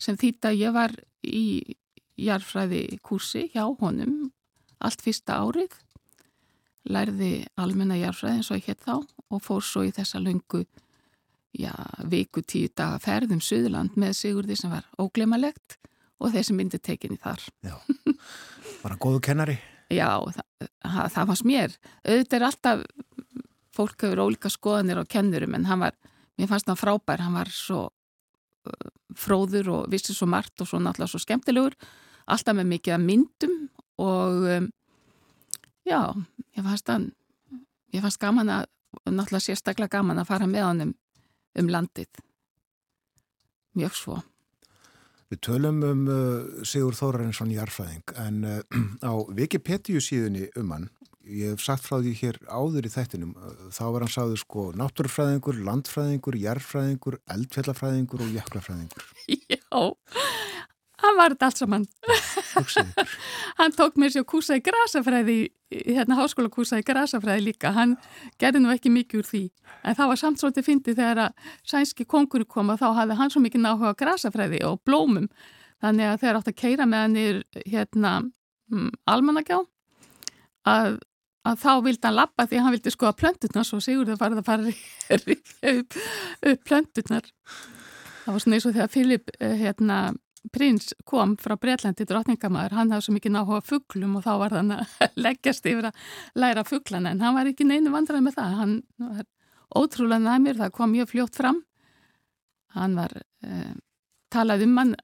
[0.00, 0.94] sem þýtt að ég var
[1.26, 1.76] í
[2.18, 4.30] jarðfræði kursi hjá honum
[4.82, 5.74] allt fyrsta árið
[6.88, 8.94] læriði almenna jarðfræði eins og ég hétt þá
[9.28, 10.64] og fór svo í þessa lungu
[11.56, 11.72] já,
[12.08, 15.78] viku tíu daga ferðum Suðurland með Sigurði sem var óglemalegt
[16.18, 17.76] og þessi myndi tekinni þar Já,
[18.82, 19.58] bara góðu kennari.
[19.88, 21.76] Já, það, það, það fannst mér.
[22.04, 22.82] Auðvitað er alltaf,
[23.76, 25.94] fólk hefur ólíka skoðanir á kennurum en hann var,
[26.36, 27.86] mér fannst hann frábær, hann var svo
[29.18, 31.76] fróður og vissi svo margt og svo náttúrulega svo skemmtilegur,
[32.28, 33.58] alltaf með mikið að myndum
[33.98, 34.70] og um,
[35.88, 36.00] já,
[36.56, 37.10] ég fannst hann,
[37.94, 38.66] ég fannst gaman að,
[39.08, 40.96] náttúrulega sérstaklega gaman að fara með honum
[41.58, 42.20] um landið.
[43.78, 44.18] Mjög svo.
[45.28, 48.60] Við tölum um uh, Sigur Þórarinsson Jarfræðing en uh,
[49.08, 50.88] á Wikipedia síðunni um hann,
[51.28, 54.64] ég hef sagt frá því hér áður í þættinum, uh, þá var hann sagður sko
[54.78, 59.06] náttúrufræðingur, landfræðingur, jarfræðingur, eldfjallafræðingur og jöklafræðingur.
[59.52, 59.82] Já,
[61.04, 61.86] hann var þetta allt saman.
[63.58, 65.36] Hann tók mér sér kúsa í grasafræði,
[65.70, 67.72] hérna háskóla kúsa í grasafræði líka.
[67.74, 67.96] Hann
[68.40, 69.42] gerði nú ekki mikið úr því.
[69.82, 73.34] En það var samt svolítið fyndið þegar að sænski kongur kom að þá hafði hann
[73.34, 75.26] svo mikið náhuga grasafræði og blómum.
[75.82, 77.26] Þannig að þegar átt að keira með hann í
[77.74, 78.14] hérna
[78.72, 79.60] um, almanagjá
[80.68, 80.98] að,
[81.48, 84.72] að þá vildi hann lappa því hann vildi skoða plöntutnar svo Sigurður farið að fara
[85.72, 85.98] upp,
[86.52, 87.28] upp plöntutnar.
[88.24, 89.98] Það var svona eins og þegar Filip eh, hérna,
[90.52, 94.74] prins kom frá Breitlandi drottningamæður, hann hafði svo mikið náhuga fugglum og þá var hann
[94.76, 94.94] að
[95.24, 96.06] leggjast yfir að
[96.38, 99.26] læra fugglana en hann var ekki neinu vandrað með það, hann var
[99.78, 101.62] ótrúlega næmur, það kom mjög fljótt fram.
[102.76, 103.74] Hann var eh,
[104.32, 104.94] talað um hann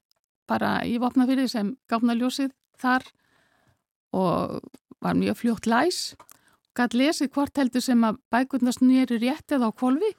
[0.49, 3.05] bara í vopnafyrði sem gáfnaljósið þar
[4.15, 4.59] og
[5.03, 5.99] var mjög fljótt læs
[6.75, 10.11] gætt lesið hvort heldur sem að bækurnast nýri rétt eða á kvolfi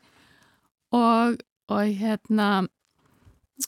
[0.97, 1.37] og,
[1.69, 2.49] og hérna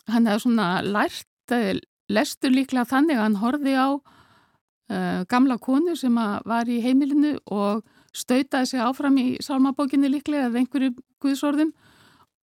[0.09, 1.78] hann hefði svona lært eh,
[2.09, 7.85] lestur líklega þannig að hann horfi á uh, gamla konu sem var í heimilinu og
[8.16, 11.74] stautaði sig áfram í sálmabókinni líklega eða einhverju guðsorðum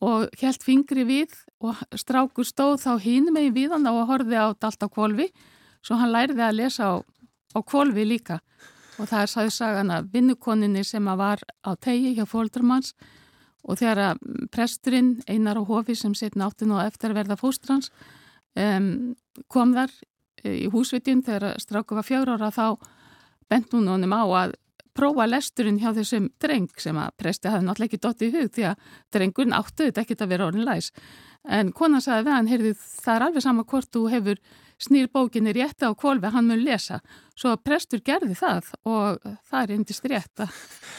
[0.06, 4.46] og helt fingri við og strákur stóð þá hínum megin við hann og horfið á
[4.54, 5.30] allt á kvolfi
[5.86, 8.42] svo hann læriði að lesa á, á kvolfi líka
[9.00, 12.94] og það er sæði sagan að vinnukoninni sem að var á tegi hjá fóldramanns
[13.66, 17.92] og þegar að presturinn Einar á Hofi sem setna áttin og eftir verða fóstrans
[18.56, 19.16] um,
[19.52, 19.94] kom þar
[20.44, 22.68] eh, í húsvitjun þegar stráku var fjár ára þá
[23.50, 24.56] bent hún honum á að
[24.96, 28.68] prófa lesturinn hjá þessum dreng sem að presti hafði náttúrulega ekki dotti í hug því
[28.70, 30.92] að drengurinn áttu þetta ekkit að vera orðin læs.
[31.44, 34.40] En konan sagði við hann, heyrðu það er alveg sama hvort þú hefur
[34.82, 37.00] snýr bókinni rétt á kvolfi, hann mun lesa.
[37.36, 40.46] Svo prestur gerði það og það er endist rétt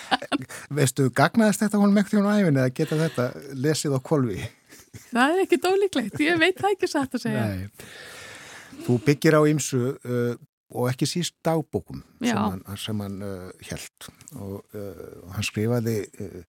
[0.77, 4.45] Veistu, gagnaðist þetta honum ekkert hjá æfin eða geta þetta lesið á kvolvi?
[5.11, 7.47] það er ekkit ólíklegt, ég veit það ekki satt að segja.
[7.47, 7.67] Nei.
[8.87, 10.37] Þú byggir á ymsu uh,
[10.77, 12.39] og ekki síst dagbókum sem Já.
[12.39, 16.41] hann, sem hann uh, held og uh, hann skrifaði uh,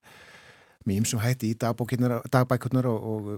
[0.88, 3.30] með ymsum hætti í dagbækurnar og, og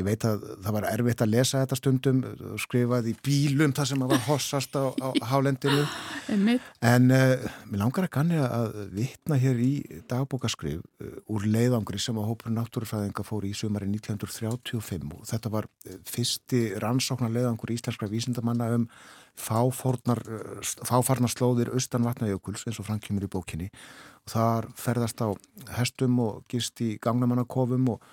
[0.00, 3.88] ég veit að það var erfitt að lesa þetta stundum og skrifaði í bílum þar
[3.90, 5.84] sem var hossast á, á hálendinu.
[6.32, 9.72] En uh, mér langar að ganni að vitna hér í
[10.10, 15.68] dagbókaskrif uh, úr leiðangri sem að hópur náttúrufræðinga fór í sumari 1935 og þetta var
[15.68, 18.88] uh, fyrsti rannsóknar leiðangur íslenskra vísindamanna um
[19.32, 23.68] fáfarnar slóðir austan vatnajökuls eins og framkymur í bókinni
[24.26, 25.32] og þar ferðast á
[25.78, 28.04] hestum og gist í gangnamannakofum og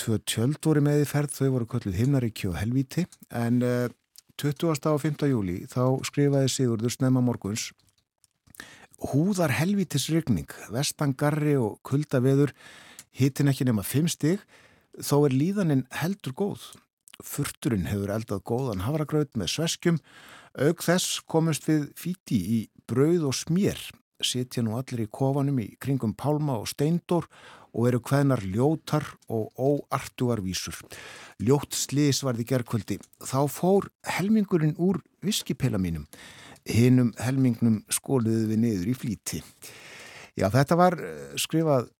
[0.00, 3.86] tvö tjöld voru með í ferð, þau voru kölluð himnaríki og helvíti en uh,
[4.40, 4.72] 20.
[4.90, 5.28] og 5.
[5.30, 7.70] júli þá skrifaði Sigurður snemma morguns
[9.02, 12.52] Húðar helvítis rigning, vestangarri og kuldaveður,
[13.10, 14.44] hitin ekki nema 5 stig,
[15.02, 16.68] þó er líðaninn heldur góð.
[17.22, 19.98] Furturinn hefur eldað góðan havragraut með sveskjum,
[20.54, 23.80] auk þess komust við fíti í brauð og smér,
[24.22, 27.26] sitja nú allir í kofanum í kringum pálma og steindór
[27.72, 30.76] og eru hveðnar ljótar og óartugar vísur.
[31.42, 32.98] Ljótt slís varði gerkvöldi.
[33.24, 33.88] Þá fór
[34.18, 36.06] helmingurinn úr viskipela mínum.
[36.68, 39.42] Hinum helmingnum skóluðu við niður í flíti.
[40.38, 41.90] Já, þetta var eh, skrifað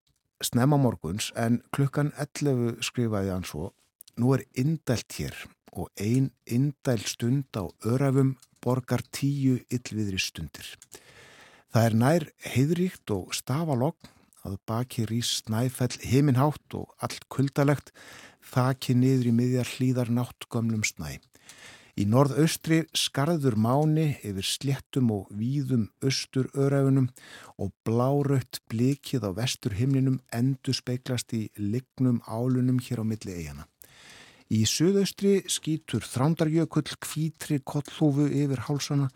[0.42, 3.72] snemma morguns en klukkan 11 skrifaði hann svo
[4.20, 5.36] Nú er indælt hér
[5.72, 10.66] og ein indæl stund á örafum borgar tíu illviðri stundir.
[11.72, 14.10] Það er nær heiðríkt og stafalogn
[14.47, 17.93] að baki rís snæfell heiminhátt og allt kuldalegt
[18.52, 21.19] þaki niður í miðjar hlýðar náttgömlum snæ.
[21.93, 27.10] Í norðaustri skarður máni yfir sléttum og víðum austur öraunum
[27.60, 33.69] og blárautt blikið á vestur himninum endur speiklast í lignum álunum hér á milli eigana.
[34.48, 39.10] Í suðaustri skýtur þrándarjökull kvítri kollhúfu yfir hálsana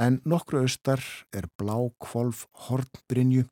[0.00, 3.44] en nokkru austar er blá kvolf hornbrinju.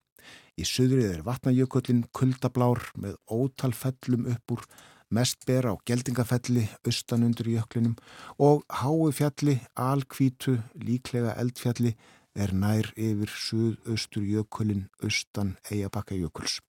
[0.59, 4.66] Í suðrið er vatnajökullin kuldablár með ótal fellum upp úr
[5.12, 7.97] mest ber á geldingafelli austan undir jöklinum
[8.40, 11.94] og háu fjalli, alkvítu, líklega eldfjalli
[12.35, 16.61] er nær yfir suðaustur jökullin austan eigabakkajökuls.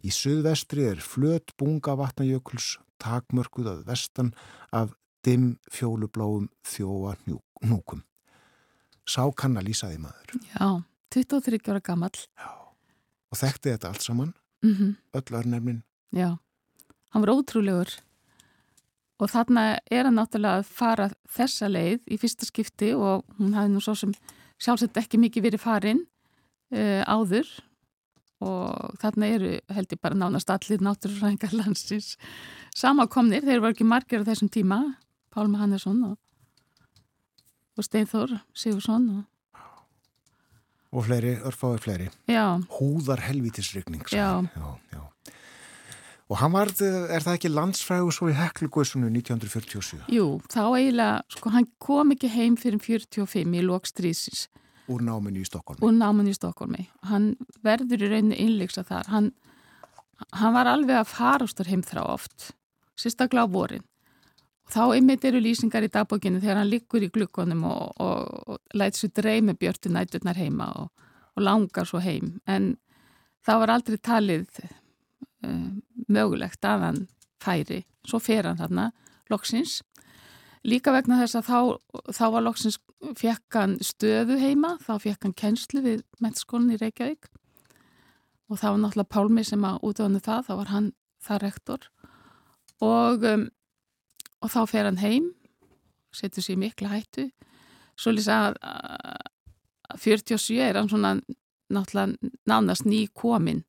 [0.00, 4.32] Í suðvestri er flöt bunga vatnajökuls takmörkuð að vestan
[4.72, 4.94] af
[5.26, 8.04] dimm fjólubláum þjóa núkum.
[9.06, 10.38] Sá kann að lýsa því maður.
[10.54, 10.68] Já,
[11.14, 12.16] 23 ára gamall.
[13.32, 15.82] Og þekkti þetta allt saman, Mm öll örnefnin.
[16.12, 16.38] Já,
[17.12, 17.90] hann var ótrúlegur.
[19.18, 23.72] Og þarna er hann náttúrulega að fara þessa leið í fyrsta skipti og hún hafði
[23.72, 24.12] nú svo sem
[24.60, 26.02] sjálfsagt ekki mikið verið farin
[26.72, 27.48] uh, áður.
[28.44, 32.16] Og þarna eru held ég bara nánast allir náttúrufræðingar landsins
[32.76, 34.80] samakomnir, þeir eru ekki margir á þessum tíma,
[35.32, 36.18] Pálma Hannesson og,
[37.76, 39.24] og Steinþór Sigursson og
[40.92, 42.08] Og fleiri, örfáði fleiri.
[42.30, 42.44] já,
[42.78, 44.04] Húðar helvítisrykning.
[44.08, 44.50] sagði Já.
[44.56, 45.32] já, já.
[46.28, 51.52] Og hann var, er það ekki landsfrægu svo í Heklugusunu 1947 jú, þá eiginlega sko
[51.54, 54.48] hann kom ekki heim fyrir 45 í lokstrísins
[54.90, 55.82] úr náminu í Stokkólmi.
[55.86, 56.86] úr náman í Stokkólmi.
[57.10, 59.06] Hann verður í rauninni innleiksa þar.
[59.10, 59.32] Hann,
[60.32, 62.52] hann var alveg að farastur heimþrá oft,
[62.98, 63.82] sérstaklega á vorin.
[64.66, 68.98] Þá einmitt eru lýsingar í dagbókinu þegar hann liggur í glukkonum og, og, og læt
[68.98, 70.88] svo dreymi björtu næturnar heima og,
[71.36, 72.40] og langar svo heim.
[72.50, 72.74] En
[73.46, 75.70] það var aldrei talið uh,
[76.10, 77.04] mögulegt að hann
[77.42, 77.84] færi.
[78.06, 78.90] Svo fer hann þarna,
[79.30, 79.78] loksins.
[80.66, 81.58] Líka vegna þess að þá,
[82.18, 82.80] þá var loksins,
[83.14, 87.30] fekk hann stöðu heima, þá fekk hann kennslu við mennskólinn í Reykjavík
[88.46, 90.88] og það var náttúrulega Pálmi sem að útöðanu það, þá var hann
[91.26, 91.86] það rektor
[92.82, 93.46] og, um,
[94.46, 95.32] og þá fer hann heim,
[96.14, 97.26] setur sér mikla hættu,
[97.98, 98.60] svo lýsa að,
[99.90, 101.16] að 47 er hann svona
[101.72, 103.64] náttúrulega nánast ný komin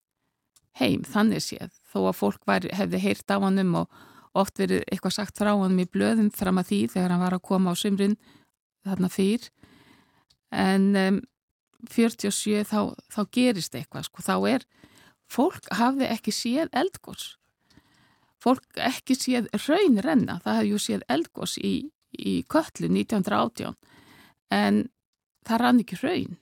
[0.78, 3.98] heim, þannig séð, þó að fólk var, hefði heyrt á hann um og
[4.38, 7.48] oft verið eitthvað sagt frá hann í blöðum fram að því þegar hann var að
[7.50, 8.18] koma á sumrin
[8.86, 9.48] þarna fyrr.
[10.54, 11.18] En um,
[11.90, 14.68] 47 þá, þá gerist eitthvað sko, þá er
[15.28, 17.34] fólk hafði ekki séð eldgós
[18.48, 21.74] fólk ekki séð raun renna, það hafði ju séð eldgós í,
[22.16, 23.76] í köllu 1918
[24.56, 24.86] en
[25.48, 26.38] það rann ekki raun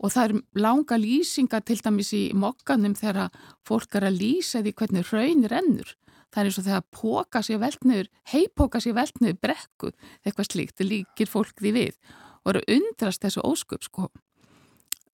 [0.00, 3.34] og það er langa lýsinga til dæmis í mokkanum þegar
[3.68, 5.92] fólk er að lýsa því hvernig raun rennur.
[6.30, 9.90] Það er eins og þegar póka sér veltniður, heipóka sér veltniður brekku,
[10.24, 11.96] eitthvað slíkt, það líkir fólk því við.
[12.44, 14.08] Og eru undrast þessu ósköp sko.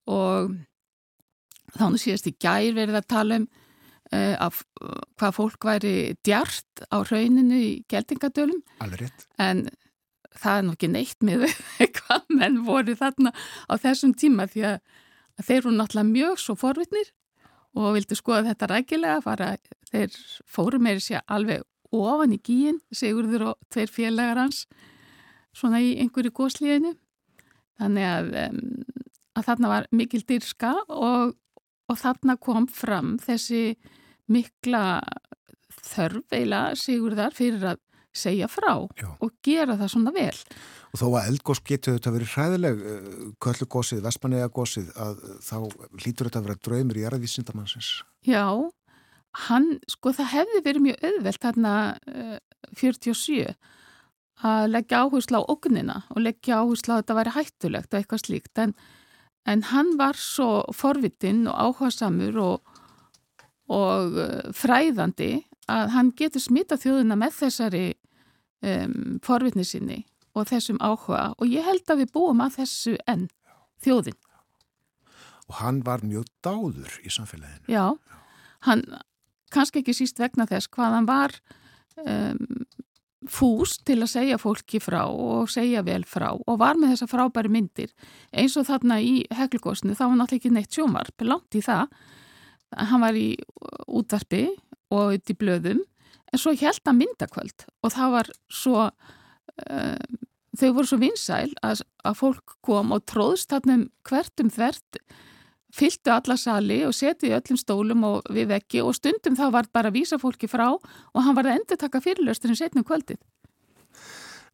[0.06, 0.54] Og
[1.74, 3.48] þannig síðast í gær verið að tala um
[4.14, 5.96] af, uh, hvað fólk væri
[6.26, 8.62] djart á rauninu í geldingadölum.
[9.42, 9.66] En
[10.36, 11.46] það er nokkið neitt með
[12.00, 14.82] hvað menn voru þarna á þessum tíma því að,
[15.42, 17.12] þeir eru náttúrulega mjög svo forvitnir
[17.76, 19.48] og vildu skoða þetta rækilega fara,
[19.90, 20.14] þeir
[20.48, 24.64] fóru meiri sér alveg ofan í gíin, Sigurður og tveir félagar hans
[25.56, 26.94] svona í einhverju góðslíðinu
[27.80, 29.04] þannig að, um,
[29.36, 31.36] að þarna var mikil dyrska og,
[31.86, 33.76] og þarna kom fram þessi
[34.32, 35.00] mikla
[35.86, 37.82] þörf eiginlega Sigurðar fyrir að
[38.16, 39.10] segja frá Já.
[39.20, 40.38] og gera það svona vel
[40.96, 42.78] Og þó að eldgós getur þetta verið hræðileg,
[43.44, 45.56] köllugósið, vestmanneigagósið, að þá
[46.00, 47.90] hlýtur þetta að vera draumur í jarðvísindamannsins.
[48.24, 48.46] Já,
[49.44, 51.74] hann, sko það hefði verið mjög auðvelt þarna
[52.08, 52.38] uh,
[52.80, 53.52] 47
[54.46, 58.24] að leggja áherslu á ógnina og leggja áherslu á að þetta væri hættulegt og eitthvað
[58.24, 58.74] slíkt en,
[59.46, 62.74] en hann var svo forvitinn og áhersamur og,
[63.72, 67.86] og uh, fræðandi að hann getur smita þjóðina með þessari
[68.62, 70.02] um, forvitni sinni
[70.36, 73.26] og þessum áhuga og ég held að við búum að þessu enn
[73.84, 74.18] þjóðin.
[75.46, 77.70] Og hann var mjög dáður í samfélaginu.
[77.70, 77.94] Já,
[78.66, 78.82] hann
[79.54, 81.34] kannski ekki síst vegna þess hvað hann var
[82.02, 82.66] um,
[83.32, 87.50] fús til að segja fólki frá og segja vel frá og var með þessa frábæri
[87.52, 87.90] myndir.
[88.32, 91.88] Eins og þarna í heglugósinu þá var náttúrulega ekki neitt sjómarp, langt í það.
[92.76, 93.28] Hann var í
[93.86, 94.46] útvarpi
[94.92, 95.82] og út í blöðum
[96.32, 100.18] en svo held hann myndakvöld og það var svo um,
[100.56, 105.00] þau voru svo vinsæl að, að fólk kom og tróðst þarna um hvert um þvert
[105.76, 109.68] fylltu alla sali og setið í öllum stólum og við vekki og stundum þá var
[109.72, 113.20] bara að vísa fólki frá og hann var að endur taka fyrirlösturinn setnum kvöldið.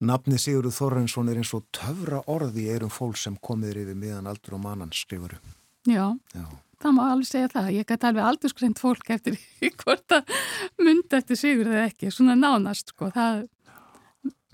[0.03, 4.57] Nafni Sigurður Þorrensson er eins og töfra orði erum fólk sem komið yfir miðan aldur
[4.57, 5.39] og mannan skrifuru.
[5.87, 6.47] Já, Já.
[6.83, 7.69] það má alveg segja það.
[7.77, 9.39] Ég gæti alveg aldurskreint fólk eftir
[9.83, 10.35] hvort að
[10.83, 12.11] myndi eftir sigur eða ekki.
[12.11, 13.13] Svona nánast, sko.
[13.15, 13.45] Það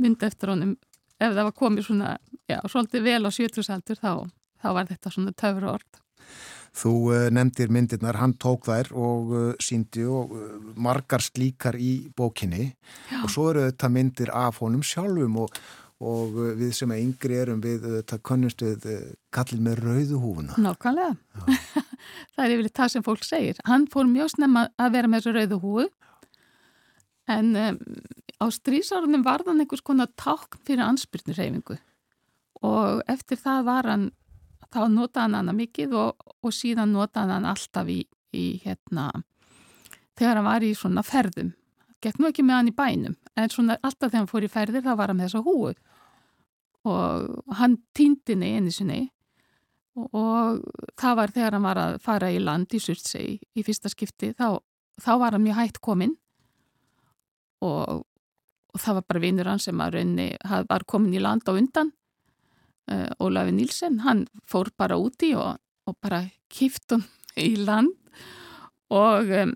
[0.05, 0.77] myndi eftir honum,
[1.17, 2.13] ef það var komið svona,
[2.49, 4.13] já, svolítið vel á sjötusaldur þá,
[4.61, 6.03] þá var þetta svona töfra orð.
[6.77, 10.47] Þú uh, nefndir myndirnar, hann tók þær og uh, síndi og uh,
[10.77, 12.71] margar slíkar í bókinni
[13.11, 13.23] Já.
[13.23, 15.61] og svo eru þetta myndir af honum sjálfum og,
[16.05, 18.89] og við sem er yngri erum við þetta könnust við
[19.35, 20.59] kallið með rauðu húfuna.
[20.61, 21.17] Nákvæmlega.
[22.35, 23.63] það er yfirleitt það sem fólk segir.
[23.69, 25.89] Hann fór mjög snemma að vera með þessu rauðu húu
[27.29, 27.79] en um,
[28.41, 31.77] á strísárunum var hann einhvers konar tákn fyrir ansbyrnureyfingu
[32.67, 34.07] og eftir það var hann,
[34.75, 38.03] þá notaði hann hana mikið og, og síðan notaði hann alltaf í,
[38.37, 39.11] í hérna,
[40.19, 41.55] þegar hann var í svona ferðum.
[42.03, 44.85] Gekk nú ekki með hann í bænum en svona alltaf þegar hann fór í ferðir
[44.85, 45.73] þá var hann með þessa húu
[46.89, 49.01] og hann týndi henni einu sinni
[49.99, 53.91] og, og það var þegar hann var að fara í land í Surtsey í fyrsta
[53.91, 54.61] skipti þá,
[55.03, 56.15] þá var hann mjög hægt kominn.
[57.67, 60.29] Og, og það var bara vinnur hann sem að raunni
[60.71, 61.91] var komin í land á undan
[62.93, 65.59] uh, Ólafi Nílsen, hann fór bara úti og,
[65.89, 67.07] og bara kift hann
[67.39, 67.95] í land.
[68.95, 69.55] Og um,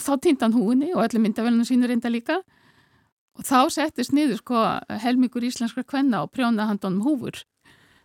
[0.00, 2.40] þá týndi hann húinni og öllu myndavælunum sínur reynda líka.
[3.34, 4.62] Og þá settist niður sko
[5.02, 7.42] helmingur íslenskra kvenna og prjóna handunum húfur.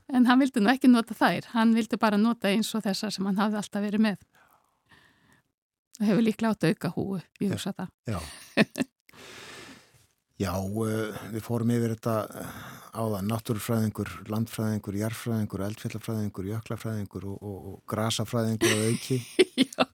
[0.10, 1.52] En hann vildi nú ekki nota þær.
[1.54, 4.22] Hann vildi bara nota eins og þessar sem hann hafði alltaf verið með.
[6.00, 8.88] Og hefur líklega átt að auka húu ég hugsa það
[10.40, 12.16] Já uh, við fórum yfir þetta
[12.96, 19.20] áðan, náttúrufræðingur, landfræðingur, jarfræðingur, eldfjallafræðingur, jöklafræðingur og, og, og grasafræðingur og auki.
[19.70, 19.86] Já,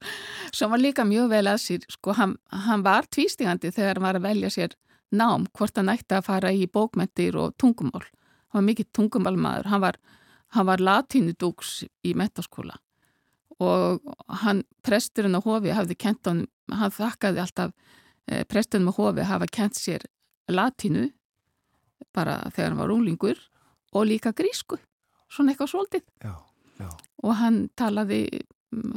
[0.56, 4.20] sem var líka mjög vel að sér, sko, hann, hann var tvístingandi þegar hann var
[4.22, 4.78] að velja sér
[5.16, 8.06] nám, hvort hann ætti að fara í bókmentir og tungumál.
[8.54, 10.00] Hann var mikill tungumálmaður, hann var,
[10.72, 12.80] var latínudúks í metaskóla
[13.64, 14.02] og
[14.42, 16.42] hann, presturinn á hofi, hafði kent hann,
[16.72, 17.72] hann þakkaði alltaf
[18.28, 20.04] eh, presturinn á hofi hafa kent sér
[20.52, 21.10] latínu
[22.16, 23.40] bara þegar hann var unglingur
[23.96, 24.78] og líka grísku,
[25.32, 26.06] svona eitthvað svolítið.
[26.24, 26.36] Já,
[26.80, 26.90] já.
[27.24, 28.22] Og hann talaði,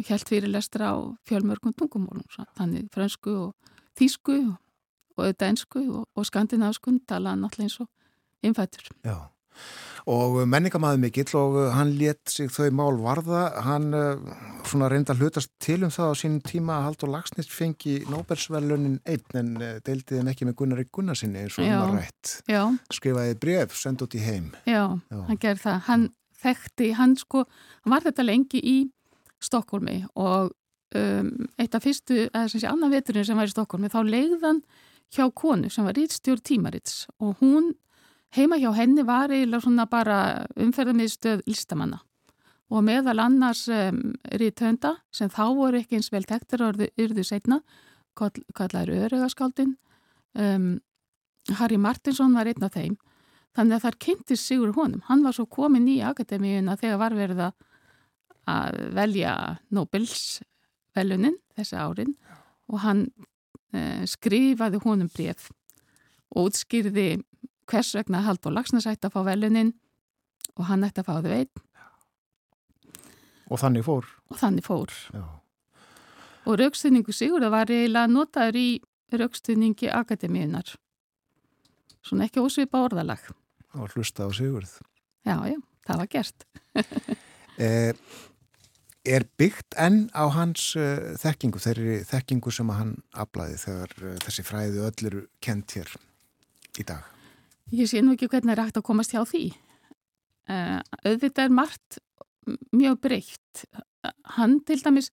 [0.09, 0.97] helt fyrirlestra á
[1.29, 2.27] fjölmörgum tungumólum,
[2.59, 7.89] þannig fransku og þýsku og auðvitað ensku og, og skandinavskun talaði alltaf eins og
[8.47, 8.91] innfættur.
[9.07, 9.17] Já,
[10.09, 14.31] og menningamæði mikill og hann let sig þau mál varða, hann uh,
[14.69, 19.41] svona reynda hlutast til um það á sínum tíma að Haldur Lagsnist fengi Nóbersvelunin einn
[19.41, 22.39] en uh, deildi þeim ekki með Gunnar Rík Gunnarsinni eins og hann var rætt.
[22.49, 22.63] Já.
[22.95, 24.53] Skrifaði bref, send út í heim.
[24.65, 25.19] Já, Já.
[25.29, 25.83] hann gerði það.
[25.91, 26.07] Hann
[26.39, 27.45] þekkti, hann sko,
[27.85, 28.79] hann var þetta lengi í
[29.45, 30.55] Stokkólmi og
[30.97, 34.63] um, eitt af fyrstu, eða sem sé annan veturinn sem var í Stokkólmi, þá leiðan
[35.15, 37.73] hjá konu sem var rítstjórn tímarits og hún
[38.37, 40.19] heima hjá henni var eiginlega svona bara
[40.61, 42.03] umferðarmiðstöð listamanna
[42.69, 47.63] og meðal annars um, rítönda sem þá voru ekki eins vel tektir og yrðu setna,
[48.19, 49.77] kallar örugaskáldin
[50.37, 50.75] um,
[51.57, 52.99] Harry Martinsson var einn af þeim.
[53.57, 55.01] Þannig að þar kynntist Sigur honum.
[55.09, 59.33] Hann var svo komin í akademíuna þegar var verið að velja
[59.75, 60.43] Nobels
[60.97, 62.15] velunin þessi árin
[62.69, 63.07] og hann
[63.73, 65.49] uh, skrifaði honum bref
[66.37, 67.23] og útskýrði
[67.69, 69.75] hvers vegna Haldur Lagsnes ætti að fá velunin
[70.57, 71.65] og hann ætti að fá þau einn.
[73.49, 74.09] Og þannig fór.
[74.29, 74.95] Og þannig fór.
[75.15, 75.25] Já.
[76.49, 78.69] Og raukstuðningu Sigurða var eiginlega notaður í
[79.13, 80.75] raukstuðningi akademíunar.
[82.05, 83.25] Svona ekki ósvipa orðalag.
[83.69, 84.79] Það var hlusta á Sigurð.
[85.29, 85.59] Já, já,
[85.89, 86.47] það var gert.
[87.65, 87.93] eh,
[89.09, 94.45] er byggt enn á hans uh, þekkingu, þeirri þekkingu sem hann aflaði þegar uh, þessi
[94.47, 95.95] fræði öll eru kent hér
[96.81, 97.18] í dag?
[97.69, 99.51] Ég sé nú ekki hvernig er hægt að komast hjá því.
[100.49, 101.99] Uh, auðvitað er margt
[102.73, 103.65] mjög breytt.
[104.39, 105.11] Hann til dæmis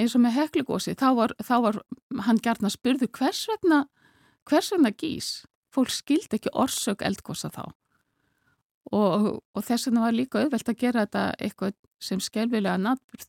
[0.00, 1.80] eins og með heklugósi, þá var, þá var
[2.24, 3.82] hann gert að spurðu hvers vegna,
[4.48, 5.30] hvers vegna gís.
[5.74, 7.66] Fólk skildi ekki orsök eldgósa þá.
[8.96, 13.28] Og, og þess vegna var líka auðvelt að gera þetta eitthvað sem skelvilega natburð.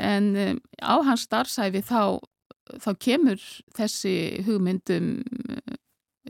[0.00, 2.16] En um, á hans starfsæfi þá,
[2.80, 3.44] þá kemur
[3.76, 4.16] þessi
[4.48, 5.18] hugmyndum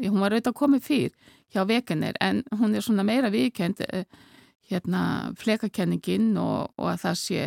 [0.01, 1.12] hún var auðvitað komið fyrr
[1.55, 3.85] hjá veganir en hún er svona meira viðkend
[4.71, 7.45] hérna flekakenningin og, og að það sé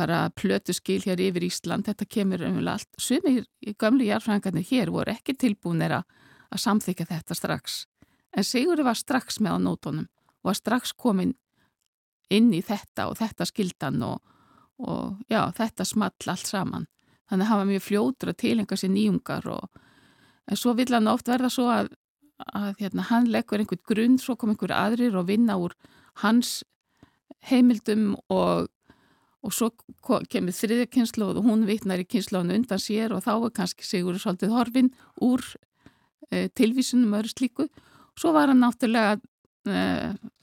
[0.00, 2.88] bara plötu skil hér yfir Ísland, þetta kemur um allt.
[3.00, 7.84] Sumir í gömlu jarfræðingarnir hér voru ekki tilbúinir að samþykja þetta strax.
[8.36, 10.06] En Sigurður var strax með á nótonum
[10.40, 11.34] og var strax komin
[12.30, 14.20] inn í þetta og þetta skildan og,
[14.78, 16.86] og já, þetta small allt saman.
[17.28, 19.82] Þannig að hann var mjög fljótur að tilenga sér nýjungar og
[20.48, 21.92] En svo vill hann oft verða svo að,
[22.56, 25.76] að hérna, hann leggur einhvern grunn, svo kom einhver aðrir og vinna úr
[26.24, 26.60] hans
[27.48, 28.68] heimildum og,
[29.44, 29.70] og svo
[30.30, 34.18] kemur þriðja kynslu og hún vitnar í kynslaunu undan sér og þá er kannski Sigur
[34.20, 34.90] svolítið horfin
[35.24, 35.44] úr
[36.30, 37.68] e, tilvísunum öðru slíku.
[38.18, 39.16] Svo var hann náttúrulega
[39.64, 39.84] e,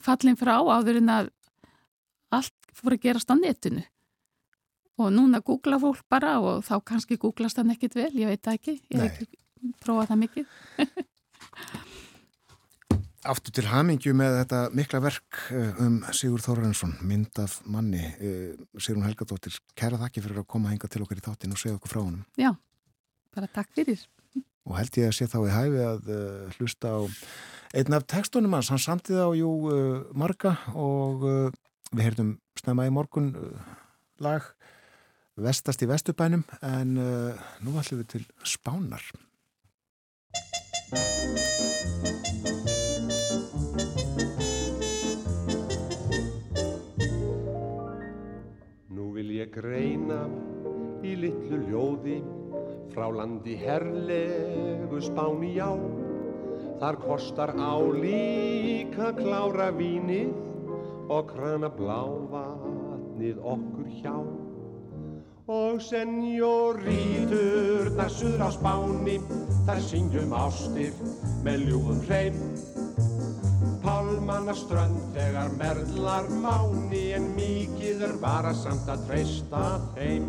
[0.02, 1.34] fallin frá áður en að
[2.34, 3.84] allt fór að gerast á netinu.
[4.98, 8.80] Og núna googla fólk bara og þá kannski googlast hann ekkit vel, ég veit ekki,
[8.90, 9.30] ég hef ekki
[9.84, 10.46] prófa það mikið.
[13.28, 15.40] Aftur til hamingju með þetta mikla verk
[15.84, 18.04] um Sigur Þórarensson, mynd af manni
[18.80, 21.92] Sigrun Helgadóttir, kæra þakki fyrir að koma hinga til okkar í þáttin og segja okkur
[21.92, 22.24] frá honum.
[22.40, 22.54] Já,
[23.36, 24.06] bara takk fyrir.
[24.68, 27.00] Og held ég að sé þá í hæfi að uh, hlusta á
[27.78, 31.52] einn af tekstunum hans, hann samtið á jú uh, marga og uh,
[31.92, 33.32] við heyrðum snemma í morgun
[34.24, 34.48] lag
[35.38, 39.04] vestast í vestubænum en nú ætlum við til Spánar
[40.88, 40.96] Nú
[49.12, 50.22] vil ég greina
[51.04, 52.22] í litlu ljóði
[52.94, 55.68] frá landi herrlegu spáni já
[56.80, 60.32] Þar kostar á líka klára vínið
[61.12, 64.47] og krana blá vatnið okkur hjá.
[65.48, 69.14] Og senjórítur þar suður á spáni,
[69.64, 70.92] þar syngjum ástir
[71.46, 72.36] með ljúfum hreim.
[73.80, 79.64] Pálmanna strönd þegar merlar máni en mikið er varasamt að treysta
[79.96, 80.28] þeim.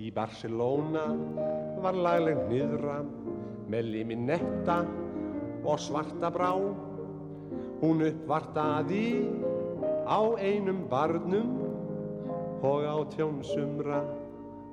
[0.00, 1.04] Í Barcelona
[1.84, 3.02] var lagleg niðra
[3.68, 4.80] með liminetta
[5.68, 6.56] og svarta brá.
[7.84, 9.08] Hún uppvartaði
[10.08, 11.58] á einum barnum
[12.64, 14.00] og á tjónsumra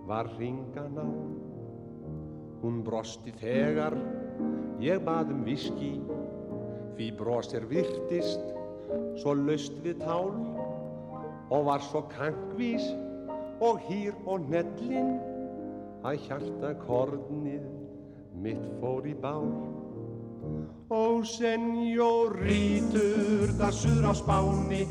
[0.07, 1.07] var ringan á.
[2.63, 3.95] Hún brosti þegar
[4.83, 5.93] ég bað um viski
[6.97, 8.43] því brosir virtist
[9.21, 10.31] svo laust við tál
[11.53, 12.85] og var svo kankvís
[13.63, 15.11] og hýr og nellin
[16.03, 17.63] að hjarta kornið
[18.43, 19.47] mitt fór í bál.
[20.91, 22.99] Ó senjórítur,
[23.57, 24.83] það suður á spáni,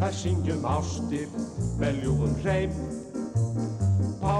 [0.00, 1.28] það syngjum ástir
[1.80, 2.72] með ljúfum hreim.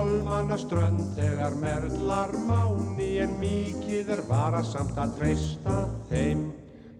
[0.06, 6.44] Pálmanna strönd þegar merlar máni en mikið er varasamt að treysta þeim.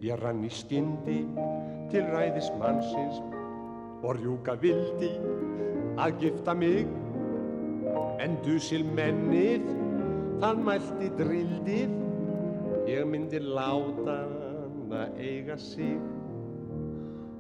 [0.02, 1.20] Ég rann í skyndi
[1.92, 3.20] til ræðis mannsins
[4.00, 5.12] og rjúka vildi
[6.02, 6.90] að gifta mig.
[8.26, 9.70] En dusil mennið
[10.42, 11.94] þann mælti drildið.
[12.90, 15.94] Ég myndi láta hann að eiga sig.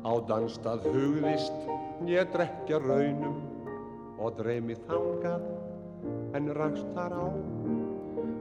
[0.06, 3.42] Á danstað hugðist ég drekja raunum
[4.22, 5.55] og dreymi þangað
[6.36, 7.28] en rakst þar á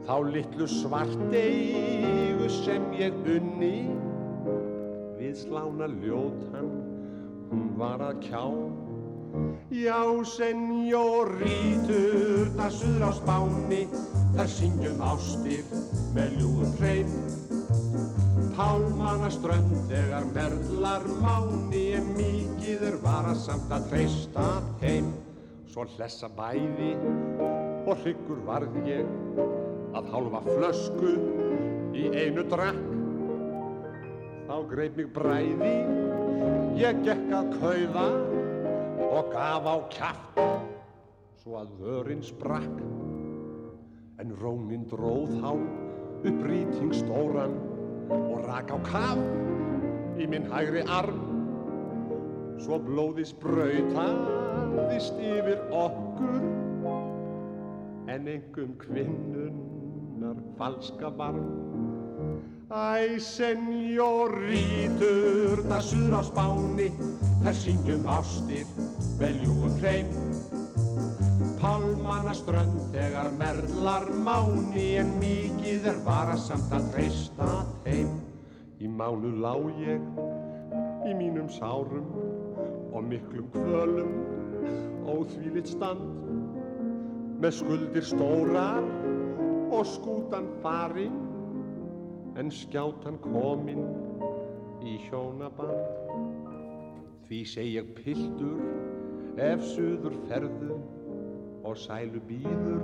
[0.06, 3.76] þá litlu svarteigu sem ég unni
[5.20, 6.74] við slána ljótan
[7.52, 8.44] hún var að kjá
[9.76, 11.98] Já, senjórítur,
[12.56, 13.82] það suður á spáni,
[14.38, 15.64] þar syngjum ástir
[16.16, 17.12] með ljúum hreim.
[18.56, 24.48] Pálmanna strönd þegar merlar máni en mikið er varasamt að treysta
[24.86, 25.08] heim.
[25.76, 26.94] Svo hlessa bæði
[27.84, 29.10] og hryggur varð ég
[30.00, 31.10] að hálfa flösku
[31.92, 32.80] í einu drakk.
[34.48, 35.74] Þá greip mig bræði,
[36.80, 38.06] ég gekk að kauða
[39.10, 40.40] og gaf á kjaft
[41.44, 42.80] svo að vörinn sprakk
[44.24, 47.60] en rónin dróð þá upp rýting stóran
[48.16, 49.20] og rak á kaf
[50.24, 51.20] í minn hægri arm
[52.64, 53.28] svo blóði
[54.76, 56.42] sprautaðist yfir okkur
[58.12, 61.46] en engum kvinnunnar falska varm
[62.66, 64.42] Æ, senjórítur,
[65.70, 66.88] það suður á spáni,
[67.46, 68.66] þær syngjum ástir,
[69.20, 70.10] veljúum hreim.
[71.62, 77.48] Pálmanna strönd þegar merlar máni, en mikið er varasamt að treysta
[77.86, 78.10] þeim.
[78.82, 79.54] Í mánu lá
[79.86, 80.02] ég,
[81.06, 82.10] í mínum sárum,
[82.96, 84.12] og miklum kvölum,
[85.10, 86.04] óþvílitt stand.
[87.42, 88.86] Með skuldir stórar
[89.76, 91.18] og skútan farin,
[92.40, 93.84] en skjátan kominn
[94.84, 96.12] í hjónaband.
[97.26, 98.60] Því seg ég piltur
[99.42, 100.80] ef suður ferðu
[101.66, 102.84] og sælu býður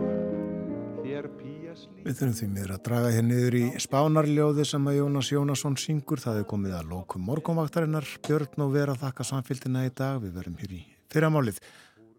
[1.02, 2.06] þér píaslí.
[2.06, 6.24] Við þurfum því miður að draga hér niður í spánarljóði sem að Jónas Jónasson syngur.
[6.24, 8.16] Það er komið að lókum morgunvaktarinnar.
[8.28, 10.22] Björn og vera þakka samfélgina í dag.
[10.24, 10.82] Við verum hér í
[11.12, 11.58] fyrramálið.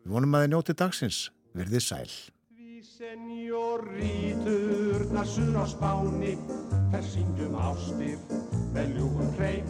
[0.02, 1.18] Við vonum að þið njóti dagsins.
[1.56, 2.12] Verðið sæl.
[3.02, 6.34] Senjórítur, það sur á spáni,
[6.92, 8.18] þær syngjum ástir
[8.74, 9.66] með ljúfum hreim.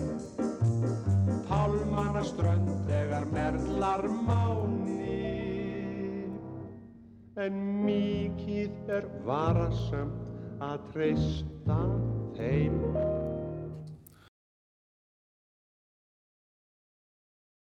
[1.49, 5.20] Pálmanna strönd þegar merlar máni,
[7.40, 7.55] en
[7.86, 10.20] mikið er varasamt
[10.62, 11.81] að treysta